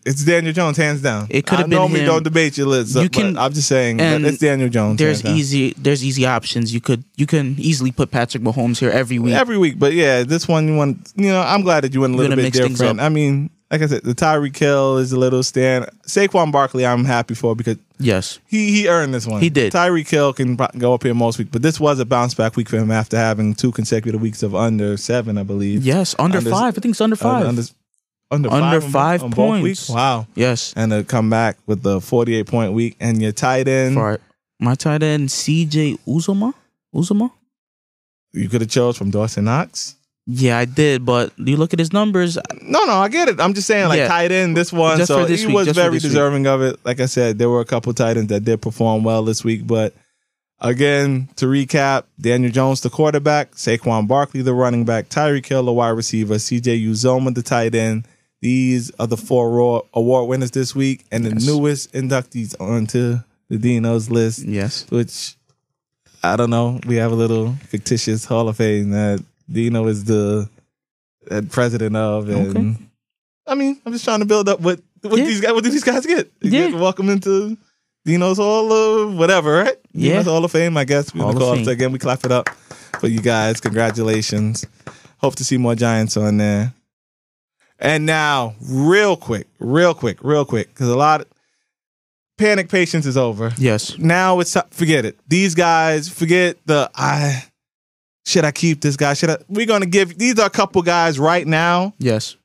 It's 0.06 0.24
Daniel 0.24 0.54
Jones, 0.54 0.78
hands 0.78 1.02
down. 1.02 1.28
It 1.30 1.46
could 1.46 1.60
have 1.60 1.70
been 1.70 1.78
normally 1.78 2.02
him. 2.02 2.06
don't 2.06 2.24
debate 2.24 2.58
your 2.58 2.68
list. 2.68 2.96
You 2.96 3.10
can- 3.10 3.38
I'm 3.38 3.52
just 3.54 3.68
saying 3.68 4.00
it's 4.00 4.38
Daniel 4.38 4.70
Jones. 4.70 4.98
There's 4.98 5.26
easy. 5.26 5.74
There's 5.78 6.04
easy 6.06 6.26
options. 6.26 6.74
You 6.74 6.80
could 6.80 7.04
you 7.18 7.26
can 7.26 7.56
easily 7.58 7.92
put 7.92 8.12
Patrick 8.12 8.44
Mahomes 8.44 8.78
here 8.80 8.92
every 8.92 9.20
week. 9.20 9.34
every 9.34 9.58
week. 9.58 9.80
But 9.80 9.94
yeah, 9.94 10.24
this 10.24 10.48
one 10.48 10.68
you 10.68 10.76
want. 10.76 11.12
You 11.16 11.30
know, 11.30 11.42
I'm 11.42 11.64
glad 11.64 11.84
that 11.84 11.94
you 11.94 12.02
went 12.02 12.14
a 12.14 12.18
little 12.18 12.36
bit 12.36 12.54
different. 12.54 13.02
I 13.02 13.10
mean, 13.10 13.50
like 13.72 13.82
I 13.82 13.88
said, 13.88 14.04
the 14.04 14.14
Tyreek 14.16 14.56
Hill 14.56 15.00
is 15.00 15.12
a 15.12 15.20
little 15.20 15.44
stand. 15.44 15.88
Saquon 16.08 16.52
Barkley, 16.52 16.86
I'm 16.86 17.04
happy 17.04 17.34
for 17.34 17.54
because 17.56 17.78
yes, 18.00 18.40
he 18.48 18.72
he 18.72 18.88
earned 18.88 19.14
this 19.14 19.28
one. 19.28 19.42
He 19.42 19.50
did. 19.50 19.74
Tyreek 19.74 20.08
Hill 20.08 20.32
can 20.32 20.56
go 20.78 20.94
up 20.94 21.04
here 21.04 21.14
most 21.14 21.40
weeks, 21.40 21.50
but 21.52 21.62
this 21.62 21.78
was 21.80 22.00
a 22.00 22.06
bounce 22.06 22.36
back 22.36 22.56
week 22.56 22.70
for 22.70 22.78
him 22.78 22.92
after 22.92 23.18
having 23.18 23.54
two 23.54 23.72
consecutive 23.74 24.22
weeks 24.22 24.44
of 24.44 24.56
under 24.56 24.96
seven, 24.96 25.38
I 25.38 25.44
believe. 25.44 25.84
yes, 25.84 26.16
under, 26.20 26.38
Under- 26.38 26.50
five. 26.52 26.78
I 26.78 26.80
think 26.80 26.94
it's 26.94 27.02
under 27.02 27.16
five. 27.18 27.48
Under, 27.48 27.62
under, 27.62 27.64
Under 28.34 28.50
five, 28.50 28.84
on- 28.84 28.92
five 28.92 29.24
on 29.24 29.30
both 29.30 29.38
points. 29.38 29.90
Wow. 29.90 30.28
yes, 30.36 30.74
And 30.76 30.92
to 30.92 31.04
come 31.04 31.30
back 31.30 31.58
with 31.68 31.84
the 31.84 32.02
48 32.02 32.46
point 32.48 32.74
week 32.74 32.96
and 33.00 33.22
your 33.22 33.32
tight 33.32 33.68
end, 33.68 33.96
for 33.96 34.20
my 34.60 34.76
tight 34.76 35.04
end 35.04 35.32
C.J. 35.32 35.98
Uzomah. 36.08 36.54
Uzomah. 36.96 37.32
you 38.34 38.50
could 38.50 38.62
have 38.62 38.70
chose 38.70 38.98
from 38.98 39.12
Dawson 39.12 39.46
Knox. 39.46 39.96
Yeah, 40.26 40.58
I 40.58 40.64
did, 40.66 41.06
but 41.06 41.34
you 41.38 41.58
look 41.58 41.74
at 41.74 41.80
his 41.80 41.92
numbers. 41.92 42.38
No, 42.62 42.86
no, 42.86 42.94
I 42.94 43.10
get 43.10 43.28
it. 43.28 43.42
I'm 43.42 43.54
just 43.54 43.68
saying, 43.68 43.90
like 43.90 43.98
Yeah. 43.98 44.08
tight 44.08 44.32
end, 44.32 44.56
this 44.56 44.72
one. 44.72 44.98
Just 44.98 45.10
so 45.10 45.26
this 45.26 45.42
he 45.42 45.48
week, 45.48 45.56
was 45.56 45.68
very 45.70 45.96
this 45.96 46.04
week. 46.04 46.12
deserving 46.12 46.48
of 46.48 46.62
it. 46.62 46.80
Like 46.86 47.02
I 47.02 47.08
said, 47.08 47.38
there 47.40 47.50
were 47.50 47.60
a 47.60 47.66
couple 47.66 47.94
tight 47.94 48.16
ends 48.16 48.30
that 48.30 48.46
did 48.46 48.62
perform 48.62 49.04
well 49.04 49.24
this 49.26 49.44
week. 49.44 49.68
But 49.68 49.94
again, 50.62 51.28
to 51.36 51.46
recap, 51.48 52.04
Daniel 52.22 52.52
Jones, 52.52 52.80
the 52.82 52.90
quarterback, 52.90 53.52
Saquon 53.56 54.08
Barkley, 54.08 54.42
the 54.42 54.54
running 54.54 54.86
back, 54.86 55.10
Tyreek 55.10 55.46
Hill, 55.46 55.64
the 55.64 55.74
wide 55.74 55.90
receiver, 55.90 56.36
CJ 56.36 56.82
Uzomah, 56.88 57.34
the 57.36 57.44
tight 57.44 57.76
end. 57.76 58.06
These 58.44 58.92
are 59.00 59.08
the 59.08 59.16
four 59.16 59.86
award 59.94 60.28
winners 60.28 60.52
this 60.52 60.76
week, 60.76 61.06
and 61.14 61.24
the 61.24 61.30
Yes. 61.30 61.46
newest 61.46 61.94
inductees 61.94 62.60
onto 62.60 63.20
the 63.50 63.58
Dino's 63.58 64.10
list, 64.10 64.40
Yes, 64.44 64.86
which 64.90 65.36
I 66.22 66.36
don't 66.36 66.50
know. 66.50 66.82
We 66.86 66.98
have 66.98 67.14
a 67.14 67.16
little 67.16 67.56
fictitious 67.70 68.26
Hall 68.26 68.50
of 68.50 68.58
Fame 68.58 68.90
that 68.90 69.24
Dino 69.50 69.88
is 69.88 70.04
the 70.04 70.50
uh, 71.32 71.42
president 71.52 71.96
of, 71.96 72.28
and 72.28 72.58
Okay. 72.58 72.76
I 73.48 73.56
mean, 73.56 73.80
I'm 73.86 73.94
just 73.94 74.04
trying 74.04 74.20
to 74.20 74.26
build 74.26 74.50
up 74.50 74.60
what 74.60 74.82
what 75.04 75.20
Yeah. 75.20 75.26
these 75.26 75.40
guys 75.40 75.54
what 75.54 75.64
do 75.64 75.70
these 75.70 75.84
guys 75.86 76.06
get? 76.06 76.30
They 76.42 76.50
Yeah. 76.50 76.70
get 76.72 76.80
welcome 76.80 77.08
into 77.10 77.56
Dino's 78.06 78.38
Hall 78.40 78.74
of 78.74 79.16
whatever, 79.18 79.54
right? 79.54 79.78
Yeah. 79.94 80.10
Dino's 80.12 80.26
Hall 80.26 80.44
of 80.44 80.52
Fame, 80.52 80.76
I 80.76 80.84
guess. 80.84 81.14
We're 81.16 81.32
call 81.32 81.54
it. 81.54 81.64
So 81.64 81.72
again, 81.72 81.94
we 81.94 82.00
clap 82.00 82.26
it 82.26 82.32
up 82.34 82.50
for 83.00 83.08
you 83.08 83.22
guys. 83.22 83.62
Congratulations. 83.62 84.66
Hope 85.20 85.36
to 85.38 85.46
see 85.46 85.56
more 85.58 85.76
Giants 85.76 86.18
on 86.18 86.36
there. 86.38 86.74
And 87.80 88.06
now, 88.06 88.56
real 88.62 89.18
quick, 89.18 89.48
real 89.60 89.94
quick, 89.94 90.24
real 90.24 90.46
quick, 90.46 90.70
because 90.70 90.88
a 90.90 90.96
lot 90.96 91.22
of 91.22 91.28
panic 92.38 92.70
patience 92.70 93.06
is 93.06 93.18
over 93.18 93.52
yes, 93.58 93.98
now 93.98 94.40
it's 94.40 94.56
forget 94.72 95.06
it. 95.06 95.20
These 95.28 95.56
guys, 95.56 96.10
forget 96.10 96.58
the 96.66 96.90
I 96.96 97.44
should 98.26 98.46
I 98.46 98.52
keep 98.52 98.82
this 98.82 98.96
guy? 98.96 99.14
Should 99.14 99.30
I 99.32 99.38
we're 99.50 99.66
gonna 99.66 99.86
give 99.86 100.18
these 100.18 100.40
are 100.40 100.46
a 100.46 100.50
couple 100.52 100.82
guys 100.82 101.20
right 101.20 101.46
now. 101.46 101.94
yes, 102.00 102.36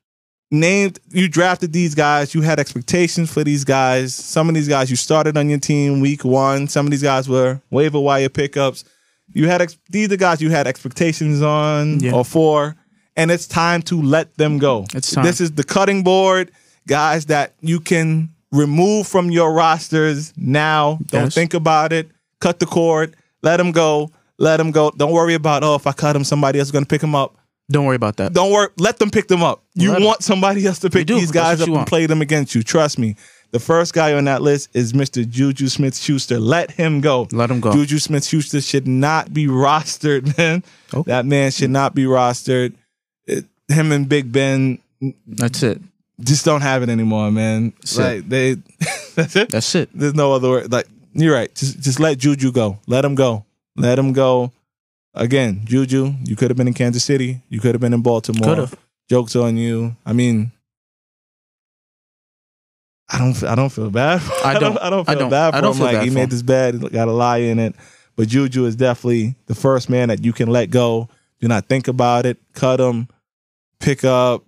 Named 0.51 0.99
you 1.11 1.27
drafted 1.29 1.71
these 1.73 1.93
guys, 1.95 2.33
you 2.33 2.41
had 2.41 2.59
expectations 2.59 3.31
for 3.31 3.43
these 3.43 3.63
guys. 3.63 4.13
Some 4.15 4.49
of 4.49 4.55
these 4.55 4.67
guys 4.67 4.89
you 4.89 4.95
started 4.95 5.37
on 5.37 5.47
your 5.49 5.59
team 5.59 6.01
week 6.01 6.25
one. 6.25 6.67
Some 6.67 6.85
of 6.87 6.91
these 6.91 7.03
guys 7.03 7.29
were 7.29 7.61
waiver 7.69 7.99
wire 7.99 8.29
pickups. 8.29 8.83
You 9.31 9.47
had 9.47 9.61
ex- 9.61 9.77
these 9.91 10.11
are 10.11 10.17
guys 10.17 10.41
you 10.41 10.49
had 10.49 10.65
expectations 10.65 11.41
on 11.43 11.99
Yeah. 11.99 12.13
or 12.13 12.25
for, 12.25 12.75
and 13.19 13.29
it's 13.31 13.45
time 13.47 13.81
to 13.83 14.01
let 14.01 14.35
them 14.37 14.57
go. 14.57 14.85
It's 14.93 15.11
time. 15.11 15.23
This 15.25 15.39
is 15.41 15.51
the 15.51 15.63
cutting 15.63 16.03
board, 16.03 16.51
guys 16.87 17.25
that 17.27 17.53
you 17.61 17.79
can 17.79 18.29
remove 18.51 19.07
from 19.07 19.29
your 19.29 19.53
rosters 19.53 20.33
now. 20.37 20.99
Don't 21.07 21.25
Yes. 21.25 21.35
think 21.35 21.53
about 21.53 21.93
it. 21.93 22.09
Cut 22.39 22.59
the 22.59 22.65
cord. 22.65 23.15
Let 23.43 23.57
them 23.57 23.71
go. 23.71 24.11
Let 24.37 24.57
them 24.57 24.71
go. 24.71 24.91
Don't 24.95 25.11
worry 25.11 25.33
about 25.33 25.63
oh 25.63 25.75
if 25.75 25.85
I 25.85 25.91
cut 25.91 26.13
them, 26.13 26.23
somebody 26.23 26.59
else 26.59 26.69
is 26.69 26.71
going 26.71 26.85
to 26.85 26.89
pick 26.89 27.01
them 27.01 27.13
up. 27.15 27.35
don't 27.71 27.85
worry 27.85 27.97
about 27.97 28.17
that. 28.17 28.33
Don't 28.33 28.51
worry. 28.51 28.69
Let 28.79 28.97
them 28.97 29.11
pick 29.11 29.27
them 29.27 29.43
up. 29.43 29.63
You 29.75 29.91
Let 29.91 30.01
want 30.01 30.23
somebody 30.23 30.65
else 30.65 30.79
to 30.79 30.89
pick 30.89 31.05
do. 31.05 31.15
these 31.19 31.31
guys 31.31 31.61
up 31.61 31.67
and 31.67 31.75
want. 31.75 31.87
play 31.89 32.05
them 32.07 32.21
against 32.21 32.55
you. 32.55 32.63
Trust 32.63 32.97
me. 32.97 33.15
The 33.51 33.59
first 33.59 33.93
guy 33.93 34.13
on 34.13 34.25
that 34.25 34.41
list 34.41 34.69
is 34.73 34.93
Mr. 34.93 35.27
Juju 35.27 35.67
Smith 35.69 35.95
Schuster. 35.97 36.39
Let 36.39 36.71
him 36.71 37.01
go. 37.01 37.27
Let 37.31 37.49
him 37.51 37.59
go. 37.59 37.71
Juju 37.73 37.97
Smith 37.99 38.23
Schuster 38.25 38.61
should 38.61 38.87
not 38.87 39.33
be 39.33 39.45
rostered, 39.47 40.37
man. 40.37 40.63
Okay. 40.93 41.11
That 41.11 41.25
man 41.25 41.51
should 41.51 41.69
not 41.71 41.93
be 41.95 42.03
rostered. 42.05 42.73
It, 43.69 43.73
him 43.73 43.91
and 43.91 44.07
Big 44.09 44.31
Ben 44.31 44.79
That's 45.27 45.63
it. 45.63 45.79
just 46.19 46.43
don't 46.45 46.61
have 46.61 46.83
it 46.83 46.89
anymore, 46.89 47.31
man. 47.31 47.73
That's 47.79 47.97
it. 47.97 48.01
like 48.01 48.29
they, 48.29 48.53
that's 49.15 49.35
it. 49.35 49.49
That's 49.49 49.75
it. 49.75 49.89
There's 49.93 50.15
no 50.15 50.33
other 50.33 50.49
word. 50.49 50.71
Like 50.71 50.87
you're 51.13 51.33
right. 51.33 51.53
Just 51.55 51.79
just 51.79 51.99
let 51.99 52.17
Juju 52.17 52.51
go. 52.51 52.79
Let 52.87 53.05
him 53.05 53.15
go. 53.15 53.45
Let 53.75 53.97
him 53.99 54.13
go. 54.13 54.51
again, 55.13 55.61
Juju, 55.65 56.13
you 56.25 56.35
could 56.35 56.49
have 56.49 56.57
been 56.57 56.67
in 56.67 56.73
Kansas 56.73 57.03
City. 57.03 57.41
You 57.49 57.59
could 57.59 57.73
have 57.75 57.81
been 57.81 57.93
in 57.93 58.01
Baltimore. 58.01 58.47
Could've. 58.55 58.75
Jokes 59.09 59.35
on 59.35 59.57
you. 59.57 59.95
I 60.05 60.13
mean, 60.13 60.51
I 63.09 63.17
don't. 63.17 63.43
I 63.43 63.55
don't 63.55 63.69
feel 63.69 63.89
bad. 63.89 64.21
For, 64.21 64.33
I 64.45 64.59
don't- 64.59 64.77
I 64.81 64.89
don't 64.89 65.07
I 65.09 65.13
feel 65.13 65.19
don't- 65.21 65.29
bad 65.31 65.51
for 65.51 65.57
I 65.57 65.61
don't 65.61 65.71
him. 65.71 65.77
feel 65.77 65.85
like 65.87 65.95
bad 65.97 66.03
he 66.05 66.09
made 66.11 66.29
this 66.29 66.41
bed, 66.43 66.79
got 66.91 67.07
a 67.07 67.11
lie 67.11 67.37
in 67.39 67.57
it. 67.59 67.75
But 68.15 68.27
Juju 68.27 68.65
is 68.65 68.75
definitely 68.75 69.35
the 69.47 69.55
first 69.55 69.89
man 69.89 70.09
that 70.09 70.23
you 70.23 70.33
can 70.33 70.49
let 70.49 70.69
go. 70.69 71.09
Do 71.39 71.47
not 71.47 71.65
think 71.67 71.87
about 71.87 72.25
it. 72.25 72.37
Cut 72.53 72.79
him. 72.79 73.07
Pick 73.79 74.03
up. 74.03 74.43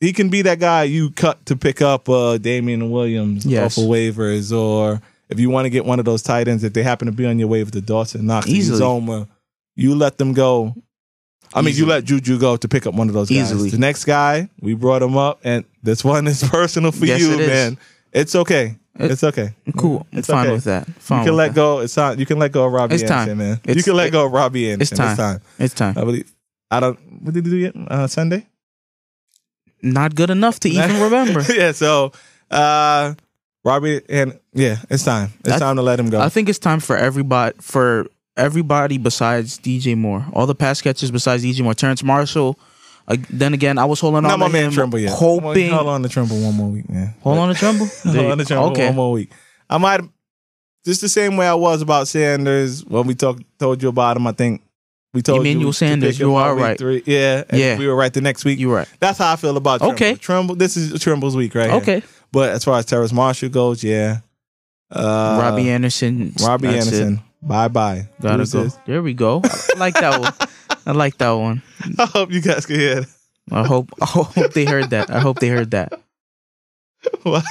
He 0.00 0.12
can 0.12 0.28
be 0.28 0.42
that 0.42 0.58
guy 0.58 0.82
you 0.84 1.10
cut 1.10 1.46
to 1.46 1.56
pick 1.56 1.80
up 1.80 2.08
uh, 2.08 2.36
Damien 2.38 2.90
Williams 2.90 3.46
Yes. 3.46 3.78
off 3.78 3.84
of 3.84 3.90
waivers, 3.90 4.56
or 4.56 5.00
if 5.30 5.40
you 5.40 5.48
want 5.50 5.64
to 5.66 5.70
get 5.70 5.84
one 5.84 5.98
of 5.98 6.04
those 6.04 6.22
tight 6.22 6.48
ends, 6.48 6.64
if 6.64 6.72
they 6.72 6.82
happen 6.82 7.06
to 7.06 7.12
be 7.12 7.24
on 7.26 7.38
your 7.38 7.48
waiver, 7.48 7.70
the 7.70 7.80
Dawson 7.80 8.26
Knox, 8.26 8.46
Easily. 8.48 8.80
Zoma, 8.80 9.28
you 9.76 9.94
let 9.94 10.18
them 10.18 10.32
go. 10.34 10.74
I 11.54 11.62
mean, 11.62 11.74
you 11.76 11.86
let 11.86 12.04
Juju 12.04 12.38
go 12.38 12.56
to 12.56 12.68
pick 12.68 12.86
up 12.86 12.94
one 12.94 13.08
of 13.08 13.14
those 13.14 13.28
guys. 13.30 13.52
Easily. 13.52 13.70
The 13.70 13.78
next 13.78 14.04
guy, 14.04 14.48
we 14.60 14.74
brought 14.74 15.02
him 15.02 15.16
up, 15.16 15.40
and 15.44 15.64
this 15.82 16.02
one 16.04 16.26
is 16.26 16.42
personal 16.48 16.90
for 16.90 17.06
Yes, 17.06 17.20
you, 17.20 17.32
it 17.38 17.46
man. 17.46 17.78
It's 18.12 18.34
okay. 18.34 18.76
It- 18.98 19.10
it's 19.10 19.24
okay. 19.24 19.54
Cool. 19.76 20.06
It's 20.12 20.28
fine 20.28 20.46
okay. 20.46 20.54
with 20.54 20.64
that. 20.64 20.86
Fine 20.86 21.20
You 21.20 21.24
can 21.30 21.36
let 21.36 21.48
that. 21.48 21.54
go. 21.54 21.78
It's 21.80 21.94
time. 21.94 22.18
You 22.18 22.26
can 22.26 22.38
let 22.38 22.52
go 22.52 22.64
of 22.66 22.72
Robbie 22.72 22.94
It's 22.94 23.02
Anderson, 23.04 23.28
time. 23.28 23.38
man. 23.38 23.60
you 23.76 23.82
can 23.82 23.94
let 23.94 24.08
it- 24.08 24.10
go 24.10 24.26
of 24.26 24.32
Robbie 24.32 24.70
Anderson. 24.70 24.94
it's 24.94 24.98
time. 24.98 25.10
It's 25.10 25.16
time. 25.18 25.40
It's 25.58 25.74
time. 25.74 25.98
I 25.98 26.04
believe. 26.04 26.32
I 26.70 26.80
don't. 26.80 26.98
What 27.22 27.34
did 27.34 27.44
he 27.46 27.50
do 27.50 27.56
yet? 27.56 27.74
Uh, 27.88 28.06
Sunday. 28.08 28.46
Not 29.84 30.14
good 30.14 30.30
enough 30.30 30.60
to 30.60 30.68
even 30.68 31.00
remember. 31.00 31.42
yeah. 31.52 31.72
So, 31.72 32.12
uh, 32.50 33.14
Robbie 33.64 34.00
and 34.08 34.38
yeah, 34.54 34.78
it's 34.88 35.04
time. 35.04 35.32
It's 35.44 35.58
time 35.58 35.76
to 35.76 35.82
let 35.82 36.00
him 36.00 36.08
go. 36.10 36.20
I 36.20 36.30
think 36.30 36.48
it's 36.48 36.58
time 36.58 36.80
for 36.80 36.96
everybody 36.96 37.54
for 37.60 38.06
everybody 38.36 38.98
besides 38.98 39.58
DJ 39.58 39.96
Moore. 39.96 40.26
All 40.32 40.46
the 40.46 40.54
pass 40.54 40.80
catchers 40.80 41.10
besides 41.10 41.44
DJ 41.44 41.62
Moore. 41.62 41.74
Terrace 41.74 42.02
Marshall. 42.02 42.58
Uh, 43.06 43.16
then 43.28 43.52
again, 43.52 43.76
I 43.76 43.84
was 43.84 44.00
holding 44.00 44.22
Not 44.22 44.32
on 44.32 44.40
my 44.40 44.48
man 44.48 44.66
him, 44.66 44.72
Trimble 44.72 44.98
yet. 44.98 45.12
hoping. 45.12 45.70
Hold 45.70 45.88
on 45.88 46.02
to 46.02 46.08
Trimble 46.08 46.40
one 46.40 46.54
more 46.54 46.70
week, 46.70 46.88
man. 46.88 47.14
Hold 47.20 47.38
on 47.38 47.48
to 47.50 47.54
Tremble. 47.54 47.86
Hold 48.04 48.16
on 48.16 48.38
to 48.38 48.44
Trimble 48.46 48.70
okay. 48.70 48.86
one 48.86 48.96
more 48.96 49.12
week. 49.12 49.30
I 49.68 49.76
might 49.76 50.00
just 50.84 51.02
the 51.02 51.08
same 51.08 51.36
way 51.36 51.46
I 51.46 51.54
was 51.54 51.82
about 51.82 52.08
Sanders 52.08 52.84
when 52.84 53.06
we 53.06 53.14
talked 53.14 53.42
told 53.58 53.82
you 53.82 53.90
about 53.90 54.16
him. 54.16 54.26
I 54.26 54.32
think 54.32 54.62
we 55.14 55.22
told 55.22 55.40
Emmanuel 55.40 55.68
you 55.68 55.72
Sanders, 55.72 56.18
you 56.18 56.34
are 56.34 56.54
right. 56.54 56.76
Three. 56.76 57.02
Yeah, 57.06 57.44
Yeah. 57.52 57.78
we 57.78 57.86
were 57.86 57.94
right 57.96 58.12
the 58.12 58.20
next 58.20 58.44
week. 58.44 58.58
You're 58.58 58.74
right. 58.74 58.88
That's 59.00 59.18
how 59.18 59.32
I 59.32 59.36
feel 59.36 59.56
about 59.56 59.78
Trimble. 59.78 59.94
Okay. 59.94 60.14
Trimble. 60.16 60.54
This 60.56 60.76
is 60.76 61.00
Trimble's 61.00 61.36
week, 61.36 61.54
right? 61.54 61.70
here. 61.70 61.80
Okay. 61.80 62.02
But 62.32 62.50
as 62.50 62.64
far 62.64 62.78
as 62.78 62.84
Terrace 62.84 63.12
Marshall 63.12 63.48
goes, 63.48 63.82
yeah. 63.82 64.18
Uh, 64.90 65.38
Robbie 65.40 65.70
Anderson. 65.70 66.34
Robbie 66.42 66.68
it. 66.68 66.74
Anderson. 66.74 67.20
Bye 67.40 67.68
bye. 67.68 68.08
Gotta 68.20 68.44
go. 68.46 68.68
There 68.86 69.02
we 69.02 69.14
go. 69.14 69.40
I 69.44 69.78
like 69.78 69.94
that 69.94 70.20
one. 70.20 70.32
I 70.86 70.92
like 70.92 71.16
that 71.18 71.30
one. 71.32 71.62
I 71.98 72.06
hope 72.06 72.32
you 72.32 72.40
guys 72.42 72.66
can 72.66 72.76
hear. 72.78 73.04
I 73.52 73.64
hope. 73.66 73.90
I 74.00 74.06
hope 74.06 74.32
they 74.52 74.64
heard 74.64 74.90
that. 74.90 75.10
I 75.10 75.20
hope 75.20 75.38
they 75.40 75.48
heard 75.48 75.70
that. 75.72 75.92
What? 77.22 77.44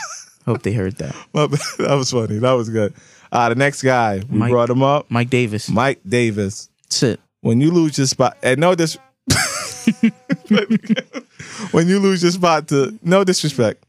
Hope 0.45 0.63
they 0.63 0.73
heard 0.73 0.97
that. 0.97 1.15
That 1.33 1.95
was 1.95 2.11
funny. 2.11 2.39
That 2.39 2.53
was 2.53 2.69
good. 2.69 2.93
Uh, 3.31 3.49
the 3.49 3.55
next 3.55 3.81
guy, 3.83 4.21
we 4.29 4.37
Mike- 4.37 4.51
brought 4.51 4.69
him 4.69 4.83
up. 4.83 5.09
Mike 5.09 5.29
Davis. 5.29 5.69
Mike 5.69 5.99
Davis. 6.07 6.69
That's 6.83 7.03
it. 7.03 7.19
When 7.43 7.59
you 7.61 7.71
lose 7.71 7.97
your 7.97 8.07
spot, 8.07 8.37
and 8.41 8.59
no 8.59 8.73
dis, 8.73 8.97
when 11.71 11.87
you 11.87 11.99
lose 11.99 12.23
your 12.23 12.31
spot 12.31 12.67
to 12.69 12.97
no 13.03 13.23
disrespect, 13.23 13.85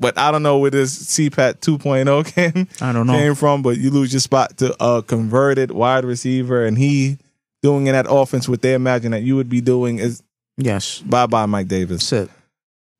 but 0.00 0.16
I 0.18 0.30
don't 0.30 0.42
know 0.42 0.58
where 0.58 0.70
this 0.70 0.96
CPAT 1.16 1.60
2.0 1.60 2.24
came 2.34 2.68
I 2.80 2.92
don't 2.92 3.06
know. 3.06 3.12
came 3.12 3.34
from, 3.34 3.62
but 3.62 3.76
you 3.78 3.90
lose 3.90 4.12
your 4.12 4.20
spot 4.20 4.56
to 4.58 4.74
a 4.82 5.02
converted 5.02 5.70
wide 5.70 6.04
receiver, 6.04 6.64
and 6.64 6.78
he 6.78 7.18
doing 7.62 7.86
in 7.86 7.92
that 7.92 8.06
offense 8.08 8.48
what 8.48 8.62
they 8.62 8.74
imagine 8.74 9.12
that 9.12 9.22
you 9.22 9.36
would 9.36 9.48
be 9.48 9.60
doing 9.60 9.98
is 9.98 10.22
Yes. 10.56 11.00
bye 11.00 11.26
bye 11.26 11.46
Mike 11.46 11.68
Davis. 11.68 12.08
That's 12.08 12.30
it. 12.30 12.36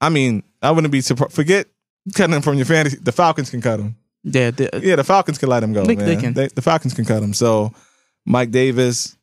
I 0.00 0.08
mean, 0.08 0.42
I 0.60 0.70
wouldn't 0.70 0.90
be 0.92 1.00
surprised. 1.00 1.32
Forget 1.32 1.66
cutting 2.14 2.34
him 2.34 2.42
from 2.42 2.56
your 2.56 2.66
fantasy. 2.66 2.98
The 3.00 3.12
Falcons 3.12 3.48
can 3.50 3.60
cut 3.62 3.80
him. 3.80 3.96
Yeah. 4.22 4.50
the- 4.50 4.80
Yeah, 4.82 4.96
the 4.96 5.04
Falcons 5.04 5.38
can 5.38 5.48
let 5.48 5.62
him 5.62 5.72
go. 5.72 5.84
They- 5.84 5.96
man. 5.96 6.04
they 6.06 6.16
can. 6.16 6.32
the 6.34 6.62
Falcons 6.62 6.92
can 6.94 7.04
cut 7.04 7.22
him. 7.22 7.32
So, 7.32 7.72
Mike 8.26 8.50
Davis, 8.50 9.16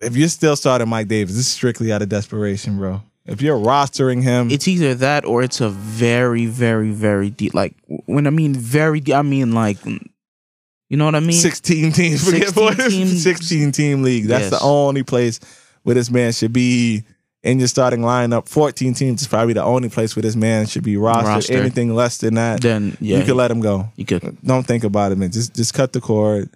if 0.00 0.16
you're 0.16 0.28
still 0.28 0.56
starting 0.56 0.88
Mike 0.88 1.08
Davis, 1.08 1.34
this 1.36 1.46
is 1.46 1.52
strictly 1.52 1.92
out 1.92 2.02
of 2.02 2.08
desperation, 2.08 2.78
bro. 2.78 3.02
If 3.26 3.42
you're 3.42 3.58
rostering 3.58 4.22
him, 4.22 4.50
it's 4.50 4.66
either 4.66 4.94
that 4.96 5.24
or 5.24 5.42
it's 5.42 5.60
a 5.60 5.68
very, 5.68 6.46
very, 6.46 6.90
very 6.90 7.30
deep. 7.30 7.54
Like 7.54 7.74
when 8.06 8.26
I 8.26 8.30
mean 8.30 8.54
very, 8.54 8.98
deep, 9.00 9.14
I 9.14 9.22
mean 9.22 9.52
like, 9.52 9.76
you 9.84 10.96
know 10.96 11.04
what 11.04 11.14
I 11.14 11.20
mean? 11.20 11.32
16 11.32 11.92
teams. 11.92 12.24
Forget 12.24 12.48
16 12.48 12.64
what 12.64 12.78
it 12.80 12.92
is. 12.92 13.22
16 13.22 13.72
team 13.72 14.02
league. 14.02 14.24
That's 14.26 14.50
Yes. 14.50 14.50
the 14.50 14.60
only 14.60 15.02
place 15.02 15.38
where 15.82 15.94
this 15.94 16.10
man 16.10 16.32
should 16.32 16.52
be 16.52 17.04
in 17.42 17.58
your 17.58 17.68
starting 17.68 18.00
lineup. 18.00 18.48
14 18.48 18.94
teams 18.94 19.22
is 19.22 19.28
probably 19.28 19.52
the 19.54 19.62
only 19.62 19.88
place 19.90 20.16
where 20.16 20.22
this 20.22 20.34
man 20.36 20.66
should 20.66 20.82
be 20.82 20.94
rostered. 20.94 21.24
Rostered. 21.24 21.56
Anything 21.56 21.94
less 21.94 22.18
than 22.18 22.34
that, 22.34 22.60
Then 22.62 22.96
yeah, 23.00 23.18
you 23.18 23.24
can 23.24 23.36
let 23.36 23.50
him 23.50 23.60
go. 23.60 23.88
you 23.96 24.04
could. 24.06 24.38
Don't 24.42 24.66
think 24.66 24.82
about 24.82 25.12
it, 25.12 25.18
man. 25.18 25.30
Just 25.30 25.54
just 25.54 25.72
cut 25.72 25.92
the 25.92 26.00
cord, 26.00 26.48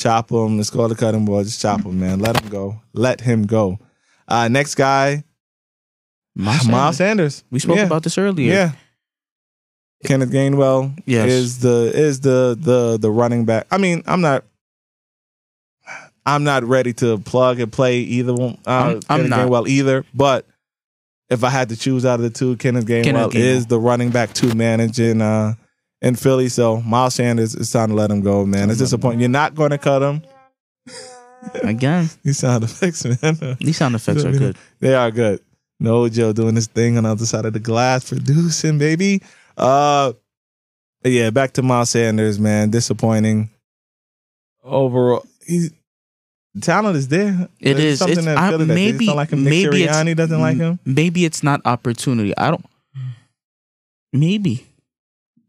chop 0.00 0.30
him. 0.30 0.56
Let's 0.56 0.70
call 0.70 0.88
the 0.88 0.94
cutting 0.94 1.24
board. 1.24 1.46
Just 1.46 1.60
chop 1.60 1.82
him, 1.82 2.00
man. 2.00 2.18
Let 2.20 2.40
him 2.40 2.48
go. 2.48 2.80
Let 2.92 3.20
him 3.20 3.44
go. 3.46 3.78
Uh, 4.26 4.48
next 4.48 4.74
guy, 4.76 5.24
Miles 6.34 6.66
Miles 6.66 6.96
Sanders. 6.96 7.36
Sanders. 7.36 7.44
We 7.50 7.58
spoke 7.58 7.76
Yeah. 7.76 7.84
about 7.86 8.02
this 8.02 8.16
earlier. 8.18 8.52
Yeah. 8.52 8.72
Kenneth 10.04 10.30
Gainwell 10.30 10.96
Yes. 11.04 11.28
is 11.30 11.58
the 11.58 11.90
is 11.94 12.20
the 12.20 12.56
the 12.58 12.98
the 12.98 13.10
running 13.10 13.44
back. 13.44 13.66
I 13.70 13.76
mean, 13.78 14.02
I'm 14.06 14.20
not 14.22 14.44
I'm 16.26 16.44
not 16.44 16.64
ready 16.64 16.92
to 16.94 17.18
plug 17.18 17.60
and 17.60 17.72
play 17.72 17.98
either 18.00 18.32
one. 18.34 18.58
Uh, 18.66 18.70
I'm- 18.70 19.00
I'm 19.08 19.16
Kenneth 19.22 19.30
not. 19.30 19.48
Gainwell 19.48 19.68
either, 19.68 20.04
but 20.14 20.46
if 21.28 21.44
I 21.44 21.50
had 21.50 21.68
to 21.70 21.76
choose 21.76 22.04
out 22.04 22.14
of 22.14 22.22
the 22.22 22.30
two, 22.30 22.56
Kenneth 22.56 22.86
Gainwell, 22.86 23.04
Kenneth 23.04 23.30
Gainwell. 23.32 23.34
is 23.36 23.66
the 23.66 23.78
running 23.78 24.10
back 24.10 24.32
two 24.32 24.54
managing 24.54 25.20
uh 25.20 25.54
in 26.02 26.14
Philly. 26.16 26.48
So 26.48 26.80
Miles 26.82 27.14
Sanders, 27.14 27.54
it's 27.54 27.70
time 27.72 27.88
to 27.90 27.94
let 27.94 28.10
him 28.10 28.20
go, 28.22 28.44
man. 28.46 28.70
It's 28.70 28.78
disappointing. 28.78 29.20
You're 29.20 29.28
not 29.28 29.54
going 29.54 29.70
to 29.70 29.78
cut 29.78 30.02
him. 30.02 30.22
Again, 31.62 32.08
These 32.22 32.38
sound 32.38 32.64
effects, 32.64 33.04
man. 33.04 33.56
these 33.60 33.76
sound 33.78 33.94
effects 33.94 34.24
are 34.24 34.32
good. 34.32 34.56
They 34.80 34.94
are 34.94 35.10
good. 35.10 35.40
No 35.78 36.06
Joe 36.08 36.32
doing 36.34 36.54
this 36.54 36.66
thing 36.66 36.98
on 36.98 37.04
the 37.04 37.10
other 37.10 37.24
side 37.24 37.46
of 37.46 37.54
the 37.54 37.58
glass, 37.60 38.08
producing, 38.08 38.78
baby. 38.78 39.22
Uh 39.56 40.12
yeah, 41.02 41.30
back 41.30 41.52
to 41.52 41.62
Miles 41.62 41.88
Sanders, 41.90 42.38
man. 42.38 42.68
Disappointing. 42.68 43.48
Overall, 44.62 45.24
he's 45.46 45.72
talent 46.60 46.96
is 46.98 47.08
there. 47.08 47.48
It 47.58 47.74
There's 47.74 47.84
is. 47.94 47.98
something 48.00 48.18
It's- 48.18 48.34
that 48.34 48.36
I- 48.36 48.50
Philly 48.50 48.66
that 48.66 48.74
maybe- 48.74 49.06
don't 49.06 49.16
like 49.16 49.30
him. 49.30 49.42
Nick 49.44 49.50
maybe 49.50 49.82
it's- 49.84 49.96
Sirianni 49.96 50.14
doesn't 50.16 50.40
like 50.40 50.58
him. 50.58 50.78
Maybe 50.84 51.24
it's 51.24 51.42
not 51.42 51.62
opportunity. 51.64 52.36
I 52.36 52.50
don't. 52.50 52.64
Maybe 54.12 54.66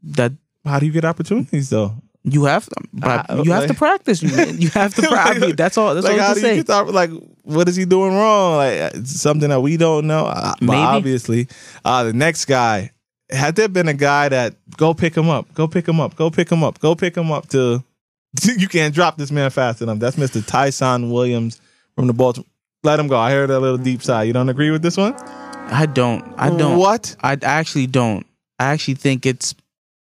that 0.03 0.31
How 0.65 0.79
do 0.79 0.85
you 0.85 0.91
get 0.91 1.05
opportunities 1.05 1.69
though? 1.69 1.95
you 2.23 2.45
have, 2.45 2.69
but 2.93 3.31
I- 3.31 3.41
you 3.41 3.51
have 3.51 3.65
to 3.67 3.73
practice. 3.73 4.21
You, 4.21 4.29
you 4.29 4.69
have 4.69 4.93
to 4.93 5.01
practice. 5.07 5.43
I 5.43 5.47
mean, 5.47 5.55
that's 5.55 5.75
all. 5.77 5.95
That's 5.95 6.05
like 6.05 6.13
all 6.13 6.19
how 6.19 6.31
I 6.31 6.33
do 6.35 6.39
can 6.41 6.49
you 6.49 6.55
say. 6.55 6.57
get 6.57 6.67
the, 6.67 6.83
like 6.91 7.09
what 7.43 7.67
is 7.67 7.75
he 7.75 7.85
doing 7.85 8.13
wrong? 8.13 8.57
Like 8.57 8.95
something 9.05 9.49
that 9.49 9.61
we 9.61 9.77
don't 9.77 10.05
know. 10.05 10.27
Uh, 10.27 10.53
but 10.59 10.65
Maybe. 10.67 10.77
obviously, 10.77 11.47
uh, 11.83 12.03
the 12.03 12.13
next 12.13 12.45
guy 12.45 12.91
had 13.31 13.55
there 13.55 13.67
been 13.69 13.87
a 13.87 13.93
guy 13.93 14.29
that 14.29 14.53
go 14.77 14.93
pick 14.93 15.15
him 15.15 15.29
up, 15.29 15.51
go 15.55 15.67
pick 15.67 15.87
him 15.87 15.99
up, 15.99 16.15
go 16.15 16.29
pick 16.29 16.51
him 16.51 16.63
up, 16.63 16.77
go 16.79 16.93
pick 16.95 17.15
him 17.17 17.31
up 17.31 17.47
to 17.49 17.83
you 18.57 18.67
can't 18.67 18.93
drop 18.93 19.17
this 19.17 19.31
man 19.31 19.49
fast 19.49 19.81
enough. 19.81 19.97
That's 19.99 20.15
Mr. 20.17 20.45
Ty'Son 20.45 21.09
Williams 21.11 21.59
from 21.95 22.05
the 22.07 22.13
Baltimore. 22.13 22.45
Let 22.83 22.99
him 22.99 23.07
go. 23.07 23.17
I 23.17 23.31
heard 23.31 23.49
a 23.49 23.59
little 23.59 23.77
deep 23.77 24.03
sigh. 24.03 24.23
You 24.23 24.33
don't 24.33 24.49
agree 24.49 24.69
with 24.69 24.81
this 24.83 24.95
one? 24.97 25.13
I 25.15 25.85
don't. 25.87 26.23
I 26.37 26.49
don't. 26.55 26.77
What? 26.77 27.15
I 27.21 27.37
actually 27.41 27.87
don't. 27.87 28.25
I 28.59 28.65
actually 28.67 28.95
think 28.95 29.25
it's. 29.25 29.55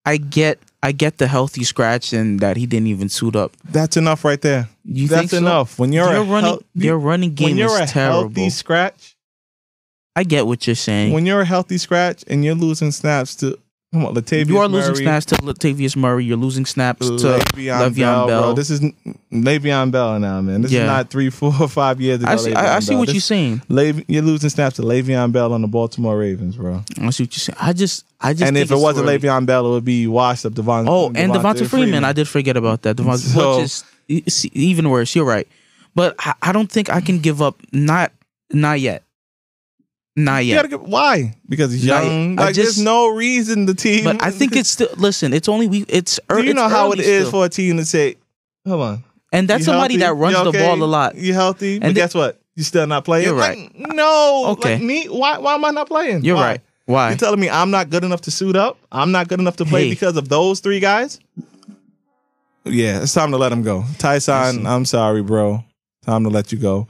I 0.05 0.17
get. 0.17 0.59
I 0.83 0.91
get 0.91 1.17
the 1.17 1.25
healthy 1.27 1.63
scratch 1.63 2.13
and 2.13 2.39
that 2.41 2.57
he 2.57 2.67
didn't 2.67 2.85
even 2.87 3.09
suit 3.09 3.35
up. 3.35 3.53
That's 3.67 3.97
enough 3.97 4.23
right 4.23 4.39
there. 4.39 4.69
You 4.83 5.07
That's 5.07 5.31
so? 5.31 5.37
enough. 5.37 5.79
When 5.79 5.91
you're 5.91 6.05
a 6.13 6.21
running, 6.21 6.43
hel- 6.51 6.61
their 6.75 6.95
running 6.97 7.33
game 7.33 7.47
when 7.49 7.57
you're 7.57 7.81
is 7.81 7.89
a 7.89 7.93
terrible. 7.93 8.19
healthy 8.21 8.51
scratch, 8.51 9.15
I 10.15 10.23
get 10.23 10.45
what 10.45 10.67
you're 10.67 10.75
saying. 10.75 11.11
when 11.11 11.25
you're 11.25 11.41
a 11.41 11.45
healthy 11.45 11.79
scratch 11.79 12.23
and 12.27 12.45
you're 12.45 12.53
losing 12.53 12.91
snaps 12.91 13.33
to 13.37 13.57
come 13.95 14.05
on, 14.07 14.13
Latavius 14.15 14.47
you 14.47 14.57
are 14.57 14.67
losing 14.67 14.93
Murray, 14.93 15.03
snaps 15.03 15.25
to 15.27 15.35
Latavius 15.35 15.95
Murray. 15.95 16.25
You're 16.25 16.37
losing 16.37 16.65
snaps 16.65 17.07
to 17.07 17.13
Le'Veon, 17.13 17.89
Le'Veon 17.89 17.95
Bell, 17.95 18.27
Bell. 18.27 18.41
bro. 18.43 18.53
This 18.53 18.69
is 18.69 18.81
Le'Veon 19.31 19.91
Bell 19.91 20.19
now, 20.19 20.41
man. 20.41 20.61
This 20.61 20.71
Yeah. 20.71 20.81
is 20.81 20.87
not 20.87 21.09
three, 21.09 21.29
four, 21.29 21.51
five 21.69 21.99
years 22.01 22.21
ago. 22.21 22.31
I 22.31 22.35
see. 22.35 22.53
I, 22.53 22.75
I 22.75 22.79
see 22.79 22.95
what 22.95 23.05
This- 23.07 23.15
you're 23.15 23.21
saying. 23.21 23.61
Le- 23.69 24.03
you're 24.07 24.21
losing 24.21 24.49
snaps 24.49 24.75
to 24.77 24.81
Le'Veon 24.81 25.31
Bell 25.31 25.53
on 25.53 25.61
the 25.61 25.67
Baltimore 25.67 26.17
Ravens, 26.17 26.55
bro. 26.57 26.83
I 27.01 27.09
see 27.11 27.23
what 27.23 27.35
you're 27.35 27.39
saying. 27.39 27.57
I 27.59 27.73
just. 27.73 28.05
I 28.19 28.33
just. 28.33 28.43
and 28.43 28.57
if 28.57 28.71
it 28.71 28.77
wasn't 28.77 29.07
early. 29.07 29.19
Le'Veon 29.19 29.45
Bell, 29.45 29.65
it 29.67 29.69
would 29.69 29.85
be 29.85 30.07
washed 30.07 30.45
up 30.45 30.53
Devon. 30.53 30.85
Oh, 30.87 31.07
and 31.15 31.31
Devonta 31.31 31.65
Freeman. 31.67 32.03
I 32.03 32.13
did 32.13 32.27
forget 32.27 32.57
about 32.57 32.81
that. 32.83 32.97
Devonta, 32.97 33.17
So- 33.33 33.57
which 33.61 33.83
is 34.27 34.45
even 34.53 34.89
worse. 34.89 35.15
You're 35.15 35.25
right, 35.25 35.47
but 35.95 36.15
I, 36.19 36.33
I 36.41 36.51
don't 36.51 36.71
think 36.71 36.89
I 36.89 37.01
can 37.01 37.19
give 37.19 37.41
up. 37.41 37.57
Not. 37.71 38.11
Not 38.51 38.79
yet. 38.79 39.01
Not 40.17 40.45
yet. 40.45 40.69
get, 40.69 40.81
why? 40.81 41.35
Because 41.49 41.73
he's 41.73 41.85
young. 41.85 42.37
Like, 42.37 42.55
just- 42.55 42.77
there's 42.77 42.81
no 42.83 43.09
reason 43.09 43.65
the 43.65 43.73
team. 43.73 44.05
But 44.05 44.23
I 44.23 44.31
think 44.31 44.55
it's 44.55 44.69
still. 44.69 44.87
Listen, 44.97 45.33
it's 45.33 45.49
only 45.49 45.67
we. 45.67 45.83
It's. 45.89 46.19
Do 46.29 46.37
you 46.41 46.51
it's 46.51 46.55
know 46.55 46.69
how 46.69 46.91
it 46.93 46.99
is 46.99 47.27
still. 47.27 47.31
for 47.31 47.45
a 47.45 47.49
team 47.49 47.75
to 47.77 47.85
say, 47.85 48.15
"Come 48.65 48.79
on, 48.79 49.03
And 49.33 49.47
that's 49.49 49.59
You 49.59 49.65
somebody 49.65 49.95
healthy? 49.99 50.13
that 50.15 50.21
runs 50.21 50.37
You 50.37 50.51
the 50.51 50.57
ball 50.59 50.81
a 50.81 50.85
lot. 50.85 51.15
You 51.15 51.33
healthy? 51.33 51.79
but 51.79 51.87
And 51.87 51.95
guess 51.95 52.13
what? 52.13 52.39
You 52.55 52.63
still 52.63 52.87
not 52.87 53.03
playing. 53.03 53.25
You're 53.25 53.35
Like, 53.35 53.75
no. 53.75 54.45
Okay. 54.51 54.75
Like 54.75 54.83
me? 54.83 55.05
Why? 55.07 55.37
Why 55.39 55.55
am 55.55 55.65
I 55.65 55.71
not 55.71 55.87
playing? 55.89 56.23
You're 56.23 56.35
Why? 56.37 56.47
right. 56.51 56.61
Why? 56.85 57.09
You're 57.09 57.17
telling 57.17 57.39
me 57.41 57.49
I'm 57.49 57.69
not 57.71 57.89
good 57.89 58.05
enough 58.05 58.21
to 58.21 58.31
suit 58.31 58.55
up? 58.55 58.77
I'm 58.93 59.11
not 59.11 59.27
good 59.27 59.39
enough 59.41 59.57
to 59.57 59.65
play 59.65 59.83
Hey. 59.85 59.89
because 59.89 60.15
of 60.15 60.29
those 60.29 60.61
three 60.61 60.79
guys? 60.79 61.19
Yeah, 62.63 63.01
it's 63.03 63.13
time 63.13 63.31
to 63.31 63.37
let 63.37 63.51
him 63.51 63.61
go. 63.63 63.83
Tyson, 63.97 64.65
I'm 64.65 64.85
sorry, 64.85 65.21
bro. 65.21 65.63
Time 66.05 66.23
to 66.23 66.29
let 66.29 66.51
you 66.51 66.57
go. 66.57 66.87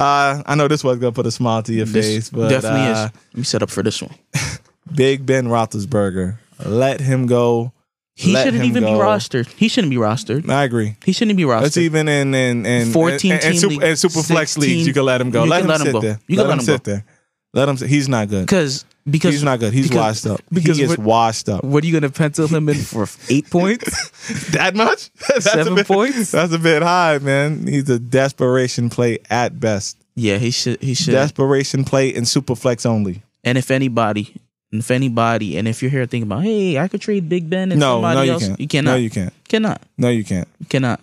Uh, 0.00 0.42
I 0.46 0.54
know 0.54 0.66
this 0.68 0.82
was 0.82 0.98
gonna 0.98 1.12
put 1.12 1.26
a 1.26 1.30
smile 1.30 1.62
to 1.64 1.72
your 1.74 1.86
This 1.86 2.06
face, 2.06 2.30
but 2.30 2.48
definitely 2.48 2.80
uh, 2.80 2.92
is. 2.92 2.98
Let 3.32 3.36
me 3.36 3.42
set 3.44 3.62
up 3.62 3.70
for 3.70 3.82
this 3.82 4.00
one. 4.02 4.14
Big 4.94 5.26
Ben 5.26 5.46
Roethlisberger, 5.46 6.36
let 6.64 7.00
him 7.00 7.26
go. 7.26 7.72
He 8.14 8.32
Let 8.32 8.44
shouldn't 8.44 8.64
even 8.64 8.82
go. 8.82 8.94
be 8.94 8.98
rostered. 8.98 9.46
He 9.52 9.68
shouldn't 9.68 9.90
be 9.90 9.96
rostered. 9.96 10.48
I 10.50 10.64
agree. 10.64 10.96
He 11.04 11.12
shouldn't 11.12 11.36
be 11.38 11.44
That's 11.44 11.76
rostered. 11.76 11.82
even 11.82 12.08
in 12.08 12.34
in 12.34 12.66
in 12.66 12.92
14 12.92 13.32
and, 13.32 13.44
and, 13.44 13.52
team 13.58 13.70
super, 13.70 13.84
and 13.84 13.98
super 13.98 14.22
flex 14.22 14.52
16, 14.52 14.62
leagues. 14.62 14.86
You 14.86 14.92
can 14.92 15.04
let 15.04 15.20
him 15.20 15.30
go. 15.30 15.44
you 15.44 15.50
Let 15.50 15.62
can 15.62 15.64
him 15.64 15.68
let 15.70 15.80
him 15.80 15.86
sit 15.86 15.92
go. 15.92 16.00
there. 16.00 16.18
You 16.26 16.36
can 16.36 16.46
let, 16.46 16.48
let 16.48 16.52
him 16.54 16.58
him 16.60 16.64
sit 16.66 16.84
there. 16.84 17.04
Let 17.52 17.68
him. 17.68 17.76
He's 17.76 18.08
not 18.08 18.28
good. 18.28 18.42
Because 18.46 18.84
because 19.10 19.32
He's 19.34 19.42
not 19.42 19.58
good. 19.58 19.72
He's 19.72 19.88
because- 19.88 20.24
washed 20.24 20.26
up. 20.26 20.40
because 20.52 20.76
he 20.76 20.84
is 20.84 20.96
washed 20.98 21.48
up. 21.48 21.64
What 21.64 21.82
are 21.82 21.86
you 21.86 21.92
gonna 21.92 22.10
pencil 22.10 22.46
him 22.46 22.68
in 22.68 22.76
for? 22.76 23.08
Eight 23.28 23.48
points? 23.50 24.10
That 24.52 24.76
much? 24.76 25.10
That's 25.28 25.50
Seven 25.50 25.72
a 25.72 25.76
bit, 25.76 25.86
points? 25.88 26.30
That's 26.30 26.52
a 26.52 26.58
bit 26.58 26.82
high, 26.82 27.18
man. 27.18 27.66
He's 27.66 27.88
a 27.90 27.98
desperation 27.98 28.90
play 28.90 29.18
at 29.28 29.58
best. 29.58 29.96
Yeah, 30.14 30.36
he 30.38 30.50
should. 30.50 30.80
He 30.82 30.94
should. 30.94 31.12
Desperation 31.12 31.84
play 31.84 32.10
in 32.10 32.24
super 32.26 32.54
flex 32.54 32.84
only. 32.86 33.22
and 33.42 33.56
if 33.58 33.70
anybody, 33.70 34.34
if 34.70 34.90
anybody, 34.90 35.56
and 35.56 35.66
if 35.66 35.82
you're 35.82 35.90
here 35.90 36.06
thinking 36.06 36.28
about, 36.28 36.42
hey, 36.44 36.78
I 36.78 36.86
could 36.88 37.00
trade 37.00 37.28
Big 37.28 37.48
Ben 37.50 37.72
and 37.72 37.80
No, 37.80 37.94
somebody 37.96 38.16
no, 38.16 38.22
you 38.22 38.32
else, 38.32 38.46
can't. 38.46 38.60
you 38.60 38.68
cannot. 38.68 38.90
No, 38.92 38.96
you 38.98 39.10
can't. 39.10 39.32
cannot. 39.48 39.82
No, 39.98 40.08
you 40.10 40.22
can't. 40.24 40.46
You 40.60 40.66
cannot. 40.66 41.00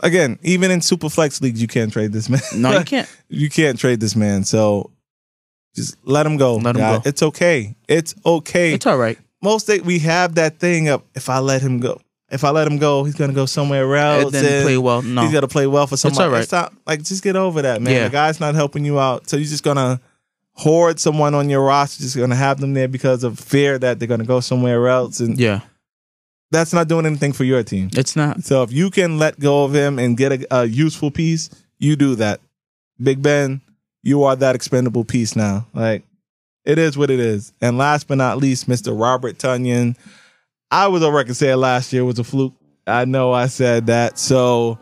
Again, 0.00 0.38
even 0.42 0.70
in 0.72 0.80
super 0.80 1.08
flex 1.08 1.40
leagues, 1.40 1.62
you 1.62 1.68
can't 1.68 1.92
trade 1.92 2.12
this 2.12 2.28
man. 2.28 2.40
No, 2.56 2.78
you 2.78 2.84
can't. 2.84 3.08
you 3.28 3.48
can't 3.50 3.78
trade 3.78 4.00
this 4.00 4.16
man. 4.16 4.42
So 4.44 4.90
just 5.74 5.96
let 6.04 6.24
him 6.26 6.36
go. 6.36 6.56
Let 6.56 6.76
him 6.76 6.80
guy. 6.82 6.96
go. 6.98 7.02
It's 7.04 7.22
okay. 7.22 7.74
It's 7.88 8.14
okay. 8.24 8.72
It's 8.74 8.86
all 8.86 8.96
right. 8.98 9.18
Most 9.42 9.66
day 9.66 9.80
we 9.80 9.98
have 10.00 10.36
that 10.36 10.58
thing 10.58 10.88
of 10.88 11.02
if 11.14 11.28
I 11.28 11.38
let 11.40 11.60
him 11.60 11.80
go, 11.80 12.00
if 12.30 12.44
I 12.44 12.50
let 12.50 12.66
him 12.66 12.78
go, 12.78 13.04
he's 13.04 13.14
gonna 13.14 13.32
go 13.34 13.46
somewhere 13.46 13.94
else. 13.96 14.24
And 14.24 14.32
then 14.44 14.62
play 14.64 14.78
well. 14.78 15.02
No, 15.02 15.22
He's 15.22 15.32
got 15.32 15.40
to 15.42 15.48
play 15.48 15.66
well 15.66 15.86
for 15.86 15.96
somebody. 15.96 16.24
all 16.24 16.30
right. 16.30 16.42
It's 16.42 16.52
not 16.52 16.72
like 16.86 17.02
just 17.02 17.22
get 17.22 17.36
over 17.36 17.62
that, 17.62 17.82
man. 17.82 17.92
Yeah. 17.94 18.04
The 18.04 18.10
guy's 18.10 18.40
not 18.40 18.54
helping 18.54 18.84
you 18.84 18.98
out, 18.98 19.28
so 19.28 19.36
you're 19.36 19.44
just 19.46 19.62
gonna 19.64 20.00
hoard 20.52 20.98
someone 20.98 21.34
on 21.34 21.50
your 21.50 21.62
roster. 21.62 22.02
Just 22.02 22.16
gonna 22.16 22.34
have 22.34 22.60
them 22.60 22.72
there 22.74 22.88
because 22.88 23.22
of 23.24 23.38
fear 23.38 23.78
that 23.78 23.98
they're 23.98 24.08
gonna 24.08 24.24
go 24.24 24.40
somewhere 24.40 24.88
else, 24.88 25.20
and 25.20 25.38
yeah, 25.38 25.60
that's 26.50 26.72
not 26.72 26.88
doing 26.88 27.04
anything 27.06 27.32
for 27.32 27.44
your 27.44 27.62
team. 27.62 27.90
it's 27.92 28.16
not. 28.16 28.42
So 28.44 28.62
if 28.62 28.72
you 28.72 28.88
can 28.90 29.18
let 29.18 29.38
go 29.38 29.64
of 29.64 29.74
him 29.74 29.98
and 29.98 30.16
get 30.16 30.32
a, 30.32 30.46
a 30.62 30.64
useful 30.64 31.10
piece, 31.10 31.50
you 31.78 31.96
do 31.96 32.14
that. 32.16 32.40
Big 33.02 33.20
Ben, 33.20 33.60
you 34.04 34.22
are 34.24 34.36
that 34.36 34.54
expendable 34.54 35.04
piece 35.04 35.34
now. 35.34 35.66
Like 35.74 36.04
it 36.64 36.78
is 36.78 36.96
what 36.96 37.10
it 37.10 37.18
is. 37.20 37.52
And 37.60 37.76
last 37.76 38.06
but 38.06 38.18
not 38.18 38.38
least, 38.38 38.68
Mr. 38.68 38.98
Robert 38.98 39.38
Tonyan. 39.38 39.96
I 40.70 40.86
was 40.88 41.02
on 41.02 41.12
record 41.12 41.36
saying 41.36 41.56
last 41.58 41.92
year 41.92 42.04
was 42.04 42.18
a 42.18 42.24
fluke. 42.24 42.54
I 42.86 43.04
know 43.04 43.32
I 43.32 43.46
said 43.46 43.86
that. 43.86 44.18
So 44.18 44.78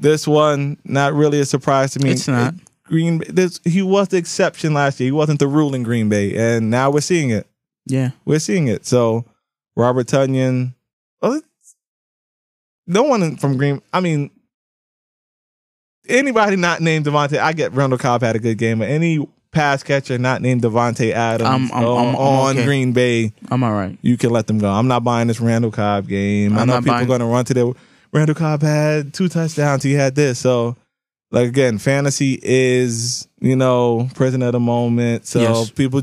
this 0.00 0.26
one, 0.26 0.76
not 0.84 1.12
really 1.14 1.40
a 1.40 1.44
surprise 1.44 1.92
to 1.92 2.00
me. 2.00 2.10
It's 2.12 2.28
not. 2.28 2.54
Green 2.86 3.22
this 3.30 3.60
he 3.64 3.80
was 3.80 4.08
the 4.08 4.18
exception 4.18 4.74
last 4.74 5.00
year. 5.00 5.06
He 5.08 5.12
wasn't 5.12 5.38
the 5.40 5.48
rule 5.48 5.74
in 5.74 5.82
Green 5.82 6.08
Bay. 6.08 6.36
And 6.36 6.70
now 6.70 6.90
we're 6.90 7.00
seeing 7.00 7.30
it. 7.30 7.46
Yeah, 7.86 8.10
We're 8.24 8.38
seeing 8.38 8.68
it. 8.68 8.84
So 8.86 9.24
Robert 9.76 10.06
Tonyan, 10.06 10.74
well, 11.22 11.32
it's- 11.34 11.74
no 12.86 13.02
one 13.04 13.36
from 13.36 13.56
Green. 13.56 13.80
I 13.92 14.00
mean, 14.00 14.30
anybody 16.08 16.56
not 16.56 16.80
named 16.80 17.06
Davante. 17.06 17.38
I 17.38 17.52
get 17.52 17.72
Randall 17.72 17.98
Cobb 17.98 18.22
had 18.22 18.36
a 18.36 18.38
good 18.38 18.58
game, 18.58 18.78
but 18.80 18.88
any 18.88 19.26
pass 19.52 19.82
catcher 19.82 20.18
not 20.18 20.42
named 20.42 20.62
Davante 20.62 21.12
Adams 21.12 21.48
I'm- 21.48 21.70
I'm- 21.72 21.84
on, 21.84 22.06
I'm- 22.06 22.16
on 22.16 22.56
okay. 22.56 22.64
Green 22.64 22.92
Bay, 22.92 23.32
I'm 23.50 23.62
all 23.62 23.72
right. 23.72 23.96
you 24.02 24.16
can 24.16 24.30
let 24.30 24.46
them 24.48 24.58
go. 24.58 24.68
I'm 24.70 24.88
not 24.88 25.04
buying 25.04 25.28
this 25.28 25.40
Randall 25.40 25.70
Cobb 25.70 26.08
game. 26.08 26.58
I 26.58 26.64
know 26.64 26.78
people 26.78 26.92
buying- 26.94 27.04
are 27.04 27.08
going 27.08 27.20
to 27.20 27.26
run 27.26 27.44
to 27.46 27.54
their. 27.54 27.66
Randall 28.12 28.34
Cobb 28.34 28.62
had 28.62 29.12
two 29.14 29.28
touchdowns. 29.28 29.82
He 29.82 29.92
had 29.92 30.14
this. 30.14 30.38
So, 30.38 30.76
like 31.32 31.48
again, 31.48 31.78
fantasy 31.78 32.38
is 32.42 33.26
you 33.40 33.56
know 33.56 34.08
prison 34.14 34.42
at 34.42 34.52
the 34.52 34.60
moment. 34.60 35.26
So 35.26 35.40
Yes. 35.40 35.70
people, 35.70 36.02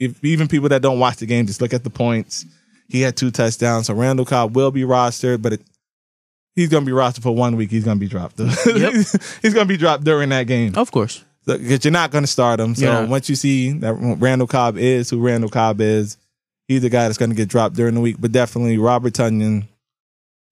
if 0.00 0.24
even 0.24 0.48
people 0.48 0.68
that 0.70 0.82
don't 0.82 0.98
watch 0.98 1.16
the 1.18 1.26
game, 1.26 1.46
just 1.46 1.60
look 1.60 1.72
at 1.74 1.84
the 1.84 1.90
points. 1.90 2.44
He 2.88 3.00
had 3.00 3.16
two 3.16 3.30
touchdowns. 3.30 3.86
So 3.86 3.94
Randall 3.94 4.24
Cobb 4.26 4.54
will 4.56 4.70
be 4.70 4.82
rostered, 4.82 5.40
but 5.40 5.54
it, 5.54 5.62
he's 6.54 6.68
going 6.68 6.84
to 6.84 6.90
be 6.90 6.96
rostered 6.96 7.22
for 7.22 7.34
one 7.34 7.56
week. 7.56 7.70
He's 7.70 7.84
going 7.84 7.96
to 7.98 8.00
be 8.00 8.08
dropped. 8.08 8.38
Yep. 8.66 8.92
he's 8.92 9.54
going 9.54 9.66
to 9.66 9.72
be 9.72 9.76
dropped 9.76 10.04
during 10.04 10.28
that 10.30 10.46
game 10.46 10.74
Of 10.76 10.90
course. 10.92 11.24
because 11.46 11.84
you're 11.84 11.92
not 11.92 12.10
going 12.10 12.24
to 12.24 12.28
start 12.30 12.60
him. 12.60 12.74
So 12.74 12.84
Yeah. 12.86 13.04
once 13.06 13.28
you 13.28 13.36
see 13.36 13.72
that 13.80 13.94
Randall 13.94 14.46
Cobb 14.48 14.76
is 14.78 15.10
who 15.10 15.20
Randall 15.20 15.50
Cobb 15.50 15.80
is, 15.80 16.16
he's 16.68 16.82
the 16.82 16.90
guy 16.90 17.04
that's 17.08 17.18
going 17.18 17.30
to 17.30 17.36
get 17.36 17.48
dropped 17.48 17.74
during 17.76 17.94
the 17.94 18.00
week. 18.00 18.16
But 18.20 18.32
definitely 18.32 18.78
Robert 18.78 19.12
Tonyan, 19.14 19.66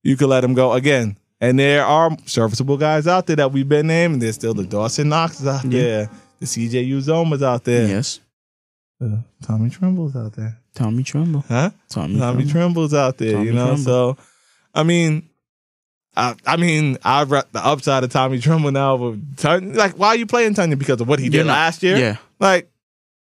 you 0.03 0.17
could 0.17 0.29
let 0.29 0.43
him 0.45 0.55
go 0.55 0.73
again. 0.73 1.17
And 1.41 1.59
there 1.59 1.87
are 1.87 2.15
serviceable 2.27 2.77
guys 2.77 3.07
out 3.07 3.27
there 3.27 3.37
that 3.37 3.51
we've 3.53 3.69
been 3.69 3.87
naming. 3.87 4.19
There's 4.19 4.35
still 4.35 4.53
the 4.53 4.65
Dawson 4.67 5.09
Knoxes 5.09 5.47
out 5.47 5.65
Yeah. 5.65 5.71
there, 5.71 6.11
the 6.39 6.47
CJ 6.47 6.87
Uzomahs 6.91 7.43
out 7.43 7.65
there, 7.65 7.89
Yes. 7.89 8.21
uh, 9.03 9.17
Tommy 9.43 9.71
Trimble's 9.71 10.15
out 10.15 10.35
there, 10.35 10.59
Tommy 10.75 11.03
Tremble. 11.03 11.43
huh? 11.49 11.71
Tommy, 11.89 12.19
Tommy 12.19 12.45
Tremble. 12.45 12.51
Trimble's 12.83 12.93
out 12.95 13.17
there, 13.17 13.33
Tommy 13.35 13.47
you 13.47 13.53
know. 13.55 13.67
Tremble. 13.69 13.85
So, 13.85 14.17
I 14.75 14.83
mean, 14.83 15.30
I, 16.17 16.35
I 16.45 16.57
mean, 16.57 16.99
I 17.05 17.23
rep 17.23 17.53
the 17.53 17.65
upside 17.65 18.03
of 18.05 18.11
Tommy 18.11 18.41
Tremble 18.41 18.73
now. 18.73 18.97
With 18.97 19.37
Tun- 19.37 19.75
like, 19.75 19.93
why 19.99 20.09
are 20.09 20.17
you 20.17 20.27
playing 20.27 20.55
Tonyan 20.55 20.79
because 20.79 21.01
of 21.01 21.09
what 21.09 21.19
he 21.21 21.29
did 21.29 21.47
not- 21.47 21.53
last 21.53 21.83
year? 21.83 21.97
Yeah. 21.97 22.17
Like 22.41 22.69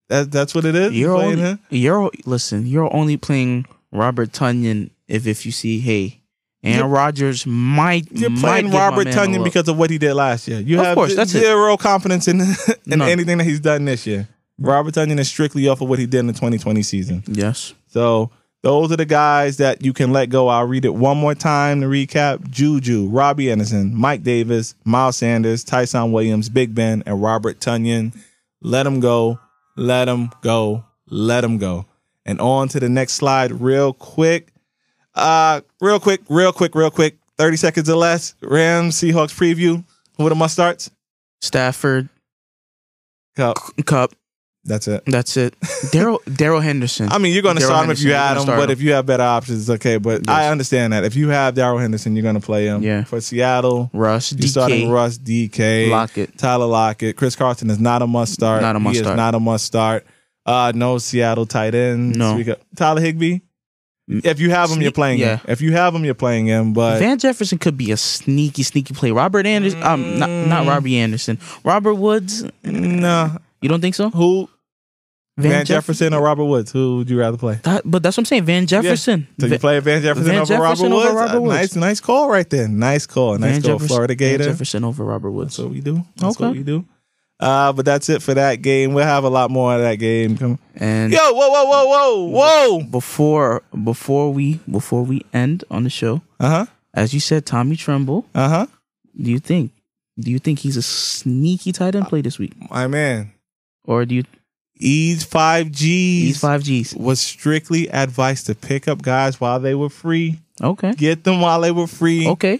that 0.09 0.31
that's 0.31 0.53
what 0.55 0.63
it 0.65 0.75
is. 0.75 0.93
You're 0.93 1.15
playing 1.15 1.31
only, 1.33 1.43
him. 1.43 1.59
you're 1.69 2.11
listen. 2.25 2.65
You're 2.67 2.93
only 2.95 3.17
playing 3.17 3.65
Robert 3.91 4.31
Tonyan 4.31 4.91
if 5.07 5.25
if 5.27 5.45
you 5.45 5.51
see 5.51 5.79
hey, 5.79 6.21
Aaron 6.63 6.89
Rodgers 6.89 7.45
might 7.47 8.11
You're 8.11 8.29
might 8.29 8.39
playing 8.41 8.71
Robert 8.71 9.07
Tonyan 9.07 9.43
because 9.43 9.67
of 9.67 9.77
what 9.77 9.89
he 9.89 9.97
did 9.97 10.13
last 10.13 10.47
year. 10.47 10.59
You 10.59 10.79
Of 10.79 10.85
have 10.85 10.95
course, 10.95 11.15
that's 11.15 11.33
it. 11.33 11.39
zero 11.39 11.77
confidence 11.77 12.27
in 12.27 12.41
in 12.85 12.99
No. 12.99 13.05
anything 13.05 13.37
that 13.39 13.43
he's 13.45 13.59
done 13.59 13.85
this 13.85 14.05
year. 14.05 14.27
Robert 14.59 14.93
Tonyan 14.93 15.19
is 15.19 15.27
strictly 15.29 15.67
off 15.67 15.81
of 15.81 15.89
what 15.89 15.99
he 15.99 16.05
did 16.05 16.19
in 16.19 16.27
the 16.27 16.33
2020 16.33 16.81
season. 16.83 17.23
yes. 17.27 17.73
So 17.87 18.31
those 18.63 18.91
are 18.91 18.97
the 18.97 19.05
guys 19.05 19.57
that 19.57 19.83
you 19.85 19.93
can 19.93 20.11
let 20.11 20.29
go. 20.29 20.47
I'll 20.47 20.65
read 20.65 20.85
it 20.85 20.95
one 20.95 21.17
more 21.17 21.35
time 21.35 21.81
to 21.81 21.87
recap. 21.87 22.49
Juju, 22.49 23.07
Robbie 23.09 23.51
Anderson, 23.51 23.95
Mike 23.95 24.23
Davis, 24.23 24.75
Miles 24.83 25.17
Sanders, 25.17 25.63
Ty'Son 25.63 26.11
Williams, 26.11 26.49
Big 26.49 26.73
Ben, 26.73 27.03
and 27.05 27.21
Robert 27.21 27.59
Tonyan. 27.59 28.17
Let 28.61 28.83
them 28.83 28.99
go. 28.99 29.39
Let 29.75 30.05
them 30.05 30.31
go. 30.41 30.85
Let 31.07 31.41
them 31.41 31.57
go. 31.57 31.85
And 32.25 32.41
on 32.41 32.67
to 32.69 32.79
the 32.79 32.89
next 32.89 33.13
slide 33.13 33.51
real 33.51 33.93
quick. 33.93 34.49
Uh, 35.13 35.61
real 35.79 35.99
quick, 35.99 36.21
real 36.27 36.51
quick, 36.51 36.75
real 36.75 36.91
quick. 36.91 37.17
30 37.37 37.57
seconds 37.57 37.89
or 37.89 37.95
less. 37.95 38.35
Rams, 38.41 38.95
Seahawks 38.95 39.35
preview. 39.35 39.85
Who 40.17 40.25
are 40.25 40.29
the 40.29 40.35
must 40.35 40.55
starts? 40.55 40.89
Stafford 41.41 42.09
Kupp. 43.35 43.57
Kupp. 43.85 44.15
That's 44.67 44.87
it. 44.87 45.03
That's 45.05 45.37
it. 45.37 45.55
Darrell 45.91 46.21
Darrell 46.31 46.59
Henderson. 46.59 47.09
I 47.11 47.17
mean, 47.17 47.33
you're 47.33 47.41
going 47.41 47.55
to 47.55 47.61
start 47.61 47.85
him 47.85 47.91
if 47.91 48.01
you 48.01 48.11
had 48.13 48.37
him, 48.37 48.45
but 48.45 48.69
if 48.69 48.81
you 48.81 48.91
have 48.93 49.05
better 49.05 49.23
options, 49.23 49.69
okay. 49.69 49.97
But 49.97 50.21
Yes. 50.27 50.29
I 50.29 50.49
understand 50.49 50.93
that. 50.93 51.03
If 51.05 51.15
you 51.15 51.29
have 51.29 51.55
Darrell 51.55 51.77
Henderson, 51.79 52.15
you're 52.15 52.23
going 52.23 52.35
to 52.35 52.41
play 52.45 52.65
him. 52.65 52.83
Yeah. 52.83 53.03
For 53.05 53.19
Seattle, 53.21 53.89
Russ 53.93 54.33
you're 54.33 54.47
starting 54.47 54.89
Russ, 54.91 55.17
DK, 55.17 55.89
Lockett. 55.89 56.37
Tyler 56.37 56.65
Lockett. 56.67 57.15
Chris 57.17 57.35
Carson 57.35 57.69
is 57.69 57.79
not 57.79 58.01
a 58.01 58.07
must 58.07 58.33
start. 58.33 58.61
Not 58.61 58.75
a 58.75 58.79
must 58.79 58.95
he 58.95 58.99
start. 59.01 59.13
is 59.13 59.17
not 59.17 59.33
a 59.35 59.39
must 59.39 59.65
start. 59.65 60.05
Uh, 60.45 60.71
no 60.75 60.97
Seattle 60.97 61.45
tight 61.45 61.73
end. 61.75 62.17
No. 62.17 62.41
Tyler 62.75 63.01
Higbee. 63.01 63.39
If 64.09 64.39
you 64.39 64.49
have 64.51 64.69
him, 64.69 64.81
you're 64.81 64.93
playing 64.93 65.19
yeah. 65.19 65.37
him. 65.37 65.45
If 65.49 65.59
you 65.59 65.73
have 65.73 65.93
him, 65.93 66.05
you're 66.05 66.13
playing 66.13 66.45
him. 66.45 66.71
But 66.71 66.99
Van 66.99 67.17
Jefferson 67.19 67.57
could 67.57 67.77
be 67.77 67.91
a 67.91 67.97
sneaky, 67.97 68.63
sneaky 68.63 68.93
play. 68.93 69.11
Robert 69.11 69.45
Anderson, 69.45 69.83
um, 69.83 70.17
not, 70.17 70.29
not 70.29 70.63
Mm. 70.63 70.67
Robbie 70.69 70.97
Anderson. 70.97 71.37
Robert 71.65 71.95
Woods. 71.95 72.45
no, 72.63 73.37
You 73.61 73.67
don't 73.67 73.81
think 73.81 73.95
so? 73.95 74.09
who? 74.09 74.47
Van, 75.37 75.51
Jeff- 75.65 75.67
Jefferson 75.67 76.13
or 76.13 76.21
Robert 76.21 76.45
Woods? 76.45 76.71
Who 76.71 76.97
would 76.97 77.09
you 77.09 77.19
rather 77.19 77.37
play? 77.37 77.59
That, 77.63 77.83
but 77.85 78.01
that's 78.03 78.17
what 78.17 78.21
I'm 78.21 78.25
saying. 78.25 78.45
Van 78.45 78.65
Jefferson. 78.65 79.27
So 79.39 79.45
you 79.47 79.59
play 79.59 79.79
Van 79.79 80.01
Jefferson 80.01 80.27
Van 80.31 80.41
over 80.41 80.45
Jefferson 80.53 80.91
Robert 80.91 81.09
over 81.31 81.41
Woods? 81.41 81.53
Uh, 81.53 81.55
Nice, 81.55 81.75
nice 81.75 81.99
call 81.99 82.29
right 82.29 82.49
there. 82.49 82.67
Nice 82.67 83.05
call. 83.05 83.37
Nice 83.37 83.51
Van 83.53 83.61
call. 83.61 83.71
Jefferson- 83.73 83.87
Florida 83.87 84.15
Van 84.15 84.17
Gator. 84.37 84.43
Jefferson 84.45 84.83
over 84.83 85.03
Robert 85.03 85.31
Woods. 85.31 85.57
That's 85.57 85.63
what 85.65 85.71
we 85.73 85.81
do. 85.81 86.03
That's 86.17 86.35
Okay. 86.35 86.45
what 86.47 86.55
we 86.57 86.63
do. 86.63 86.85
Uh, 87.39 87.71
but 87.71 87.85
that's 87.85 88.09
it 88.09 88.23
for 88.23 88.33
that 88.33 88.63
game. 88.63 88.95
We'll 88.95 89.05
have 89.05 89.23
a 89.23 89.29
lot 89.29 89.51
more 89.51 89.75
of 89.75 89.81
that 89.81 89.95
game. 89.99 90.37
Come. 90.37 90.57
And 90.75 91.13
Yo, 91.13 91.19
whoa, 91.19 91.49
whoa, 91.49 91.65
whoa, 91.65 91.85
whoa, 91.85 92.25
whoa. 92.79 92.83
before 92.89 93.61
before 93.83 94.33
we 94.33 94.59
before 94.71 95.03
we 95.03 95.23
end 95.35 95.63
on 95.69 95.83
the 95.83 95.91
show, 95.91 96.23
Uh 96.39 96.49
huh. 96.49 96.65
as 96.95 97.13
you 97.13 97.19
said, 97.19 97.45
Tommy 97.45 97.75
Tremble. 97.75 98.25
Uh 98.33 98.49
huh. 98.49 98.65
Do 99.21 99.29
you 99.29 99.37
think? 99.37 99.71
Do 100.19 100.31
you 100.31 100.39
think 100.39 100.57
he's 100.57 100.77
a 100.77 100.81
sneaky 100.81 101.71
tight 101.73 101.93
end 101.93 102.07
play 102.07 102.21
this 102.21 102.39
week, 102.39 102.53
My 102.71 102.87
man. 102.87 103.33
or 103.83 104.03
do 104.05 104.15
you? 104.15 104.23
Ease 104.79 105.23
five 105.23 105.71
Gs. 105.71 105.79
He's 105.81 106.39
five 106.39 106.63
Gs. 106.63 106.93
was 106.95 107.19
strictly 107.19 107.89
advice 107.89 108.43
to 108.43 108.55
pick 108.55 108.87
up 108.87 109.01
guys 109.01 109.39
while 109.41 109.59
they 109.59 109.75
were 109.75 109.89
free. 109.89 110.39
Okay. 110.61 110.93
Get 110.93 111.23
them 111.23 111.41
while 111.41 111.61
they 111.61 111.71
were 111.71 111.87
free. 111.87 112.27
Okay. 112.27 112.59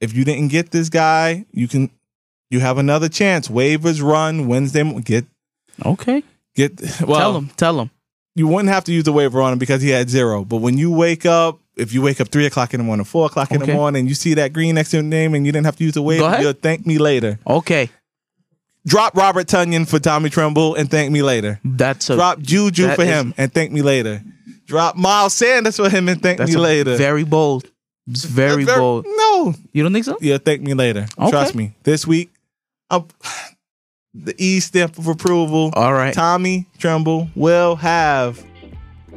if 0.00 0.14
you 0.14 0.24
didn't 0.24 0.48
get 0.48 0.70
this 0.70 0.88
guy, 0.88 1.44
you 1.52 1.68
can 1.68 1.90
you 2.50 2.60
have 2.60 2.78
another 2.78 3.08
chance. 3.08 3.48
Waivers 3.48 4.02
run 4.02 4.46
Wednesday. 4.48 4.82
Get 5.00 5.24
Okay. 5.84 6.22
get 6.54 6.80
well. 7.06 7.18
tell 7.20 7.36
him. 7.36 7.48
Tell 7.56 7.80
him. 7.80 7.90
you 8.34 8.46
wouldn't 8.48 8.68
have 8.70 8.84
to 8.84 8.92
use 8.92 9.04
the 9.04 9.12
waiver 9.12 9.40
on 9.42 9.52
him 9.52 9.58
because 9.58 9.82
he 9.82 9.90
had 9.90 10.08
zero. 10.10 10.44
But 10.44 10.58
when 10.58 10.76
you 10.78 10.90
wake 10.90 11.24
up, 11.26 11.58
if 11.76 11.92
you 11.94 12.02
wake 12.02 12.20
up 12.20 12.28
three 12.28 12.46
o'clock 12.46 12.74
in 12.74 12.78
the 12.80 12.84
morning, 12.84 13.04
four 13.04 13.26
o'clock 13.26 13.50
in 13.52 13.58
the 13.58 13.64
Okay. 13.64 13.72
morning, 13.74 14.06
you 14.08 14.14
see 14.14 14.34
that 14.34 14.52
green 14.52 14.74
next 14.74 14.90
to 14.90 14.98
your 14.98 15.04
name 15.04 15.34
and 15.34 15.46
you 15.46 15.52
didn't 15.52 15.64
have 15.66 15.76
to 15.76 15.84
use 15.84 15.94
the 15.94 16.02
waiver, 16.02 16.38
you'll 16.40 16.52
thank 16.52 16.86
me 16.86 16.98
later. 16.98 17.38
Okay. 17.46 17.88
Drop 18.86 19.14
Robert 19.16 19.46
Tonyan 19.46 19.86
for 19.88 19.98
Tommy 19.98 20.30
Tremble 20.30 20.74
and 20.74 20.90
thank 20.90 21.10
me 21.12 21.22
later. 21.22 21.60
That's 21.64 22.08
a 22.10 22.14
Drop 22.16 22.40
Juju 22.40 22.94
for 22.94 23.02
is- 23.02 23.08
him 23.08 23.34
and 23.36 23.52
thank 23.52 23.72
me 23.72 23.82
later. 23.82 24.22
Drop 24.66 24.96
Miles 24.96 25.34
Sanders 25.34 25.76
for 25.76 25.88
him 25.90 26.08
and 26.08 26.22
thank 26.22 26.38
me 26.40 26.56
later. 26.56 26.96
very 26.96 27.24
bold. 27.24 27.66
It's 28.08 28.24
very 28.24 28.64
Very- 28.64 28.78
bold. 28.78 29.04
No, 29.06 29.54
You 29.72 29.82
don't 29.82 29.92
think 29.92 30.04
so? 30.04 30.16
you'll 30.20 30.38
thank 30.38 30.62
me 30.62 30.74
later. 30.74 31.06
Okay. 31.18 31.30
Trust 31.30 31.54
me. 31.54 31.74
This 31.82 32.06
week, 32.06 32.30
I'm, 32.88 33.04
the 34.14 34.34
E 34.38 34.60
stamp 34.60 34.98
of 34.98 35.06
approval. 35.06 35.70
All 35.74 35.92
right. 35.92 36.14
Tommy 36.14 36.66
Tremble 36.78 37.28
will 37.36 37.76
have 37.76 38.42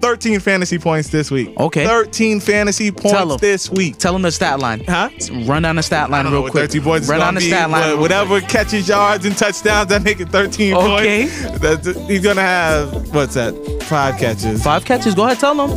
13 0.03 0.41
fantasy 0.41 0.77
points 0.77 1.07
this 1.07 1.31
week. 1.31 1.57
Okay. 1.57 1.85
13 1.85 2.41
fantasy 2.41 2.91
points 2.91 3.37
this 3.39 3.69
week. 3.69 3.97
Tell 3.97 4.11
them 4.11 4.21
the 4.21 4.31
stat 4.33 4.59
line. 4.59 4.83
Huh? 4.85 5.09
Run 5.45 5.61
down 5.63 5.77
the 5.77 5.81
stat 5.81 6.09
line 6.09 6.27
real 6.27 6.41
quick. 6.41 6.53
13 6.65 6.81
points 6.81 7.07
Run 7.07 7.19
gonna 7.19 7.27
down 7.27 7.35
the 7.35 7.39
be, 7.39 7.47
stat 7.47 7.69
line. 7.69 7.99
Whatever 8.01 8.41
catches 8.41 8.87
yards 8.89 9.25
and 9.25 9.37
touchdowns 9.37 9.87
that 9.87 10.03
make 10.03 10.19
it 10.19 10.27
13 10.27 10.73
Okay. 10.73 11.27
points. 11.29 11.59
That's, 11.59 11.85
he's 12.07 12.21
going 12.21 12.35
to 12.35 12.41
have, 12.41 13.13
what's 13.15 13.35
that? 13.35 13.53
Five 13.83 14.17
catches. 14.19 14.61
Five 14.61 14.83
catches. 14.83 15.15
Go 15.15 15.23
ahead. 15.23 15.39
Tell 15.39 15.55
them. 15.55 15.71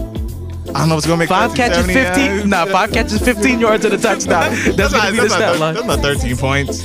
I 0.74 0.80
don't 0.80 0.88
know 0.88 0.96
what's 0.96 1.06
going 1.06 1.18
to 1.18 1.22
make 1.22 1.28
Five 1.28 1.52
13, 1.52 1.56
catches, 1.68 1.86
70 1.86 1.94
fifteen. 1.94 2.26
yards. 2.34 2.46
Nah, 2.46 2.66
five 2.66 2.92
catches, 2.92 3.20
fifteen 3.22 3.60
yards 3.60 3.84
and 3.84 3.94
a 3.94 3.98
touchdown. 3.98 4.50
That's 4.76 4.92
not- 4.92 5.02
gonna 5.04 5.10
be 5.12 5.16
the 5.18 5.22
that's 5.22 5.30
not 5.30 5.38
stat 5.38 5.52
thir- 5.54 5.58
line. 5.60 5.74
That's 5.74 5.86
not 5.86 6.00
13 6.00 6.36
points. 6.36 6.84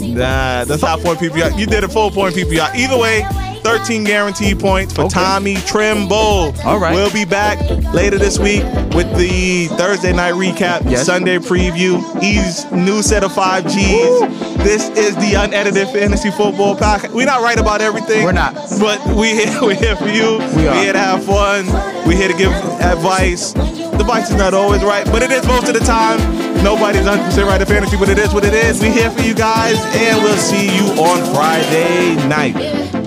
Nah, 0.00 0.64
that's 0.64 0.82
half 0.82 1.00
point 1.02 1.18
PPR. 1.18 1.58
You 1.58 1.66
did 1.66 1.82
a 1.82 1.88
full 1.88 2.12
point 2.12 2.36
PPR. 2.36 2.72
Either 2.76 2.96
way, 2.96 3.26
13 3.58 4.04
guaranteed 4.04 4.58
points 4.58 4.92
for 4.94 5.02
Okay. 5.02 5.14
Tommy 5.14 5.54
Tremble. 5.66 6.54
All 6.64 6.78
right. 6.78 6.94
We'll 6.94 7.12
be 7.12 7.24
back 7.24 7.58
later 7.92 8.18
this 8.18 8.38
week 8.38 8.62
with 8.94 9.06
the 9.16 9.66
Thursday 9.76 10.12
night 10.12 10.34
recap, 10.34 10.88
Yes. 10.90 11.06
Sunday 11.06 11.38
preview, 11.38 12.00
E's 12.22 12.70
new 12.72 13.02
set 13.02 13.24
of 13.24 13.32
5Gs. 13.32 14.58
This 14.64 14.88
is 14.90 15.14
the 15.16 15.34
unedited 15.34 15.88
fantasy 15.88 16.30
football 16.30 16.76
podcast. 16.76 17.12
We're 17.12 17.26
not 17.26 17.42
right 17.42 17.58
about 17.58 17.80
everything. 17.80 18.24
We're 18.24 18.32
not. 18.32 18.54
But 18.80 19.04
we 19.14 19.28
here, 19.44 19.58
we're 19.62 19.74
here 19.74 19.96
for 19.96 20.08
you. 20.08 20.38
We 20.56 20.66
are. 20.66 20.74
We're 20.74 20.82
here 20.82 20.92
to 20.92 20.98
have 20.98 21.24
fun. 21.24 21.66
We're 22.06 22.16
here 22.16 22.28
to 22.28 22.36
give 22.36 22.52
advice. 22.80 23.52
The 23.52 24.00
advice 24.00 24.30
is 24.30 24.36
not 24.36 24.54
always 24.54 24.82
right, 24.82 25.04
but 25.06 25.22
it 25.22 25.30
is 25.30 25.46
most 25.46 25.68
of 25.68 25.74
the 25.74 25.80
time. 25.80 26.18
Nobody's 26.62 27.02
100% 27.06 27.46
right 27.46 27.60
at 27.60 27.68
fantasy, 27.68 27.96
but 27.96 28.08
it 28.08 28.18
is 28.18 28.32
what 28.34 28.44
it 28.44 28.52
is. 28.54 28.80
We're 28.80 28.92
here 28.92 29.10
for 29.10 29.20
you 29.22 29.34
guys, 29.34 29.76
and 29.94 30.22
we'll 30.22 30.36
see 30.36 30.66
you 30.66 30.84
on 31.02 31.34
Friday 31.34 32.16
night. 32.26 32.97